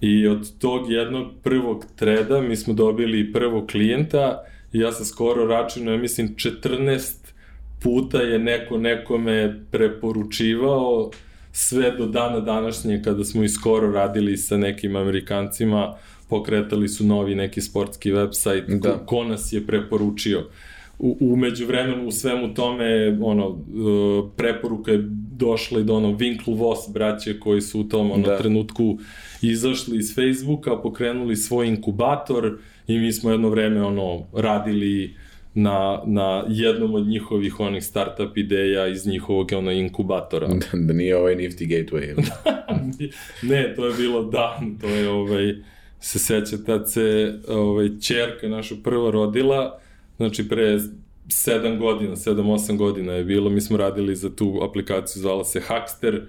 I 0.00 0.26
od 0.26 0.58
tog 0.58 0.92
jednog 0.92 1.26
prvog 1.42 1.84
treda 1.96 2.40
mi 2.40 2.56
smo 2.56 2.74
dobili 2.74 3.32
prvog 3.32 3.66
klijenta 3.70 4.44
i 4.72 4.78
ja 4.78 4.92
sam 4.92 5.04
skoro 5.06 5.46
računao, 5.46 5.94
ja 5.94 6.00
mislim 6.00 6.34
14 6.36 7.26
puta 7.82 8.18
je 8.18 8.38
neko 8.38 8.78
nekome 8.78 9.60
preporučivao 9.70 11.10
sve 11.52 11.90
do 11.90 12.06
dana 12.06 12.40
današnje 12.40 13.02
kada 13.04 13.24
smo 13.24 13.44
i 13.44 13.48
skoro 13.48 13.92
radili 13.92 14.36
sa 14.36 14.56
nekim 14.56 14.96
Amerikancima, 14.96 15.94
pokretali 16.28 16.88
su 16.88 17.04
novi 17.04 17.34
neki 17.34 17.60
sportski 17.60 18.12
website, 18.12 18.78
da. 18.78 18.92
ko, 18.92 19.06
ko 19.06 19.24
nas 19.24 19.52
je 19.52 19.66
preporučio. 19.66 20.48
U, 20.98 21.16
umeđu 21.20 21.66
vremenu 21.66 22.06
u 22.06 22.12
svemu 22.12 22.54
tome 22.54 23.18
ono, 23.22 23.48
e, 23.48 24.36
preporuka 24.36 24.92
je 24.92 25.04
došla 25.36 25.80
i 25.80 25.84
do 25.84 25.94
ono 25.94 26.08
Winklevoss 26.08 26.92
braće 26.92 27.40
koji 27.40 27.60
su 27.60 27.80
u 27.80 27.84
tom 27.84 28.10
ono, 28.10 28.26
da. 28.26 28.38
trenutku 28.38 28.98
izašli 29.42 29.98
iz 29.98 30.14
Facebooka, 30.14 30.76
pokrenuli 30.82 31.36
svoj 31.36 31.68
inkubator 31.68 32.58
i 32.86 32.98
mi 32.98 33.12
smo 33.12 33.30
jedno 33.30 33.48
vreme 33.48 33.82
ono, 33.82 34.24
radili 34.32 35.14
na, 35.54 36.02
na 36.06 36.44
jednom 36.48 36.94
od 36.94 37.06
njihovih 37.06 37.60
onih 37.60 37.84
startup 37.84 38.36
ideja 38.36 38.86
iz 38.86 39.06
njihovog 39.06 39.52
ono, 39.52 39.72
inkubatora. 39.72 40.46
Da, 40.46 40.78
da 40.86 40.92
nije 40.92 41.16
ovaj 41.16 41.36
Nifty 41.36 41.66
Gateway. 41.66 42.30
ne, 43.50 43.74
to 43.76 43.86
je 43.86 43.94
bilo 43.94 44.22
dan, 44.24 44.78
to 44.80 44.86
je 44.88 45.08
ovaj, 45.08 45.54
se 46.00 46.18
seća 46.18 46.56
tad 46.66 46.92
se 46.92 47.38
ovaj, 47.48 47.90
čerka 48.00 48.48
naša 48.48 48.74
prva 48.84 49.10
rodila, 49.10 49.78
znači 50.16 50.48
pre 50.48 50.78
7 51.28 51.78
godina, 51.78 52.16
7-8 52.16 52.76
godina 52.76 53.12
je 53.12 53.24
bilo, 53.24 53.50
mi 53.50 53.60
smo 53.60 53.76
radili 53.76 54.16
za 54.16 54.36
tu 54.36 54.60
aplikaciju, 54.70 55.22
zvala 55.22 55.44
se 55.44 55.60
Hackster, 55.60 56.26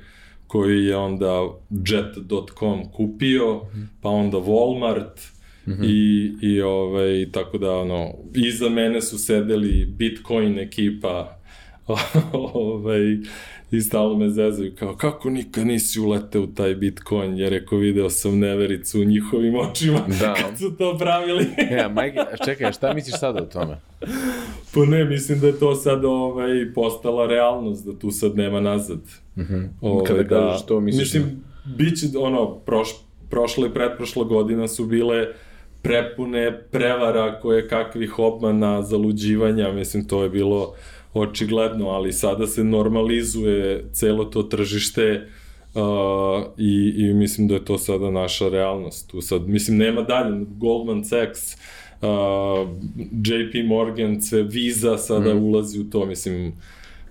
koju 0.47 0.83
je 0.83 0.97
onda 0.97 1.41
jet.com 1.69 2.91
kupio, 2.91 3.55
mm 3.55 3.77
-hmm. 3.77 3.85
pa 4.01 4.09
onda 4.09 4.37
Walmart, 4.37 5.37
Mm 5.67 5.71
-hmm. 5.71 5.85
I, 5.85 6.33
i 6.41 6.61
ovaj, 6.61 7.27
tako 7.31 7.57
da, 7.57 7.77
ono, 7.77 8.13
iza 8.35 8.69
mene 8.69 9.01
su 9.01 9.17
sedeli 9.17 9.85
Bitcoin 9.85 10.59
ekipa, 10.59 11.36
ovaj, 12.53 13.17
i 13.71 13.81
stalo 13.81 14.17
me 14.17 14.29
zezaju 14.29 14.71
kao 14.79 14.95
kako 14.95 15.29
nikad 15.29 15.67
nisi 15.67 15.99
uleteo 15.99 16.41
u 16.41 16.47
taj 16.47 16.75
Bitcoin 16.75 17.37
jer 17.37 17.51
rekao 17.51 17.77
video 17.77 18.09
sam 18.09 18.39
nevericu 18.39 19.01
u 19.01 19.03
njihovim 19.03 19.55
očima 19.55 19.99
da. 20.19 20.33
kad 20.41 20.57
su 20.57 20.71
to 20.77 20.97
pravili 20.97 21.45
ja, 21.77 21.89
Mike, 21.89 22.19
čekaj, 22.45 22.71
šta 22.71 22.93
misliš 22.93 23.19
sada 23.19 23.43
o 23.43 23.45
tome? 23.45 23.77
pa 24.73 24.85
ne, 24.85 25.05
mislim 25.05 25.39
da 25.39 25.47
je 25.47 25.59
to 25.59 25.75
sad 25.75 26.05
ovaj, 26.05 26.73
postala 26.75 27.27
realnost 27.27 27.85
da 27.85 27.99
tu 27.99 28.11
sad 28.11 28.35
nema 28.35 28.59
nazad 28.59 28.99
mm 29.35 29.41
-hmm. 29.41 29.67
ovaj, 29.81 30.05
kada 30.05 30.23
da, 30.23 30.29
kažeš 30.29 30.65
to 30.65 30.79
misliš 30.79 31.13
mislim, 31.13 31.23
da... 31.65 31.75
bit 31.75 31.99
će 31.99 32.17
ono, 32.17 32.55
proš, 32.55 32.89
prošle 33.29 33.67
i 33.67 33.73
pretprošla 33.73 34.23
godina 34.23 34.67
su 34.67 34.85
bile 34.85 35.27
prepune 35.81 36.61
prevara 36.71 37.39
koje 37.39 37.67
kakvih 37.67 38.19
obmana, 38.19 38.81
zaluđivanja, 38.81 39.71
mislim 39.71 40.07
to 40.07 40.23
je 40.23 40.29
bilo 40.29 40.73
očigledno, 41.19 41.89
ali 41.89 42.13
sada 42.13 42.47
se 42.47 42.63
normalizuje 42.63 43.89
celo 43.93 44.25
to 44.25 44.43
tržište 44.43 45.27
uh, 45.73 46.45
i, 46.57 46.93
i 46.97 47.13
mislim 47.13 47.47
da 47.47 47.53
je 47.53 47.65
to 47.65 47.77
sada 47.77 48.11
naša 48.11 48.49
realnost. 48.49 49.11
Tu 49.11 49.21
sad, 49.21 49.47
mislim, 49.47 49.77
nema 49.77 50.01
dalje, 50.01 50.45
Goldman 50.57 51.05
Sachs, 51.05 51.53
uh, 52.01 52.69
JP 53.11 53.67
Morgan, 53.67 54.21
sve 54.21 54.43
Visa 54.43 54.97
sada 54.97 55.33
mm. 55.33 55.43
ulazi 55.43 55.79
u 55.79 55.89
to, 55.89 56.05
mislim, 56.05 56.53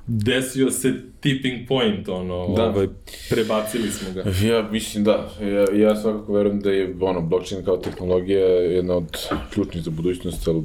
desio 0.06 0.70
se 0.70 0.94
tipping 1.20 1.68
point, 1.68 2.08
ono, 2.08 2.54
da. 2.56 2.64
ovaj, 2.64 2.86
prebacili 3.30 3.90
smo 3.90 4.12
ga. 4.12 4.24
Ja 4.48 4.68
mislim 4.72 5.04
da, 5.04 5.30
ja, 5.40 5.86
ja 5.86 5.96
svakako 5.96 6.32
verujem 6.32 6.60
da 6.60 6.70
je, 6.70 6.96
ono, 7.00 7.20
blockchain 7.20 7.64
kao 7.64 7.76
tehnologija 7.76 8.46
jedna 8.46 8.94
od 8.96 9.18
ključnih 9.52 9.84
za 9.84 9.90
budućnost, 9.90 10.48
ali... 10.48 10.62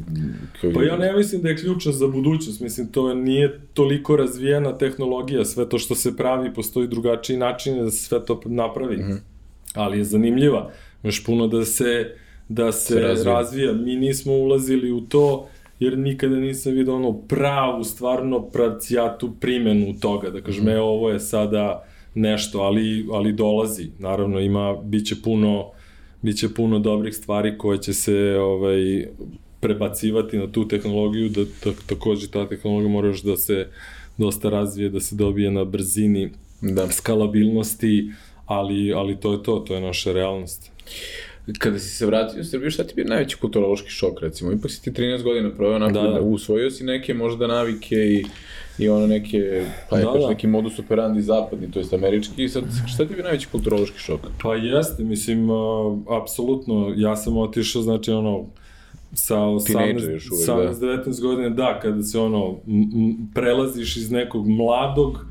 Kao 0.61 0.71
pa 0.73 0.83
ja 0.83 0.97
ne 0.97 1.13
mislim 1.13 1.41
da 1.41 1.49
je 1.49 1.57
ključna 1.57 1.91
za 1.91 2.07
budućnost, 2.07 2.61
mislim, 2.61 2.87
to 2.87 3.13
nije 3.13 3.59
toliko 3.73 4.15
razvijena 4.15 4.77
tehnologija, 4.77 5.45
sve 5.45 5.69
to 5.69 5.77
što 5.77 5.95
se 5.95 6.17
pravi, 6.17 6.53
postoji 6.53 6.87
drugačiji 6.87 7.37
način 7.37 7.83
da 7.83 7.91
se 7.91 7.97
sve 7.97 8.25
to 8.25 8.41
napravi, 8.45 8.97
mm 8.97 9.01
-hmm. 9.01 9.19
ali 9.73 9.97
je 9.97 10.03
zanimljiva, 10.03 10.71
još 11.03 11.25
puno 11.25 11.47
da 11.47 11.65
se, 11.65 12.15
da 12.49 12.71
se, 12.71 12.93
se 12.93 12.99
razvija. 12.99 13.33
razvija, 13.33 13.73
mi 13.73 13.95
nismo 13.95 14.33
ulazili 14.33 14.91
u 14.91 15.01
to, 15.01 15.49
jer 15.81 15.97
nikada 15.97 16.35
nisam 16.35 16.73
vidio 16.73 16.95
ono 16.95 17.13
pravu, 17.13 17.83
stvarno 17.83 18.41
pravcijatu 18.41 19.31
primenu 19.39 19.99
toga, 19.99 20.29
da 20.29 20.41
kažem, 20.41 20.65
mm. 20.65 20.69
e, 20.69 20.79
ovo 20.79 21.09
je 21.09 21.19
sada 21.19 21.87
nešto, 22.15 22.59
ali, 22.59 23.05
ali 23.11 23.33
dolazi, 23.33 23.89
naravno 23.99 24.39
ima, 24.39 24.75
bit 24.83 25.07
će 25.07 25.15
puno, 25.23 25.71
bit 26.21 26.37
će 26.37 26.53
puno 26.53 26.79
dobrih 26.79 27.15
stvari 27.15 27.57
koje 27.57 27.77
će 27.77 27.93
se 27.93 28.37
ovaj, 28.39 29.07
prebacivati 29.59 30.37
na 30.37 30.51
tu 30.51 30.67
tehnologiju, 30.67 31.29
da, 31.29 31.43
da 31.43 31.71
takođe 31.87 32.27
ta 32.27 32.47
tehnologija 32.47 32.89
mora 32.89 33.07
još 33.07 33.23
da 33.23 33.37
se 33.37 33.67
dosta 34.17 34.49
razvije, 34.49 34.89
da 34.89 34.99
se 34.99 35.15
dobije 35.15 35.51
na 35.51 35.65
brzini 35.65 36.29
da. 36.61 36.91
skalabilnosti, 36.91 38.11
ali, 38.45 38.93
ali 38.93 39.19
to 39.19 39.33
je 39.33 39.43
to, 39.43 39.59
to 39.59 39.75
je 39.75 39.81
naša 39.81 40.13
realnost 40.13 40.71
kada 41.59 41.79
si 41.79 41.89
se 41.89 42.05
vratio 42.05 42.41
u 42.41 42.43
Srbiju, 42.43 42.71
šta 42.71 42.83
ti 42.83 42.93
bi 42.95 43.03
najveći 43.03 43.37
kulturološki 43.37 43.89
šok, 43.89 44.21
recimo? 44.21 44.51
Ipak 44.51 44.71
si 44.71 44.83
ti 44.83 44.91
13 44.91 45.23
godina 45.23 45.49
proveo 45.49 45.75
onako, 45.75 45.93
da, 45.93 46.07
da. 46.07 46.21
usvojio 46.21 46.71
si 46.71 46.83
neke 46.83 47.13
možda 47.13 47.47
navike 47.47 47.95
i, 47.95 48.25
i 48.77 48.89
ono 48.89 49.07
neke, 49.07 49.65
pa 49.89 49.97
je 49.97 50.05
da, 50.05 50.11
da. 50.11 50.29
neki 50.29 50.47
modus 50.47 50.79
operandi 50.79 51.21
zapadni, 51.21 51.71
to 51.71 51.79
jest 51.79 51.93
američki, 51.93 52.43
i 52.43 52.49
sad 52.49 52.63
šta 52.93 53.05
ti 53.05 53.15
bi 53.15 53.23
najveći 53.23 53.47
kulturološki 53.51 53.99
šok? 53.99 54.19
Pa 54.43 54.55
jeste, 54.55 55.03
mislim, 55.03 55.49
uh, 55.49 55.57
apsolutno, 56.21 56.93
ja 56.97 57.15
sam 57.15 57.37
otišao, 57.37 57.81
znači 57.81 58.11
ono, 58.11 58.45
sa 59.13 59.37
18, 59.37 59.93
uvek, 59.93 60.21
18 60.21 60.79
da. 60.79 60.87
19 60.87 61.21
godina, 61.21 61.49
da, 61.49 61.79
kada 61.79 62.03
se 62.03 62.19
ono, 62.19 62.57
prelaziš 63.33 63.97
iz 63.97 64.11
nekog 64.11 64.47
mladog 64.47 65.25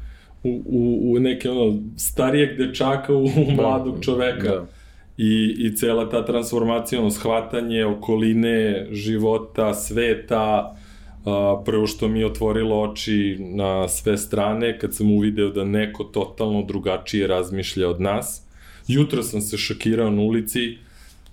u, 0.45 0.63
u, 0.67 1.13
u 1.13 1.19
neke 1.19 1.51
ono, 1.51 1.79
starijeg 1.97 2.59
dečaka 2.59 3.15
u, 3.15 3.25
u 3.25 3.29
da. 3.47 3.63
mladog 3.63 3.97
čoveka. 4.01 4.49
Da 4.49 4.80
i, 5.23 5.57
i 5.59 5.77
cela 5.77 6.09
ta 6.09 6.25
transformacija, 6.25 7.01
ono, 7.01 7.11
shvatanje 7.11 7.85
okoline, 7.85 8.87
života, 8.91 9.75
sveta, 9.75 10.77
a, 11.25 11.62
prvo 11.64 11.87
što 11.87 12.09
mi 12.09 12.21
je 12.21 12.27
otvorilo 12.27 12.81
oči 12.83 13.37
na 13.41 13.89
sve 13.89 14.18
strane, 14.18 14.79
kad 14.79 14.95
sam 14.95 15.11
uvideo 15.11 15.51
da 15.51 15.64
neko 15.64 16.05
totalno 16.05 16.62
drugačije 16.62 17.27
razmišlja 17.27 17.89
od 17.89 18.01
nas. 18.01 18.47
Jutro 18.89 19.23
sam 19.23 19.41
se 19.41 19.57
šokirao 19.57 20.11
na 20.11 20.23
ulici, 20.23 20.79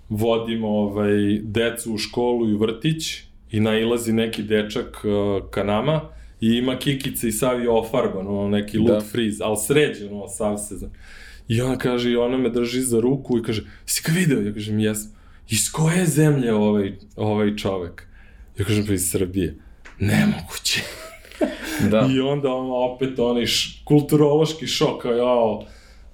vodim 0.09 0.63
ovaj, 0.63 1.39
decu 1.41 1.93
u 1.93 1.97
školu 1.97 2.49
i 2.49 2.53
u 2.53 2.57
vrtić 2.57 3.23
i 3.51 3.59
nailazi 3.59 4.13
neki 4.13 4.43
dečak 4.43 5.05
uh, 5.05 5.49
ka 5.49 5.63
nama 5.63 6.01
i 6.41 6.47
ima 6.47 6.75
kikice 6.75 7.27
i 7.27 7.31
sav 7.31 7.61
je 7.61 7.69
ofarban, 7.69 8.27
ono, 8.27 8.49
neki 8.49 8.77
loot 8.77 8.91
da. 8.91 8.99
freeze, 8.99 9.43
ali 9.43 9.57
sređen, 9.57 10.13
ono, 10.13 10.27
sav 10.27 10.57
se 10.57 10.75
znam. 10.75 10.91
I 11.47 11.61
ona 11.61 11.77
kaže, 11.77 12.11
i 12.11 12.15
ona 12.15 12.37
me 12.37 12.49
drži 12.49 12.81
za 12.81 12.99
ruku 12.99 13.37
i 13.37 13.43
kaže, 13.43 13.63
si 13.85 14.03
ga 14.05 14.19
video? 14.19 14.41
Ja 14.41 14.53
kažem, 14.53 14.79
jesam. 14.79 15.11
Iz 15.49 15.71
koje 15.71 16.05
zemlje 16.05 16.53
ovaj, 16.53 16.93
ovaj 17.15 17.55
čovek? 17.55 18.07
Ja 18.57 18.65
kažem, 18.65 18.85
pa 18.87 18.93
iz 18.93 19.11
Srbije. 19.11 19.55
Nemoguće. 19.99 20.81
da. 21.91 22.07
I 22.11 22.19
onda 22.19 22.53
ono, 22.53 22.75
opet 22.75 23.19
onaj 23.19 23.45
kulturološki 23.83 24.67
šok, 24.67 25.01
kao, 25.01 25.11
jao, 25.11 25.65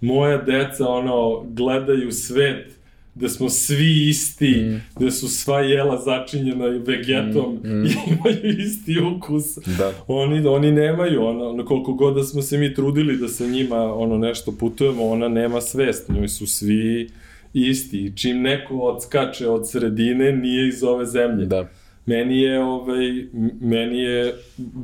moja 0.02 0.38
deca, 0.38 0.88
ono, 0.88 1.44
gledaju 1.44 2.12
svet 2.12 2.73
da 3.16 3.30
smo 3.30 3.50
svi 3.50 4.10
isti, 4.10 4.56
mm. 4.56 4.82
da 5.00 5.12
su 5.12 5.28
sva 5.28 5.60
jela 5.60 5.98
začinjena 5.98 6.66
vegetom 6.66 7.60
mm. 7.64 7.70
Mm. 7.70 7.86
i 7.86 7.90
imaju 8.14 8.60
isti 8.60 8.96
ukus. 9.16 9.58
Da. 9.78 9.92
Oni, 10.08 10.48
oni 10.48 10.72
nemaju, 10.72 11.26
ono, 11.26 11.50
ono, 11.50 11.66
koliko 11.66 11.94
god 11.94 12.16
da 12.16 12.24
smo 12.24 12.42
se 12.42 12.58
mi 12.58 12.74
trudili 12.74 13.18
da 13.18 13.28
sa 13.28 13.46
njima 13.46 13.94
ono 13.94 14.18
nešto 14.18 14.52
putujemo, 14.52 15.10
ona 15.10 15.28
nema 15.28 15.62
svest, 15.62 16.10
njoj 16.10 16.28
su 16.28 16.48
svi 16.48 17.10
isti. 17.54 18.14
Čim 18.16 18.42
neko 18.42 18.78
odskače 18.78 19.50
od 19.50 19.70
sredine, 19.70 20.32
nije 20.32 20.68
iz 20.68 20.84
ove 20.84 21.06
zemlje. 21.06 21.46
Da 21.46 21.70
meni 22.06 22.42
je 22.42 22.64
ovaj 22.64 23.26
meni 23.62 24.00
je 24.00 24.34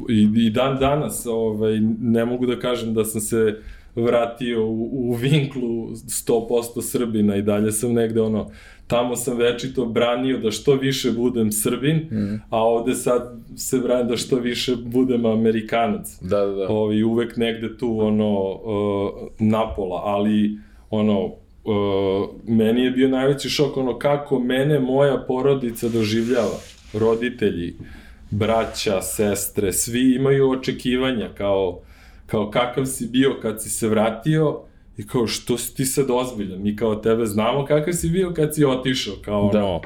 i, 0.09 0.29
i 0.35 0.49
dan 0.49 0.77
danas 0.79 1.25
ovaj 1.25 1.79
ne 2.01 2.25
mogu 2.25 2.45
da 2.45 2.59
kažem 2.59 2.93
da 2.93 3.05
sam 3.05 3.21
se 3.21 3.61
vratio 4.01 4.65
u, 4.65 4.89
u 4.91 5.13
vinklu 5.13 5.89
100% 5.89 6.81
Srbina 6.81 7.35
i 7.35 7.41
dalje 7.41 7.71
sam 7.71 7.93
negde 7.93 8.21
ono 8.21 8.51
tamo 8.89 9.15
sam 9.15 9.37
večito 9.37 9.85
branio 9.85 10.37
da 10.37 10.51
što 10.51 10.73
više 10.73 11.11
budem 11.11 11.51
Srbin, 11.51 11.97
mm. 11.97 12.41
a 12.49 12.63
ovde 12.63 12.95
sad 12.95 13.39
se 13.57 13.77
branim 13.79 14.07
da 14.07 14.17
što 14.17 14.35
više 14.35 14.75
budem 14.75 15.25
Amerikanac. 15.25 16.17
Da, 16.21 16.45
da, 16.45 16.51
da. 16.51 16.67
Ovi, 16.69 17.03
uvek 17.03 17.37
negde 17.37 17.77
tu 17.77 17.99
ono 17.99 18.39
uh, 18.39 19.11
napola, 19.39 20.01
ali 20.05 20.57
ono 20.89 21.25
uh, 21.25 21.33
meni 22.47 22.83
je 22.83 22.91
bio 22.91 23.07
najveći 23.07 23.49
šok 23.49 23.77
ono 23.77 23.99
kako 23.99 24.39
mene 24.39 24.79
moja 24.79 25.17
porodica 25.27 25.89
doživljava 25.89 26.57
roditelji, 26.93 27.75
braća, 28.31 29.01
sestre, 29.01 29.73
svi 29.73 30.15
imaju 30.15 30.49
očekivanja 30.51 31.29
kao, 31.37 31.79
kao 32.31 32.51
kakav 32.51 32.85
si 32.85 33.07
bio 33.07 33.39
kad 33.41 33.63
si 33.63 33.69
se 33.69 33.87
vratio 33.87 34.59
i 34.97 35.07
kao 35.07 35.27
što 35.27 35.57
si 35.57 35.75
ti 35.75 35.85
sad 35.85 36.05
ozbiljan, 36.09 36.61
mi 36.61 36.75
kao 36.75 36.95
tebe 36.95 37.25
znamo 37.25 37.65
kakav 37.65 37.93
si 37.93 38.09
bio 38.09 38.33
kad 38.33 38.55
si 38.55 38.65
otišao, 38.65 39.13
kao 39.25 39.49
da. 39.53 39.65
ono, 39.65 39.81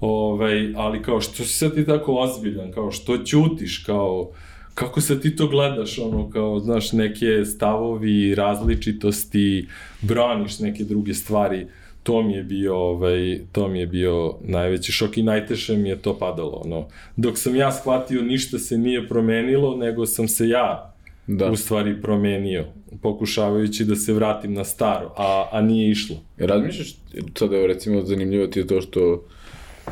ovaj, 0.00 0.72
ali 0.76 1.02
kao 1.02 1.20
što 1.20 1.44
si 1.44 1.58
sad 1.58 1.74
ti 1.74 1.86
tako 1.86 2.14
ozbiljan, 2.14 2.72
kao 2.72 2.90
što 2.90 3.18
ćutiš, 3.18 3.78
kao 3.78 4.30
kako 4.74 5.00
se 5.00 5.20
ti 5.20 5.36
to 5.36 5.46
gledaš, 5.46 5.98
ono, 5.98 6.30
kao, 6.30 6.60
znaš, 6.60 6.92
neke 6.92 7.44
stavovi, 7.44 8.34
različitosti, 8.34 9.68
braniš 10.00 10.58
neke 10.58 10.84
druge 10.84 11.14
stvari. 11.14 11.66
To 12.02 12.22
mi 12.22 12.32
je 12.32 12.42
bio 12.42 12.76
ovaj 12.76 13.40
to 13.52 13.68
mi 13.68 13.80
je 13.80 13.86
bio 13.86 14.34
najveći 14.44 14.92
šok 14.92 15.18
i 15.18 15.22
najteže 15.22 15.76
mi 15.76 15.88
je 15.88 15.96
to 15.96 16.18
padalo 16.18 16.62
ono. 16.64 16.86
Dok 17.16 17.38
sam 17.38 17.56
ja 17.56 17.72
shvatio 17.72 18.22
ništa 18.22 18.58
se 18.58 18.78
nije 18.78 19.08
promenilo 19.08 19.76
nego 19.76 20.06
sam 20.06 20.28
se 20.28 20.48
ja 20.48 20.97
da. 21.28 21.50
u 21.50 21.56
stvari 21.56 22.02
promenio 22.02 22.64
pokušavajući 23.02 23.84
da 23.84 23.96
se 23.96 24.12
vratim 24.12 24.54
na 24.54 24.64
staro 24.64 25.12
a 25.16 25.48
a 25.52 25.62
nije 25.62 25.90
išlo 25.90 26.16
razmišljaš 26.36 26.96
sad 27.34 27.52
evo 27.52 27.66
recimo 27.66 28.02
zanimljivo 28.02 28.46
ti 28.46 28.58
je 28.58 28.66
to 28.66 28.80
što 28.80 29.24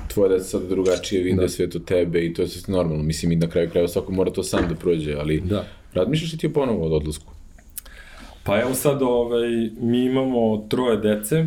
tvoje 0.09 0.29
deca 0.29 0.45
sad 0.45 0.69
drugačije 0.69 1.23
vide 1.23 1.43
da. 1.43 1.49
svet 1.49 1.75
od 1.75 1.85
tebe 1.85 2.27
i 2.27 2.35
to 2.35 2.43
je 2.43 2.49
sve 2.49 2.75
normalno 2.75 3.03
mislim 3.03 3.33
i 3.33 3.37
na 3.37 3.49
kraju 3.49 3.71
krajeva 3.71 3.89
svako 3.89 4.13
mora 4.13 4.31
to 4.31 4.43
sam 4.43 4.69
da 4.69 4.75
prođe 4.75 5.15
ali 5.15 5.41
da. 5.41 5.65
razmišljaš 5.95 6.33
li 6.33 6.39
ti 6.39 6.53
ponovo 6.53 6.87
od 6.87 6.93
odlasku 6.93 7.37
Pa 8.47 8.61
evo 8.61 8.75
sad, 8.75 9.03
ovaj, 9.03 9.71
mi 9.81 10.05
imamo 10.05 10.67
troje 10.69 10.97
dece, 10.97 11.47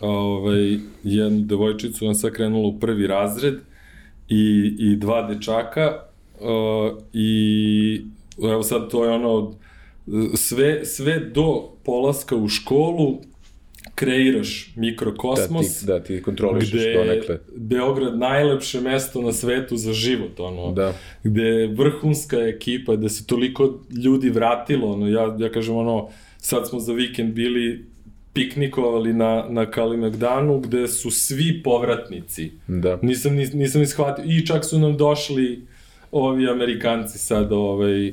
ovaj, 0.00 0.78
jednu 1.02 1.40
devojčicu, 1.40 2.06
on 2.06 2.14
sad 2.14 2.32
krenula 2.32 2.68
u 2.68 2.80
prvi 2.80 3.06
razred 3.06 3.54
i, 4.28 4.76
i 4.78 4.96
dva 4.96 5.28
dečaka 5.28 5.98
uh, 6.40 7.02
i 7.12 8.04
evo 8.38 8.62
sad 8.62 8.90
to 8.90 9.04
je 9.04 9.10
ono 9.10 9.54
sve, 10.34 10.84
sve 10.84 11.20
do 11.20 11.68
polaska 11.84 12.36
u 12.36 12.48
školu 12.48 13.20
kreiraš 13.94 14.72
mikrokosmos. 14.76 15.66
Da 15.66 15.80
ti, 15.80 15.86
da 15.86 16.18
ti 16.18 16.22
kontrolišeš 16.22 16.82
donekle. 16.96 17.38
Beograd 17.56 18.18
najlepše 18.18 18.80
mesto 18.80 19.22
na 19.22 19.32
svetu 19.32 19.76
za 19.76 19.92
život, 19.92 20.40
ono. 20.40 20.72
Da. 20.72 20.94
Gde 21.22 21.42
je 21.42 21.66
vrhunska 21.66 22.36
ekipa, 22.36 22.96
gde 22.96 23.08
se 23.08 23.26
toliko 23.26 23.80
ljudi 24.04 24.30
vratilo, 24.30 24.92
ono, 24.92 25.08
ja, 25.08 25.36
ja 25.38 25.52
kažem, 25.52 25.76
ono, 25.76 26.08
sad 26.38 26.68
smo 26.68 26.80
za 26.80 26.92
vikend 26.92 27.34
bili 27.34 27.84
piknikovali 28.32 29.12
na, 29.12 29.46
na 29.48 29.70
Kalimegdanu 29.70 30.60
gde 30.60 30.88
su 30.88 31.10
svi 31.10 31.62
povratnici. 31.62 32.50
Da. 32.66 32.98
Nisam, 33.02 33.34
nis, 33.34 33.52
nisam 33.52 33.82
ishvatio. 33.82 34.24
I 34.24 34.46
čak 34.46 34.64
su 34.64 34.78
nam 34.78 34.96
došli 34.96 35.66
ovi 36.12 36.48
Amerikanci 36.48 37.18
sad, 37.18 37.52
ovaj, 37.52 38.12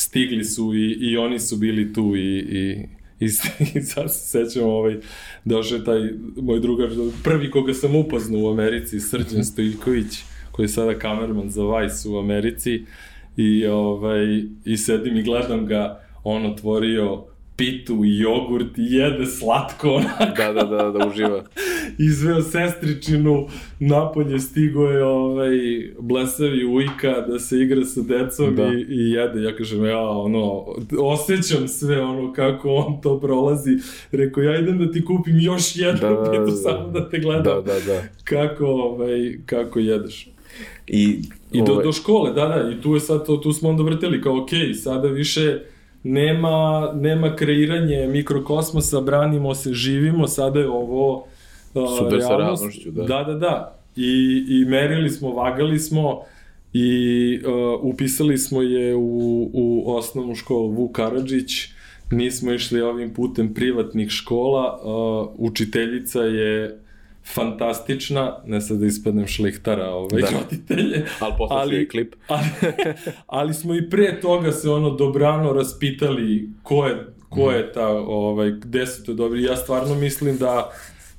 stigli 0.00 0.44
su 0.44 0.74
i, 0.74 0.92
i 1.00 1.16
oni 1.16 1.38
su 1.38 1.56
bili 1.56 1.92
tu 1.92 2.16
i, 2.16 2.38
i, 2.38 2.86
i, 3.20 3.26
i 3.78 3.80
sad 3.80 4.14
se 4.14 4.28
sećam, 4.28 4.68
ovaj, 4.68 4.96
došao 5.44 5.78
je 5.78 5.84
taj 5.84 6.00
moj 6.36 6.60
drugar, 6.60 6.88
prvi 7.24 7.50
koga 7.50 7.74
sam 7.74 7.96
upoznao 7.96 8.40
u 8.40 8.50
Americi, 8.50 9.00
Srđan 9.00 9.44
Stojković, 9.44 10.18
koji 10.52 10.64
je 10.64 10.68
sada 10.68 10.98
kamerman 10.98 11.50
za 11.50 11.62
Vice 11.62 12.08
u 12.08 12.18
Americi 12.18 12.84
i, 13.36 13.66
ovaj, 13.66 14.42
i 14.64 14.76
sedim 14.76 15.16
i 15.16 15.22
gledam 15.22 15.66
ga, 15.66 16.00
on 16.24 16.46
otvorio 16.46 17.24
pitu 17.60 18.04
i 18.04 18.18
jogurt 18.18 18.78
i 18.78 18.82
jede 18.94 19.26
slatko 19.26 19.88
onako. 19.88 20.36
Da, 20.36 20.52
da, 20.52 20.64
da, 20.64 20.90
da 20.90 21.06
uživa. 21.06 21.44
Izveo 22.08 22.42
sestričinu, 22.42 23.48
napolje 23.78 24.38
stigo 24.38 24.84
je 24.84 25.04
ovaj, 25.04 25.50
blesavi 25.98 26.64
ujka 26.64 27.20
da 27.28 27.38
se 27.38 27.58
igra 27.58 27.84
sa 27.84 28.00
decom 28.00 28.56
da. 28.56 28.66
i, 28.66 28.80
i 28.88 29.10
jede. 29.10 29.42
Ja 29.42 29.56
kažem, 29.56 29.84
ja 29.84 30.00
ono, 30.00 30.64
osjećam 30.98 31.68
sve 31.68 32.00
ono 32.00 32.32
kako 32.32 32.68
on 32.68 33.00
to 33.00 33.20
prolazi. 33.20 33.78
Rekao, 34.12 34.42
ja 34.42 34.58
idem 34.58 34.78
da 34.78 34.92
ti 34.92 35.04
kupim 35.04 35.40
još 35.40 35.76
jednu 35.76 36.00
da, 36.00 36.08
da, 36.08 36.30
pitu 36.30 36.44
da, 36.44 36.56
samo 36.56 36.88
da 36.88 37.10
te 37.10 37.18
gledam. 37.18 37.44
Da, 37.44 37.72
da, 37.72 37.80
da. 37.86 38.02
Kako, 38.24 38.66
ovaj, 38.66 39.38
kako 39.46 39.78
jedeš. 39.78 40.28
I, 40.86 41.22
I 41.52 41.62
do, 41.62 41.72
ovaj... 41.72 41.84
do 41.84 41.92
škole, 41.92 42.32
da, 42.32 42.48
da, 42.48 42.70
i 42.70 42.82
tu 42.82 42.94
je 42.94 43.00
sad 43.00 43.26
to, 43.26 43.36
tu 43.36 43.52
smo 43.52 43.68
onda 43.68 43.82
vrteli 43.82 44.22
kao, 44.22 44.42
okej, 44.42 44.58
okay, 44.58 44.74
sada 44.74 45.08
više 45.08 45.58
nema, 46.02 46.90
nema 46.94 47.36
kreiranje 47.36 48.06
mikrokosmosa, 48.06 49.00
branimo 49.00 49.54
se, 49.54 49.72
živimo, 49.72 50.28
sada 50.28 50.60
je 50.60 50.68
ovo 50.68 51.16
uh, 51.74 51.98
Super 51.98 52.22
sa 52.22 52.36
realnošću, 52.36 52.90
da. 52.90 53.02
Da, 53.02 53.24
da, 53.24 53.34
da. 53.34 53.76
I, 53.96 54.44
I 54.48 54.64
merili 54.64 55.10
smo, 55.10 55.30
vagali 55.30 55.78
smo 55.78 56.22
i 56.72 57.40
uh, 57.44 57.84
upisali 57.84 58.38
smo 58.38 58.62
je 58.62 58.94
u, 58.96 59.50
u 59.52 59.94
osnovnu 59.94 60.34
školu 60.34 60.70
Vuk 60.70 60.92
Karadžić, 60.92 61.50
nismo 62.10 62.52
išli 62.52 62.80
ovim 62.80 63.14
putem 63.14 63.54
privatnih 63.54 64.10
škola, 64.10 64.80
uh, 64.82 65.34
učiteljica 65.38 66.22
je 66.22 66.80
fantastična, 67.34 68.42
ne 68.46 68.60
sad 68.60 68.78
da 68.78 68.86
ispadnem 68.86 69.26
šlihtara 69.26 69.90
ovaj, 69.90 70.22
da. 70.22 70.28
roditelje. 70.30 71.04
ali 71.20 71.34
posle 71.38 71.88
klip. 71.88 72.14
ali, 72.28 72.46
ali 73.26 73.54
smo 73.54 73.74
i 73.74 73.90
pre 73.90 74.20
toga 74.20 74.52
se 74.52 74.70
ono 74.70 74.90
dobrano 74.90 75.52
raspitali 75.52 76.50
ko 76.62 76.86
je, 76.86 77.06
ko 77.28 77.50
je 77.50 77.72
ta, 77.72 77.88
ovaj, 77.88 78.50
gde 78.50 78.86
su 78.86 79.04
to 79.04 79.14
dobri. 79.14 79.42
Ja 79.42 79.56
stvarno 79.56 79.94
mislim 79.94 80.36
da 80.36 80.70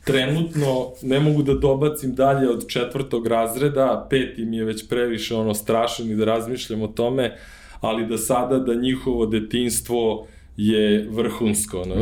trenutno 0.04 0.92
ne 1.02 1.20
mogu 1.20 1.44
da 1.44 1.54
dobacim 1.54 2.16
dalje 2.16 2.50
od 2.50 2.68
četvrtog 2.68 3.28
razreda, 3.28 4.08
peti 4.10 4.46
mi 4.46 4.58
je 4.58 4.66
već 4.66 4.88
previše 4.88 5.36
ono 5.36 5.54
strašan 5.54 6.12
i 6.12 6.16
da 6.16 6.26
razmišljam 6.26 6.82
o 6.82 6.88
tome, 6.88 7.38
ali 7.82 8.08
da 8.08 8.18
sada 8.18 8.60
da 8.60 8.74
njihovo 8.74 9.26
detinstvo 9.26 10.28
je 10.62 11.08
vrhunsko. 11.10 11.86
No. 11.86 11.96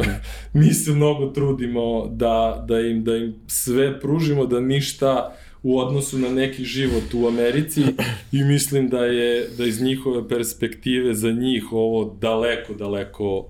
Mi 0.59 0.73
se 0.73 0.91
mnogo 0.91 1.27
trudimo 1.27 2.07
da, 2.07 2.65
da, 2.67 2.79
im, 2.79 3.03
da 3.03 3.15
im 3.15 3.35
sve 3.47 3.99
pružimo, 3.99 4.45
da 4.45 4.59
ništa 4.59 5.35
u 5.63 5.79
odnosu 5.79 6.17
na 6.17 6.29
neki 6.29 6.63
život 6.63 7.13
u 7.13 7.27
Americi 7.27 7.81
i 8.31 8.43
mislim 8.43 8.89
da 8.89 9.05
je 9.05 9.49
da 9.57 9.65
iz 9.65 9.81
njihove 9.81 10.27
perspektive 10.27 11.13
za 11.13 11.31
njih 11.31 11.71
ovo 11.71 12.17
daleko, 12.21 12.73
daleko 12.73 13.45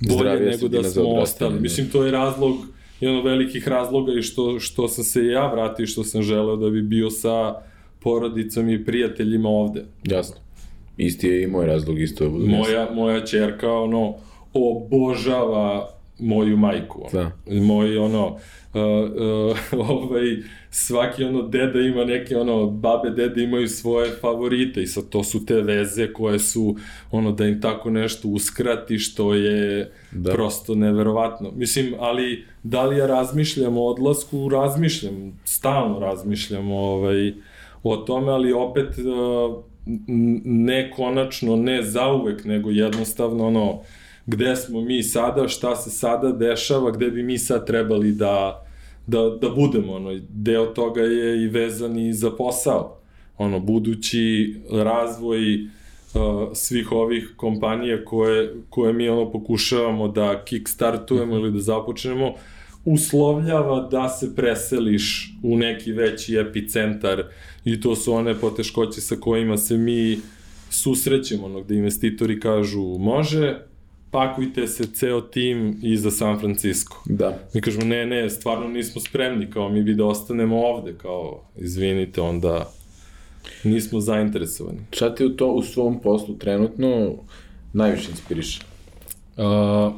bolje 0.00 0.18
Zdravije 0.18 0.50
nego 0.50 0.68
da 0.68 0.82
smo 0.84 1.08
ostali. 1.08 1.54
Da. 1.54 1.60
Mislim, 1.60 1.88
to 1.90 2.04
je 2.04 2.10
razlog, 2.10 2.56
jedan 3.00 3.16
od 3.16 3.24
velikih 3.24 3.68
razloga 3.68 4.12
i 4.12 4.22
što, 4.22 4.60
što 4.60 4.88
sam 4.88 5.04
se 5.04 5.26
ja 5.26 5.52
vratio 5.52 5.84
i 5.84 5.86
što 5.86 6.04
sam 6.04 6.22
želeo 6.22 6.56
da 6.56 6.70
bi 6.70 6.82
bio 6.82 7.10
sa 7.10 7.54
porodicom 8.00 8.68
i 8.68 8.84
prijateljima 8.84 9.48
ovde. 9.48 9.84
Jasno. 10.04 10.36
Isti 10.96 11.26
je 11.26 11.42
i 11.42 11.46
moj 11.46 11.66
razlog 11.66 12.00
isto. 12.00 12.28
Moja, 12.30 12.90
moja 12.94 13.24
čerka, 13.24 13.72
ono, 13.72 14.14
obožava 14.54 15.90
moju 16.20 16.56
majku. 16.56 17.06
Da. 17.12 17.30
Moj, 17.46 17.98
ono, 17.98 18.26
uh, 18.26 18.36
uh, 19.72 19.90
ovaj, 19.90 20.36
svaki 20.70 21.24
ono 21.24 21.42
deda 21.42 21.80
ima 21.80 22.04
neke 22.04 22.36
ono 22.36 22.66
babe 22.66 23.10
dede 23.10 23.42
imaju 23.42 23.68
svoje 23.68 24.10
favorite 24.20 24.82
i 24.82 24.86
sad 24.86 25.08
to 25.08 25.24
su 25.24 25.46
te 25.46 25.54
veze 25.54 26.12
koje 26.12 26.38
su 26.38 26.76
ono 27.10 27.32
da 27.32 27.46
im 27.46 27.60
tako 27.60 27.90
nešto 27.90 28.28
uskrati 28.28 28.98
što 28.98 29.34
je 29.34 29.92
da. 30.12 30.32
prosto 30.32 30.74
neverovatno 30.74 31.50
mislim 31.50 31.94
ali 31.98 32.44
da 32.62 32.84
li 32.84 32.96
ja 32.96 33.06
razmišljam 33.06 33.76
o 33.76 33.86
odlasku 33.86 34.48
razmišljam 34.48 35.40
stalno 35.44 35.98
razmišljam 35.98 36.70
ovaj 36.70 37.32
o 37.82 37.96
tome 37.96 38.32
ali 38.32 38.52
opet 38.52 38.98
uh, 38.98 39.64
ne 40.44 40.90
konačno 40.90 41.56
ne 41.56 41.82
zauvek 41.82 42.44
nego 42.44 42.70
jednostavno 42.70 43.46
ono 43.46 43.80
gde 44.26 44.56
smo 44.56 44.80
mi 44.80 45.02
sada, 45.02 45.48
šta 45.48 45.76
se 45.76 45.90
sada 45.90 46.32
dešava, 46.32 46.90
gde 46.90 47.10
bi 47.10 47.22
mi 47.22 47.38
sad 47.38 47.66
trebali 47.66 48.12
da, 48.12 48.66
da, 49.06 49.38
da 49.40 49.48
budemo, 49.48 49.92
ono, 49.92 50.20
deo 50.28 50.66
toga 50.66 51.00
je 51.00 51.42
i 51.44 51.48
vezan 51.48 51.98
i 51.98 52.12
za 52.12 52.30
posao. 52.30 52.96
Ono, 53.38 53.60
budući 53.60 54.54
razvoj 54.70 55.54
uh, 55.54 55.70
svih 56.54 56.92
ovih 56.92 57.32
kompanija 57.36 58.04
koje, 58.04 58.54
koje 58.70 58.92
mi 58.92 59.08
ono 59.08 59.32
pokušavamo 59.32 60.08
da 60.08 60.44
kickstartujemo 60.44 61.34
ili 61.34 61.52
da 61.52 61.58
započnemo, 61.58 62.34
uslovljava 62.84 63.88
da 63.90 64.08
se 64.08 64.36
preseliš 64.36 65.34
u 65.42 65.56
neki 65.56 65.92
veći 65.92 66.36
epicentar 66.36 67.24
i 67.64 67.80
to 67.80 67.96
su 67.96 68.12
one 68.12 68.34
poteškoće 68.34 69.00
sa 69.00 69.16
kojima 69.16 69.56
se 69.56 69.76
mi 69.76 70.18
susrećemo, 70.70 71.46
ono, 71.46 71.62
gde 71.62 71.74
investitori 71.74 72.40
kažu 72.40 72.82
može, 72.98 73.69
pakujte 74.10 74.66
se 74.66 74.86
ceo 74.94 75.20
tim 75.20 75.78
i 75.82 75.96
za 75.96 76.10
San 76.10 76.38
Francisco. 76.38 76.96
Da. 77.04 77.38
Mi 77.54 77.60
kažemo, 77.60 77.84
ne, 77.84 78.06
ne, 78.06 78.30
stvarno 78.30 78.68
nismo 78.68 79.00
spremni, 79.00 79.50
kao 79.50 79.68
mi 79.68 79.82
bi 79.82 79.94
da 79.94 80.04
ostanemo 80.04 80.60
ovde, 80.60 80.94
kao, 80.98 81.42
izvinite, 81.56 82.20
onda 82.20 82.70
nismo 83.64 84.00
zainteresovani. 84.00 84.78
Šta 84.92 85.14
te 85.14 85.26
u, 85.26 85.28
to, 85.28 85.52
u 85.52 85.62
svom 85.62 86.00
poslu 86.00 86.38
trenutno 86.38 87.14
najviše 87.72 88.10
inspiriše? 88.10 88.60
Uh, 89.36 89.92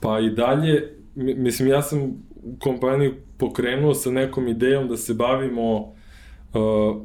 pa 0.00 0.20
i 0.20 0.30
dalje, 0.30 0.94
mislim, 1.14 1.68
ja 1.68 1.82
sam 1.82 2.22
kompaniju 2.58 3.14
pokrenuo 3.38 3.94
sa 3.94 4.10
nekom 4.10 4.48
idejom 4.48 4.88
da 4.88 4.96
se 4.96 5.14
bavimo 5.14 5.76
uh, 5.76 7.02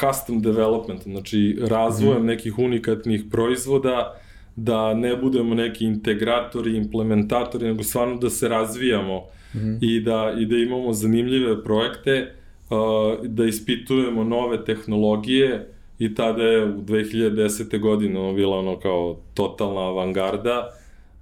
custom 0.00 0.42
development, 0.42 1.02
znači 1.02 1.58
razvojem 1.60 2.22
mm. 2.22 2.26
nekih 2.26 2.58
unikatnih 2.58 3.24
proizvoda, 3.30 4.20
da 4.56 4.94
ne 4.94 5.16
budemo 5.16 5.54
neki 5.54 5.84
integratori, 5.84 6.76
implementatori, 6.76 7.66
nego 7.66 7.82
stvarno 7.82 8.16
da 8.16 8.30
se 8.30 8.48
razvijamo 8.48 9.18
mm 9.54 9.58
-hmm. 9.58 9.78
i, 9.80 10.00
da, 10.00 10.34
i 10.38 10.46
da 10.46 10.56
imamo 10.56 10.92
zanimljive 10.92 11.64
projekte, 11.64 12.32
uh, 12.70 13.26
da 13.26 13.44
ispitujemo 13.44 14.24
nove 14.24 14.64
tehnologije 14.64 15.68
i 15.98 16.14
tada 16.14 16.42
je 16.42 16.64
u 16.64 16.82
2010. 16.82 17.80
godine 17.80 18.20
ono 18.20 18.32
bila 18.34 18.58
ono 18.58 18.78
kao 18.78 19.20
totalna 19.34 19.80
avangarda, 19.80 20.70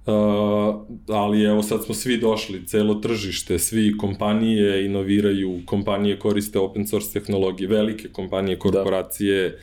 uh, 0.05 0.75
ali 1.07 1.43
evo 1.43 1.63
sad 1.63 1.83
smo 1.85 1.95
svi 1.95 2.17
došli, 2.17 2.65
celo 2.65 2.95
tržište, 2.95 3.59
svi 3.59 3.97
kompanije 3.97 4.85
inoviraju, 4.85 5.59
kompanije 5.65 6.19
koriste 6.19 6.59
open 6.59 6.87
source 6.87 7.19
tehnologije, 7.19 7.67
velike 7.67 8.07
kompanije, 8.09 8.59
korporacije, 8.59 9.49
da 9.49 9.57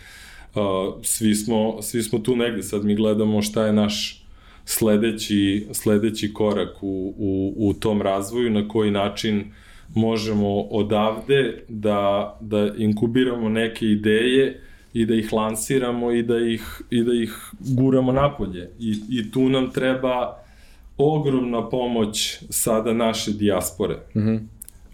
svi, 1.03 1.35
smo, 1.35 1.83
svi 1.83 2.03
smo 2.03 2.19
tu 2.19 2.37
negde, 2.37 2.63
sad 2.63 2.85
mi 2.85 2.95
gledamo 2.95 3.43
šta 3.43 3.67
je 3.67 3.73
naš 3.73 4.25
sledeći, 4.65 5.67
sledeći 5.73 6.35
korak 6.35 6.83
u, 6.83 7.15
u, 7.19 7.55
u 7.57 7.75
tom 7.75 8.03
razvoju, 8.03 8.51
na 8.51 8.69
koji 8.69 8.91
način 8.91 9.45
možemo 9.95 10.61
odavde 10.61 11.65
da, 11.69 12.39
da 12.41 12.71
inkubiramo 12.77 13.49
neke 13.49 13.87
ideje 13.87 14.61
i 14.93 15.07
da 15.07 15.15
ih 15.15 15.33
lansiramo 15.33 16.13
i 16.13 16.23
da 16.23 16.39
ih, 16.39 16.83
i 16.91 17.05
da 17.05 17.13
ih 17.13 17.51
guramo 17.61 18.13
napolje. 18.13 18.71
I, 18.79 18.95
I 19.09 19.31
tu 19.31 19.49
nam 19.49 19.71
treba 19.71 20.43
ogromna 20.99 21.69
pomoć 21.69 22.39
sada 22.51 22.93
naše 22.93 23.33
dijaspore. 23.33 23.95
Mm 23.95 24.21
-hmm. 24.21 24.41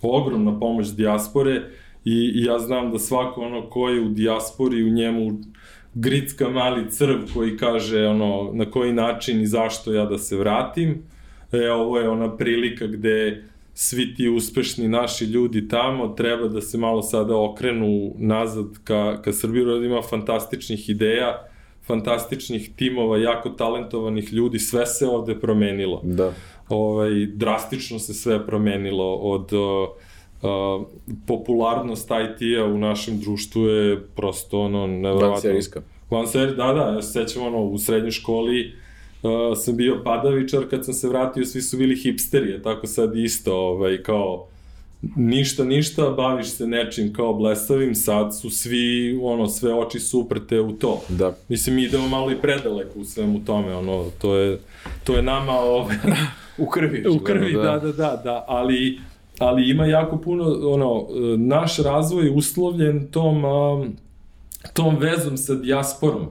Ogromna 0.03 0.59
pomoć 0.59 0.89
dijaspore 0.89 1.63
i, 2.09 2.33
i 2.35 2.45
ja 2.45 2.59
znam 2.59 2.91
da 2.91 2.99
svako 2.99 3.41
ono 3.41 3.71
ko 3.71 3.89
je 3.89 4.01
u 4.01 4.09
dijaspori, 4.09 4.85
u 4.85 4.89
njemu 4.89 5.39
gricka 5.95 6.49
mali 6.49 6.91
crv 6.91 7.17
koji 7.35 7.57
kaže 7.57 8.07
ono 8.07 8.51
na 8.53 8.71
koji 8.71 8.93
način 8.93 9.41
i 9.41 9.47
zašto 9.47 9.93
ja 9.93 10.05
da 10.05 10.19
se 10.19 10.37
vratim. 10.37 11.03
E, 11.53 11.71
ovo 11.71 11.99
je 11.99 12.09
ona 12.09 12.37
prilika 12.37 12.87
gde 12.87 13.45
svi 13.75 14.15
ti 14.15 14.29
uspešni 14.29 14.89
naši 14.89 15.25
ljudi 15.25 15.69
tamo 15.69 16.09
treba 16.09 16.49
da 16.49 16.61
se 16.61 16.79
malo 16.79 17.03
sada 17.03 17.37
okrenu 17.37 18.15
nazad 18.19 18.67
ka, 18.85 19.23
ka 19.23 19.33
Srbiju, 19.33 19.65
da 19.65 19.87
ima 19.87 20.03
fantastičnih 20.03 20.89
ideja, 20.91 21.49
fantastičnih 21.87 22.71
timova, 22.77 23.19
jako 23.19 23.49
talentovanih 23.51 24.33
ljudi, 24.33 24.59
sve 24.59 24.87
se 24.87 25.07
ovde 25.07 25.41
promenilo. 25.41 26.01
Da. 26.05 26.33
Ovaj, 26.69 27.27
drastično 27.27 27.99
se 27.99 28.15
sve 28.15 28.47
promenilo 28.47 29.15
od 29.15 29.53
uh, 29.53 29.89
uh, 30.43 30.87
popularnost 31.27 32.09
IT-a 32.11 32.65
u 32.65 32.79
našem 32.79 33.21
društvu 33.21 33.63
je 33.67 34.07
prosto 34.17 34.61
ono 34.61 34.87
nevrovatno. 34.87 35.29
Vanserijska. 35.29 35.83
Vanseri, 36.11 36.57
da, 36.57 36.73
da, 36.73 36.81
ja 36.81 37.03
se 37.03 37.13
sećam 37.13 37.43
ono, 37.43 37.63
u 37.63 37.79
srednjoj 37.79 38.11
školi 38.11 38.73
uh, 39.23 39.31
sam 39.57 39.77
bio 39.77 40.01
padavičar, 40.05 40.69
kad 40.71 40.85
sam 40.85 40.95
se 40.95 41.09
vratio 41.09 41.45
svi 41.45 41.63
su 41.63 41.77
bili 41.77 41.97
hipsteri, 41.97 42.63
tako 42.63 42.87
sad 42.87 43.17
isto, 43.17 43.57
ovaj, 43.57 44.03
kao 44.03 44.47
ništa, 45.17 45.65
ništa, 45.65 46.11
baviš 46.11 46.47
se 46.47 46.67
nečim 46.67 47.13
kao 47.13 47.35
blesavim, 47.35 47.95
sad 47.95 48.41
su 48.41 48.51
svi, 48.51 49.19
ono, 49.23 49.47
sve 49.47 49.75
oči 49.75 50.01
su 50.01 50.21
uprte 50.21 50.61
u 50.61 50.73
to. 50.73 51.03
Da. 51.09 51.37
Mislim, 51.49 51.77
mi 51.77 51.83
idemo 51.83 52.09
malo 52.09 52.31
i 52.31 52.37
predaleko 52.37 52.99
u 52.99 53.05
svemu 53.05 53.45
tome, 53.45 53.75
ono, 53.75 54.05
to 54.21 54.37
je, 54.37 54.59
to 55.05 55.17
je 55.17 55.23
nama, 55.23 55.53
ovaj, 55.53 55.97
u 56.59 56.67
krvi. 56.67 57.05
u 57.09 57.19
krvi, 57.19 57.53
da. 57.53 57.63
da, 57.63 57.79
da, 57.79 57.93
da, 57.93 58.21
da, 58.25 58.45
ali 58.49 58.99
ali 59.39 59.71
ima 59.71 59.87
jako 59.87 60.17
puno, 60.17 60.45
ono, 60.63 61.07
naš 61.37 61.79
razvoj 61.79 62.25
je 62.25 62.33
uslovljen 62.33 63.11
tom, 63.11 63.43
tom 64.75 64.97
vezom 64.97 65.37
sa 65.37 65.55
dijasporom. 65.55 66.27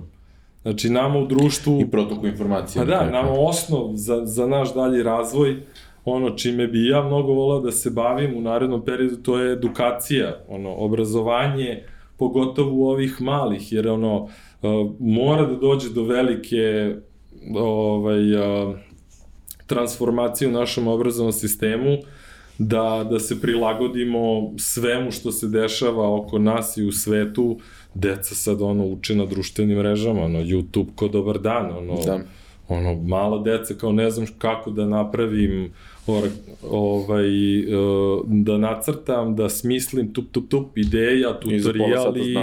Znači, 0.61 0.89
nama 0.89 1.19
u 1.19 1.25
društvu... 1.25 1.81
I 1.81 1.91
protoku 1.91 2.27
informacija. 2.27 2.85
Pa 2.85 2.91
da, 2.91 3.09
nama 3.09 3.31
osnov 3.31 3.91
za, 3.93 4.25
za 4.25 4.47
naš 4.47 4.73
dalji 4.73 5.03
razvoj, 5.03 5.55
ono 6.05 6.29
čime 6.29 6.67
bi 6.67 6.87
ja 6.87 7.03
mnogo 7.03 7.33
volao 7.33 7.59
da 7.59 7.71
se 7.71 7.89
bavim 7.89 8.37
u 8.37 8.41
narednom 8.41 8.85
periodu, 8.85 9.15
to 9.15 9.39
je 9.39 9.53
edukacija, 9.53 10.37
ono, 10.47 10.73
obrazovanje, 10.73 11.83
pogotovo 12.17 12.71
u 12.75 12.87
ovih 12.87 13.21
malih, 13.21 13.73
jer 13.73 13.87
ono, 13.87 14.23
uh, 14.23 14.29
mora 14.99 15.45
da 15.45 15.55
dođe 15.55 15.89
do 15.89 16.03
velike 16.03 16.95
ovaj, 17.55 18.35
uh, 18.35 18.75
transformacije 19.67 20.47
u 20.47 20.51
našem 20.51 20.87
obrazovnom 20.87 21.33
sistemu, 21.33 21.97
da, 22.59 23.07
da 23.09 23.19
se 23.19 23.41
prilagodimo 23.41 24.53
svemu 24.57 25.11
što 25.11 25.31
se 25.31 25.47
dešava 25.47 26.15
oko 26.15 26.39
nas 26.39 26.77
i 26.77 26.83
u 26.83 26.91
svetu, 26.91 27.59
deca 27.93 28.35
sad 28.35 28.61
ono 28.61 28.85
uče 28.85 29.15
na 29.15 29.25
društvenim 29.25 29.77
mrežama, 29.77 30.21
ono 30.21 30.39
YouTube 30.39 30.87
ko 30.95 31.07
dobar 31.07 31.39
dan, 31.39 31.77
ono, 31.77 32.01
da. 32.05 32.19
ono 32.67 32.93
mala 32.93 33.43
deca 33.43 33.73
kao 33.73 33.91
ne 33.91 34.09
znam 34.11 34.27
kako 34.37 34.71
da 34.71 34.85
napravim 34.85 35.73
or, 36.07 36.23
ovaj, 36.69 37.59
uh, 37.59 38.25
da 38.25 38.57
nacrtam, 38.57 39.35
da 39.35 39.49
smislim 39.49 40.13
tup 40.13 40.25
tup 40.31 40.49
tup 40.49 40.77
ideja, 40.77 41.39
tutoriali. 41.39 42.33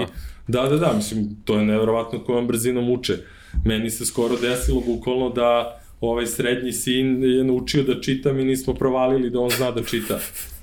Da, 0.48 0.68
da, 0.68 0.76
da, 0.76 0.92
mislim, 0.96 1.36
to 1.44 1.58
je 1.58 1.64
nevjerovatno 1.64 2.18
kojom 2.18 2.46
brzinom 2.46 2.90
uče. 2.90 3.16
Meni 3.64 3.90
se 3.90 4.06
skoro 4.06 4.36
desilo 4.36 4.82
bukvalno 4.86 5.30
da 5.30 5.80
ovaj 6.10 6.26
srednji 6.26 6.72
sin 6.72 7.24
je 7.24 7.44
naučio 7.44 7.82
da 7.82 8.00
čita, 8.00 8.32
mi 8.32 8.44
nismo 8.44 8.74
provalili 8.74 9.30
da 9.30 9.40
on 9.40 9.50
zna 9.50 9.70
da 9.70 9.82
čita. 9.82 10.18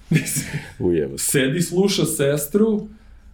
Ujevo. 0.79 1.17
Sedi, 1.17 1.61
sluša 1.61 2.05
sestru, 2.05 2.87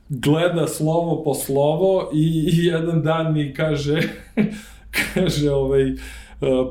gleda 0.09 0.67
slovo 0.67 1.23
po 1.23 1.33
slovo 1.33 2.11
i, 2.13 2.49
i 2.53 2.65
jedan 2.65 3.03
dan 3.03 3.33
mi 3.33 3.53
kaže, 3.53 4.01
kaže 5.13 5.51
ovaj, 5.51 5.91
uh, 5.91 5.97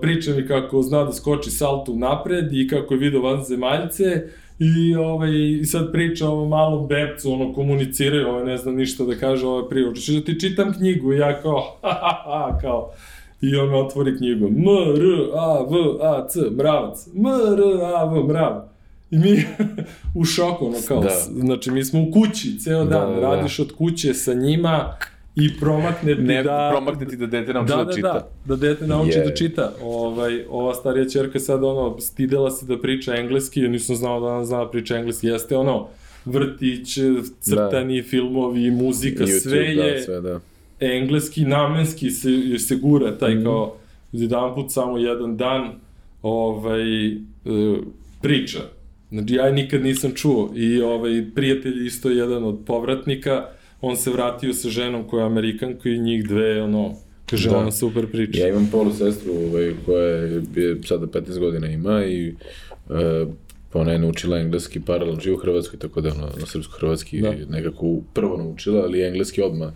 priča 0.01 0.31
mi 0.31 0.47
kako 0.47 0.83
zna 0.83 1.05
da 1.05 1.13
skoči 1.13 1.51
saltu 1.51 1.97
napred 1.97 2.53
i 2.53 2.69
kako 2.69 2.95
je 2.95 3.01
video 3.01 3.21
vanzemaljce 3.21 4.23
i 4.59 4.95
ovaj, 4.95 5.31
sad 5.65 5.93
priča 5.93 6.29
o 6.29 6.49
malom 6.49 6.89
bebcu, 6.89 7.33
ono, 7.33 7.53
komuniciraju, 7.53 8.29
ovaj, 8.29 8.45
ne 8.45 8.57
znam 8.57 8.75
ništa 8.75 9.05
da 9.05 9.15
kaže, 9.15 9.47
ovaj, 9.47 9.69
prije, 9.69 9.87
da 9.87 10.25
ti 10.25 10.41
čitam 10.41 10.73
knjigu 10.73 11.13
i 11.13 11.19
ja 11.19 11.43
kao, 11.43 11.61
ha, 11.83 11.91
ha, 11.93 12.23
ha, 12.25 12.59
kao, 12.61 12.93
I 13.41 13.57
on 13.57 13.75
otvori 13.75 14.17
knjigu. 14.17 14.47
M, 14.47 14.65
R, 14.97 15.03
A, 15.35 15.63
V, 15.63 15.77
A, 16.03 16.29
C, 16.29 16.41
mravac. 16.51 17.07
M, 17.15 17.27
R, 17.27 17.85
A, 17.85 18.05
V, 18.05 18.25
mrav. 18.25 18.63
I 19.11 19.19
mi 19.19 19.45
u 20.21 20.25
šoku, 20.25 20.67
ono 20.67 20.77
kao, 20.89 21.01
da. 21.01 21.11
znači 21.29 21.71
mi 21.71 21.85
smo 21.85 22.03
u 22.03 22.11
kući 22.13 22.59
ceo 22.59 22.85
da, 22.85 22.91
dan, 22.91 23.15
da, 23.15 23.21
da, 23.21 23.21
radiš 23.21 23.59
od 23.59 23.73
kuće 23.73 24.15
sa 24.15 24.35
njima 24.35 24.97
i 25.37 25.61
promakne 25.61 26.17
ti 26.17 26.23
ne, 26.23 26.43
da... 26.43 26.69
promakne 26.73 27.07
ti 27.07 27.17
da 27.17 27.27
dete 27.27 27.53
nauči 27.53 27.69
da, 27.69 27.77
da, 27.77 27.85
da 27.85 27.93
čita. 27.93 28.13
Da, 28.13 28.57
da 28.57 28.57
dete 28.57 28.87
nauči 28.87 29.19
yeah. 29.19 29.25
da 29.25 29.35
čita. 29.35 29.73
Ovaj, 29.83 30.45
ova 30.51 30.75
starija 30.75 31.09
čerka 31.09 31.41
sad 31.41 31.65
ono, 31.65 32.01
stidela 32.01 32.51
se 32.51 32.67
da 32.67 32.81
priča 32.81 33.15
engleski, 33.15 33.61
ja 33.61 33.69
nisam 33.69 33.97
znao 33.97 34.21
da 34.21 34.27
ona 34.27 34.45
zna 34.45 34.65
da 34.65 34.71
priča 34.71 34.97
engleski, 34.97 35.27
jeste 35.27 35.57
ono, 35.57 35.89
vrtić, 36.25 36.99
crtani 37.41 38.03
da. 38.03 38.09
filmovi, 38.09 38.71
muzika, 38.71 39.25
YouTube, 39.25 39.43
sve 39.43 39.75
da, 39.75 39.83
je... 39.83 39.95
Da, 39.95 40.03
sve, 40.03 40.21
da 40.21 40.41
engleski 40.81 41.45
namenski 41.45 42.11
se, 42.11 42.59
se 42.59 42.77
gura 42.77 43.19
taj 43.19 43.35
mm. 43.35 43.45
kao 43.45 43.77
jedan 44.13 44.55
put 44.55 44.73
samo 44.73 44.99
jedan 44.99 45.37
dan 45.37 45.71
ovaj, 46.23 47.13
e, 47.13 47.17
priča. 48.23 48.59
Znači 49.11 49.35
ja 49.35 49.51
nikad 49.53 49.83
nisam 49.83 50.13
čuo 50.15 50.53
i 50.55 50.81
ovaj, 50.81 51.25
prijatelj 51.35 51.87
isto 51.87 52.11
jedan 52.11 52.45
od 52.45 52.59
povratnika, 52.67 53.49
on 53.81 53.97
se 53.97 54.11
vratio 54.11 54.55
sa 54.55 54.69
ženom 54.69 55.09
koja 55.09 55.21
je 55.21 55.27
Amerikanka 55.27 55.89
i 55.89 55.99
njih 55.99 56.29
dve, 56.29 56.63
ono, 56.63 56.95
kaže, 57.31 57.51
da. 57.51 57.59
ona 57.59 57.73
super 57.73 58.07
priča. 58.13 58.41
Ja 58.41 58.49
imam 58.49 58.69
polu 58.73 58.93
sestru 58.93 59.33
ovaj, 59.33 59.73
koja 59.87 60.07
je 60.07 60.43
sada 60.85 61.07
15 61.07 61.39
godina 61.39 61.67
ima 61.67 62.05
i 62.05 62.35
uh, 62.89 62.97
pa 63.73 63.79
ona 63.79 63.93
je 63.93 63.99
naučila 63.99 64.39
engleski 64.39 64.81
paralelno, 64.81 65.21
živi 65.21 65.35
u 65.35 65.39
Hrvatskoj, 65.39 65.79
tako 65.79 66.01
da 66.01 66.09
ona 66.09 66.27
na 66.27 66.47
srpsko-hrvatski 66.47 67.21
da. 67.21 67.33
nekako 67.49 67.97
prvo 68.15 68.37
naučila, 68.37 68.83
ali 68.83 69.03
engleski 69.03 69.43
odmah 69.43 69.73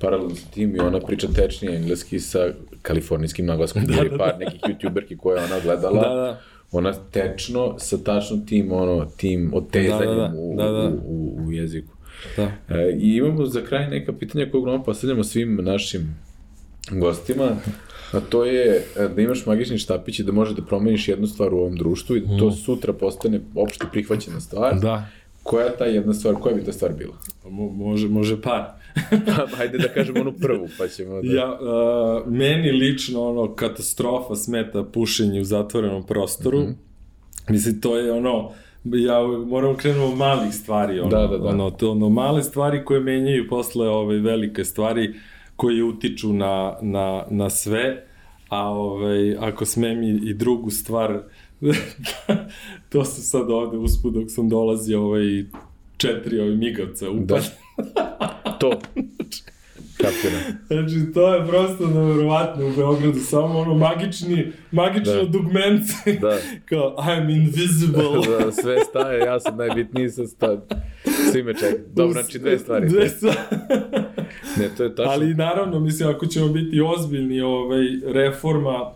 paralelno 0.00 0.34
sa 0.34 0.50
tim 0.50 0.76
i 0.76 0.78
ona 0.78 1.00
priča 1.00 1.28
tečni 1.34 1.76
engleski 1.76 2.20
sa 2.20 2.52
kalifornijskim 2.82 3.46
naglaskom, 3.46 3.84
da, 3.86 4.02
da, 4.02 4.08
da. 4.08 4.18
par 4.18 4.38
nekih 4.38 4.60
youtuberki 4.60 5.16
koje 5.16 5.44
ona 5.44 5.60
gledala. 5.60 6.08
Da, 6.08 6.14
da 6.14 6.40
ona 6.72 6.92
tečno 7.10 7.74
sa 7.78 7.98
tačno 7.98 8.36
tim 8.46 8.72
ono 8.72 9.04
tim 9.16 9.50
otezanjem 9.54 10.16
da, 10.16 10.22
da, 10.22 10.28
da. 10.28 10.34
U, 10.38 10.56
da, 10.56 10.70
da. 10.70 10.88
U, 10.88 10.92
u, 11.04 11.46
u 11.46 11.52
jeziku. 11.52 11.92
Da. 12.36 12.42
E, 12.68 12.96
I 13.00 13.16
imamo 13.16 13.46
za 13.46 13.60
kraj 13.60 13.90
neka 13.90 14.12
pitanja 14.12 14.50
koje 14.50 14.58
uglavnom 14.58 14.84
postavljamo 14.84 15.24
svim 15.24 15.58
našim 15.62 16.16
gostima, 16.90 17.56
a 18.12 18.20
to 18.20 18.44
je 18.44 18.84
e, 18.96 19.08
da 19.08 19.22
imaš 19.22 19.46
magični 19.46 19.78
štapić 19.78 20.18
i 20.18 20.22
da 20.22 20.32
može 20.32 20.54
da 20.54 20.62
promeniš 20.62 21.08
jednu 21.08 21.26
stvar 21.26 21.54
u 21.54 21.58
ovom 21.58 21.76
društvu 21.76 22.16
i 22.16 22.20
da 22.20 22.36
to 22.38 22.48
mm. 22.48 22.52
sutra 22.52 22.92
postane 22.92 23.40
opšte 23.54 23.86
prihvaćena 23.92 24.40
stvar. 24.40 24.80
Da. 24.80 25.06
Koja 25.42 25.66
je 25.66 25.76
ta 25.78 25.84
jedna 25.84 26.14
stvar, 26.14 26.34
koja 26.34 26.54
bi 26.54 26.64
ta 26.64 26.72
stvar 26.72 26.92
bila? 26.92 27.14
Pa 27.42 27.48
mo, 27.48 27.68
može, 27.68 28.08
može 28.08 28.42
par. 28.42 28.64
pa, 29.26 29.56
hajde 29.56 29.78
da 29.78 29.88
kažemo 29.88 30.20
onu 30.20 30.32
prvu, 30.32 30.68
pa 30.78 30.88
ćemo 30.88 31.22
da... 31.22 31.32
Ja, 31.32 31.52
uh, 31.52 32.32
meni 32.32 32.72
lično 32.72 33.28
ono 33.28 33.54
katastrofa 33.54 34.34
smeta 34.34 34.84
pušenje 34.84 35.40
u 35.40 35.44
zatvorenom 35.44 36.06
prostoru. 36.06 36.60
Mm 36.60 36.66
-hmm. 36.66 37.52
Mislim, 37.52 37.80
to 37.80 37.96
je 37.98 38.12
ono, 38.12 38.50
ja 38.84 39.20
moram 39.46 39.76
krenuti 39.76 40.16
malih 40.16 40.54
stvari, 40.54 41.00
ono, 41.00 41.10
da, 41.10 41.26
da, 41.26 41.38
da. 41.38 41.48
ono, 41.48 41.70
to, 41.70 41.90
ono, 41.90 42.08
male 42.08 42.42
stvari 42.42 42.84
koje 42.84 43.00
menjaju 43.00 43.48
posle 43.48 43.88
ove 43.88 44.18
velike 44.18 44.64
stvari 44.64 45.14
koje 45.62 45.84
utiču 45.84 46.32
na, 46.32 46.76
na, 46.80 47.24
na 47.30 47.50
sve, 47.50 48.06
a 48.48 48.68
ovaj, 48.68 49.36
ako 49.36 49.64
smem 49.64 50.02
i, 50.02 50.20
i 50.30 50.34
drugu 50.34 50.70
stvar, 50.70 51.22
to 52.90 53.04
se 53.04 53.22
sad 53.22 53.50
ovde 53.50 53.76
uspud 53.76 54.14
dok 54.14 54.24
sam 54.28 54.48
dolazio 54.48 55.04
ovaj, 55.04 55.44
četiri 55.96 56.40
ovaj 56.40 56.56
migavca 56.56 57.10
upad. 57.10 57.44
Da. 57.94 58.58
to. 58.60 58.70
Kapiram. 60.02 60.42
Znači, 60.66 61.12
to 61.14 61.34
je 61.34 61.46
prosto 61.46 61.86
nevjerovatno 61.86 62.66
u 62.66 62.72
Beogradu, 62.76 63.20
samo 63.20 63.58
ono 63.58 63.74
magični, 63.74 64.52
magično 64.70 65.14
da. 65.14 65.24
dugmence, 65.24 66.12
da. 66.20 66.38
kao 66.68 66.96
I'm 66.98 67.36
invisible. 67.36 68.04
da, 68.38 68.52
sve 68.52 68.80
staje, 68.84 69.18
ja 69.18 69.40
sam 69.40 69.56
najbitniji 69.56 70.08
sa 70.08 70.26
staje. 70.26 70.58
Svi 71.32 71.42
me 71.42 71.54
čekaju. 71.54 71.84
Dobro, 71.94 72.22
znači 72.22 72.38
dve 72.38 72.58
stvari. 72.58 72.88
Dve 72.88 73.08
stvari. 73.08 73.38
ne, 74.58 74.68
to 74.76 74.84
je 74.84 74.94
tačno. 74.94 75.12
Ali 75.12 75.34
naravno, 75.34 75.80
mislim, 75.80 76.08
ako 76.08 76.26
ćemo 76.26 76.48
biti 76.48 76.80
ozbiljni, 76.80 77.40
ovaj, 77.40 77.84
reforma 78.06 78.90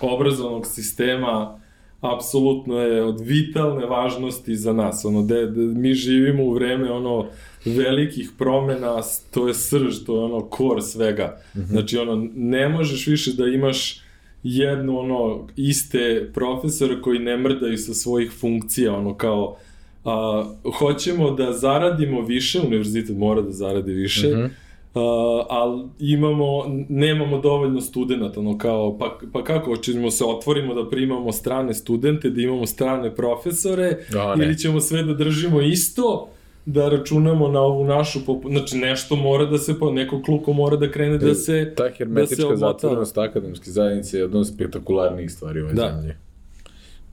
obrazovnog 0.00 0.66
sistema 0.66 1.63
apsolutno 2.04 2.78
je 2.78 3.02
od 3.02 3.20
vitalne 3.20 3.86
važnosti 3.86 4.56
za 4.56 4.72
nas. 4.72 5.04
Ono, 5.04 5.22
de, 5.22 5.46
de, 5.46 5.60
mi 5.60 5.94
živimo 5.94 6.42
u 6.44 6.52
vreme 6.52 6.92
ono 6.92 7.26
velikih 7.64 8.30
promena, 8.38 9.02
to 9.30 9.48
je 9.48 9.54
srž, 9.54 10.04
to 10.06 10.16
je 10.16 10.24
ono 10.24 10.40
kor 10.40 10.82
svega. 10.82 11.40
Mm 11.54 11.60
-hmm. 11.60 11.66
Znači, 11.66 11.98
ono, 11.98 12.28
ne 12.34 12.68
možeš 12.68 13.06
više 13.06 13.32
da 13.32 13.46
imaš 13.46 14.00
jednu, 14.42 14.98
ono, 14.98 15.48
iste 15.56 16.30
profesore 16.34 17.02
koji 17.02 17.18
ne 17.18 17.36
mrdaju 17.36 17.78
sa 17.78 17.94
svojih 17.94 18.32
funkcija, 18.32 18.94
ono, 18.94 19.14
kao, 19.14 19.56
a, 20.04 20.44
hoćemo 20.78 21.30
da 21.30 21.52
zaradimo 21.52 22.20
više, 22.20 22.60
univerzitet 22.60 23.16
mora 23.16 23.42
da 23.42 23.50
zaradi 23.50 23.92
više, 23.92 24.28
mm 24.28 24.30
-hmm 24.30 24.63
Uh, 24.94 25.00
ali 25.48 25.88
imamo, 25.98 26.64
nemamo 26.88 27.38
dovoljno 27.38 27.80
studenta, 27.80 28.40
ono 28.40 28.58
kao, 28.58 28.98
pa, 28.98 29.18
pa 29.32 29.44
kako, 29.44 29.76
ćemo 29.76 30.10
se 30.10 30.24
otvorimo 30.24 30.74
da 30.74 30.90
primamo 30.90 31.32
strane 31.32 31.74
studente, 31.74 32.30
da 32.30 32.40
imamo 32.40 32.66
strane 32.66 33.14
profesore, 33.14 33.96
da, 34.12 34.34
ili 34.42 34.58
ćemo 34.58 34.80
sve 34.80 35.02
da 35.02 35.14
držimo 35.14 35.60
isto, 35.60 36.28
da 36.66 36.88
računamo 36.88 37.48
na 37.48 37.60
ovu 37.60 37.84
našu 37.84 38.18
znači 38.48 38.76
nešto 38.76 39.16
mora 39.16 39.44
da 39.44 39.58
se 39.58 39.78
po 39.78 39.90
neko 39.90 40.22
kluko 40.22 40.52
mora 40.52 40.76
da 40.76 40.90
krene 40.90 41.18
da 41.18 41.34
se 41.34 41.72
ta 41.76 41.90
hermetička 41.96 42.48
da 42.48 42.56
zatvorenost 42.56 43.18
akademske 43.18 43.70
zajednice 43.70 44.16
je 44.16 44.20
jedna 44.20 44.38
od 44.38 44.48
spektakularnijih 44.48 45.32
stvari 45.32 45.60
u 45.60 45.64
ovoj 45.64 45.74
da. 45.74 45.92
zemlji. 45.96 46.14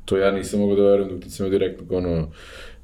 To 0.06 0.18
ja 0.18 0.32
nisam 0.32 0.60
mogao 0.60 0.76
da 0.76 0.84
verujem 0.84 1.10
dok 1.10 1.20
ti 1.20 1.30
sam 1.30 1.50
direktno 1.50 1.98
ono 1.98 2.28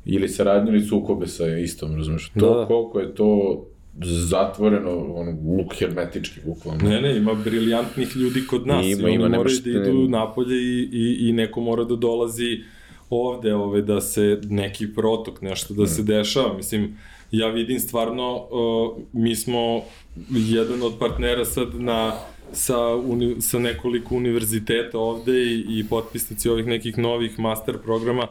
ili 0.05 0.29
saradnju 0.29 0.71
ili 0.71 0.85
sukobe 0.85 1.27
sa 1.27 1.57
istom, 1.57 1.95
razumeš? 1.95 2.31
To 2.39 2.59
da. 2.59 2.65
koliko 2.65 2.99
je 2.99 3.15
to 3.15 3.63
zatvoreno, 4.05 5.13
ono, 5.15 5.57
luk 5.57 5.75
hermetički, 5.79 6.39
bukvalno. 6.45 6.89
Ne, 6.89 7.01
ne, 7.01 7.17
ima 7.17 7.33
briljantnih 7.33 8.15
ljudi 8.15 8.47
kod 8.47 8.67
nas 8.67 8.85
ima, 8.85 9.01
i 9.01 9.03
oni 9.03 9.15
ima, 9.15 9.29
moraju 9.29 9.57
da 9.63 9.69
idu 9.69 10.07
napolje 10.09 10.55
i, 10.55 10.89
i, 10.91 11.29
i 11.29 11.33
neko 11.33 11.61
mora 11.61 11.83
da 11.83 11.95
dolazi 11.95 12.63
ovde, 13.09 13.55
ove, 13.55 13.81
da 13.81 14.01
se 14.01 14.39
neki 14.43 14.93
protok, 14.93 15.41
nešto 15.41 15.73
da 15.73 15.87
se 15.87 16.01
mm. 16.01 16.05
dešava. 16.05 16.57
Mislim, 16.57 16.97
ja 17.31 17.47
vidim 17.47 17.79
stvarno, 17.79 18.35
uh, 18.35 18.97
mi 19.13 19.35
smo 19.35 19.81
jedan 20.29 20.83
od 20.83 20.93
partnera 20.99 21.45
sad 21.45 21.81
na 21.81 22.13
sa, 22.51 22.95
uni, 22.95 23.41
sa 23.41 23.59
nekoliko 23.59 24.15
univerziteta 24.15 24.99
ovde 24.99 25.43
i, 25.43 25.65
i 25.69 25.85
potpisnici 25.89 26.49
ovih 26.49 26.65
nekih 26.65 26.97
novih 26.97 27.39
master 27.39 27.77
programa, 27.77 28.27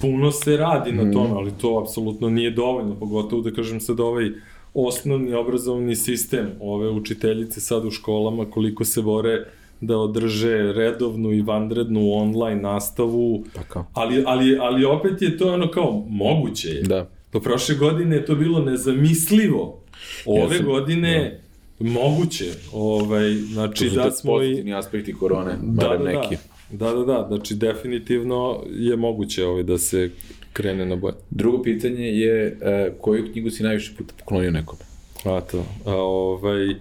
puno 0.00 0.30
se 0.32 0.56
radi 0.56 0.92
mm. 0.92 0.96
na 0.96 1.12
tome, 1.12 1.30
ali 1.34 1.52
to 1.60 1.82
apsolutno 1.82 2.30
nije 2.30 2.50
dovoljno, 2.50 2.94
pogotovo 2.94 3.42
da 3.42 3.50
kažem 3.50 3.80
sad 3.80 4.00
ovaj 4.00 4.30
osnovni 4.74 5.34
obrazovni 5.34 5.96
sistem, 5.96 6.50
ove 6.60 6.90
učiteljice 6.90 7.60
sad 7.60 7.84
u 7.84 7.90
školama, 7.90 8.50
koliko 8.50 8.84
se 8.84 9.02
bore 9.02 9.46
da 9.80 9.98
održe 9.98 10.72
redovnu 10.72 11.32
i 11.32 11.42
vanrednu 11.42 12.12
online 12.12 12.62
nastavu, 12.62 13.44
Tako. 13.54 13.84
ali, 13.92 14.24
ali, 14.26 14.58
ali 14.60 14.84
opet 14.84 15.22
je 15.22 15.38
to 15.38 15.52
ono 15.52 15.70
kao 15.70 16.04
moguće 16.08 16.68
je. 16.68 16.82
Da. 16.82 17.08
Do 17.32 17.40
prošle 17.40 17.74
godine 17.74 18.16
je 18.16 18.24
to 18.24 18.34
bilo 18.34 18.60
nezamislivo. 18.60 19.80
Ove 20.26 20.40
ja 20.40 20.58
sam, 20.58 20.66
godine 20.66 21.40
da. 21.78 21.90
moguće. 21.90 22.52
Ovaj, 22.72 23.34
znači 23.34 23.84
to 23.84 23.90
su 23.90 23.96
da 23.96 24.10
smo 24.10 24.32
pozitivni 24.32 24.70
i... 24.70 24.74
aspekti 24.74 25.14
korone, 25.14 25.52
da, 25.62 25.86
barem 25.86 26.04
da, 26.04 26.10
neki. 26.10 26.34
Da, 26.34 26.49
da, 26.72 26.92
da, 26.92 27.04
da, 27.04 27.26
znači 27.28 27.54
definitivno 27.54 28.64
je 28.70 28.96
moguće 28.96 29.46
ovaj, 29.46 29.62
da 29.62 29.78
se 29.78 30.10
krene 30.52 30.86
na 30.86 30.96
boje. 30.96 31.14
Drugo 31.30 31.62
pitanje 31.62 32.06
je 32.06 32.46
uh, 32.52 33.00
koju 33.00 33.32
knjigu 33.32 33.50
si 33.50 33.62
najviše 33.62 33.92
puta 33.98 34.14
poklonio 34.18 34.50
nekome? 34.50 34.82
A 35.24 35.40
to, 35.40 35.64
a, 35.86 35.94
ovaj, 35.94 36.74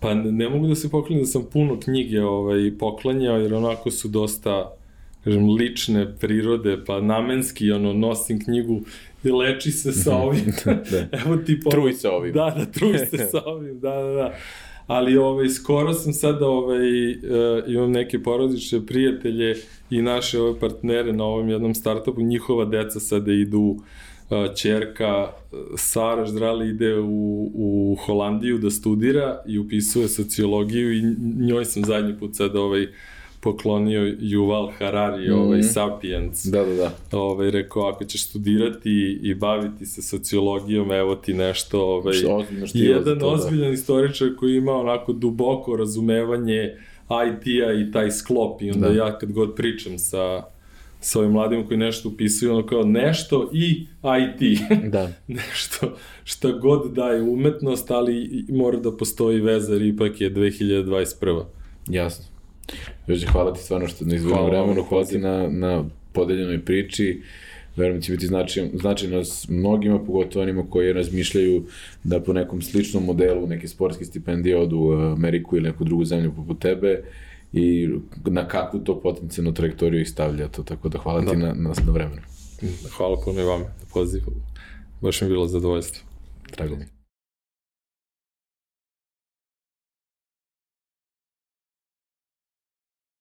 pa 0.00 0.14
ne 0.14 0.48
mogu 0.48 0.66
da 0.66 0.74
se 0.74 0.90
poklonim 0.90 1.24
da 1.24 1.26
sam 1.26 1.44
puno 1.52 1.80
knjige 1.80 2.22
ovaj, 2.22 2.72
poklanjao, 2.78 3.36
jer 3.36 3.54
onako 3.54 3.90
su 3.90 4.08
dosta 4.08 4.76
kažem, 5.24 5.50
lične 5.50 6.16
prirode, 6.20 6.78
pa 6.86 7.00
namenski, 7.00 7.72
ono, 7.72 7.92
nosim 7.92 8.44
knjigu 8.44 8.80
i 9.24 9.30
leči 9.30 9.70
se 9.70 9.92
sa 9.92 10.14
mhm. 10.14 10.22
ovim. 10.22 10.44
da. 10.90 11.18
Evo 11.18 11.36
ti 11.36 11.60
po... 11.60 11.70
Truj 11.70 11.92
se 11.92 12.08
ovim. 12.08 12.32
Da, 12.32 12.54
da, 12.58 12.66
truj 12.66 12.98
se 12.98 13.18
sa 13.30 13.42
ovim, 13.46 13.80
da, 13.80 13.90
da, 13.90 14.12
da. 14.12 14.34
Ali 14.86 15.16
ovaj, 15.16 15.48
skoro 15.48 15.94
sam 15.94 16.12
sada, 16.12 16.46
ovaj, 16.46 17.10
uh, 17.10 17.18
imam 17.66 17.90
neke 17.92 18.22
porodične 18.22 18.86
prijatelje 18.86 19.56
i 19.90 20.02
naše 20.02 20.40
ove 20.40 20.60
partnere 20.60 21.12
na 21.12 21.24
ovom 21.24 21.48
jednom 21.48 21.74
startupu, 21.74 22.20
njihova 22.22 22.64
deca 22.64 23.00
sada 23.00 23.32
idu 23.32 23.76
čerka 24.56 25.28
Sara 25.76 26.26
Ždrali 26.26 26.68
ide 26.68 26.98
u, 26.98 27.50
u 27.54 27.96
Holandiju 28.06 28.58
da 28.58 28.70
studira 28.70 29.42
i 29.46 29.58
upisuje 29.58 30.08
sociologiju 30.08 30.92
i 30.92 31.02
njoj 31.46 31.64
sam 31.64 31.84
zadnji 31.84 32.18
put 32.18 32.36
sad 32.36 32.56
ovaj 32.56 32.86
poklonio 33.40 34.00
Yuval 34.20 34.70
Harari, 34.78 35.28
mm 35.28 35.32
-hmm. 35.32 35.38
ovaj 35.38 35.62
Sapiens. 35.62 36.44
Da, 36.44 36.64
da, 36.64 36.74
da. 36.74 37.18
Ovaj 37.18 37.50
rekao 37.50 37.82
ako 37.82 38.04
ćeš 38.04 38.24
studirati 38.28 39.18
i 39.22 39.34
baviti 39.34 39.86
se 39.86 40.02
sociologijom, 40.02 40.92
evo 40.92 41.14
ti 41.14 41.34
nešto, 41.34 41.80
ovaj 41.80 42.14
što 42.14 42.36
ozbiljno 42.36 42.66
što 42.66 42.78
jedan 42.78 43.18
to, 43.18 43.26
da. 43.26 43.32
ozbiljan 43.32 43.68
da. 43.68 43.74
istoričar 43.74 44.28
koji 44.38 44.56
ima 44.56 44.72
onako 44.72 45.12
duboko 45.12 45.76
razumevanje 45.76 46.76
IT-a 47.28 47.72
i 47.72 47.92
taj 47.92 48.10
sklop 48.10 48.62
i 48.62 48.70
onda 48.70 48.88
da. 48.88 48.94
ja 48.94 49.18
kad 49.18 49.32
god 49.32 49.54
pričam 49.54 49.98
sa 49.98 50.42
sa 51.00 51.18
ovim 51.18 51.32
mladim 51.32 51.66
koji 51.66 51.78
nešto 51.78 52.08
upisuju, 52.08 52.52
ono 52.52 52.66
kao 52.66 52.82
nešto 52.82 53.50
i 53.52 53.86
IT. 54.02 54.60
Da. 54.94 55.12
nešto 55.26 55.96
šta 56.24 56.52
god 56.52 56.92
daje 56.92 57.22
umetnost, 57.22 57.90
ali 57.90 58.44
mora 58.48 58.78
da 58.78 58.96
postoji 58.96 59.40
veza, 59.40 59.72
jer 59.72 59.82
ipak 59.82 60.20
je 60.20 60.34
2021. 60.34 61.44
Jasno. 61.88 62.35
Još 63.06 63.24
hvala 63.24 63.54
ti 63.54 63.62
stvarno 63.62 63.88
što 63.88 64.04
ne 64.04 64.16
izvojimo 64.16 64.46
vremenu, 64.46 64.82
hvala 64.82 65.04
ti 65.04 65.18
na, 65.18 65.48
na 65.48 65.84
podeljenoj 66.12 66.64
priči. 66.64 67.22
Verujem 67.76 68.00
da 68.00 68.02
će 68.02 68.12
biti 68.12 68.26
značajno, 68.26 68.70
značajno 68.74 69.24
s 69.24 69.48
mnogima, 69.48 69.98
pogotovo 69.98 70.42
onima 70.42 70.64
koji 70.70 70.92
razmišljaju 70.92 71.64
da 72.04 72.20
po 72.20 72.32
nekom 72.32 72.62
sličnom 72.62 73.04
modelu 73.04 73.46
neke 73.46 73.68
sportske 73.68 74.04
stipendije 74.04 74.58
odu 74.58 74.78
u 74.78 74.92
Ameriku 74.92 75.56
ili 75.56 75.68
neku 75.68 75.84
drugu 75.84 76.04
zemlju 76.04 76.32
poput 76.36 76.58
tebe 76.58 77.02
i 77.52 77.88
na 78.24 78.48
kakvu 78.48 78.80
to 78.80 79.00
potencijalnu 79.00 79.54
trajektoriju 79.54 80.00
ih 80.00 80.10
stavlja 80.10 80.48
to, 80.48 80.62
tako 80.62 80.88
da 80.88 80.98
hvala 80.98 81.20
da. 81.20 81.30
ti 81.30 81.36
na, 81.36 81.54
na, 81.54 81.72
na 81.86 81.92
vremenu. 81.92 82.22
Hvala 82.96 83.16
puno 83.24 83.40
i 83.40 83.44
vama 83.44 83.64
na 83.64 83.86
pozivu. 83.92 84.32
Baš 85.00 85.20
mi 85.20 85.24
je 85.24 85.28
bilo 85.28 85.46
zadovoljstvo. 85.46 86.04
Drago 86.56 86.76
mi. 86.76 86.95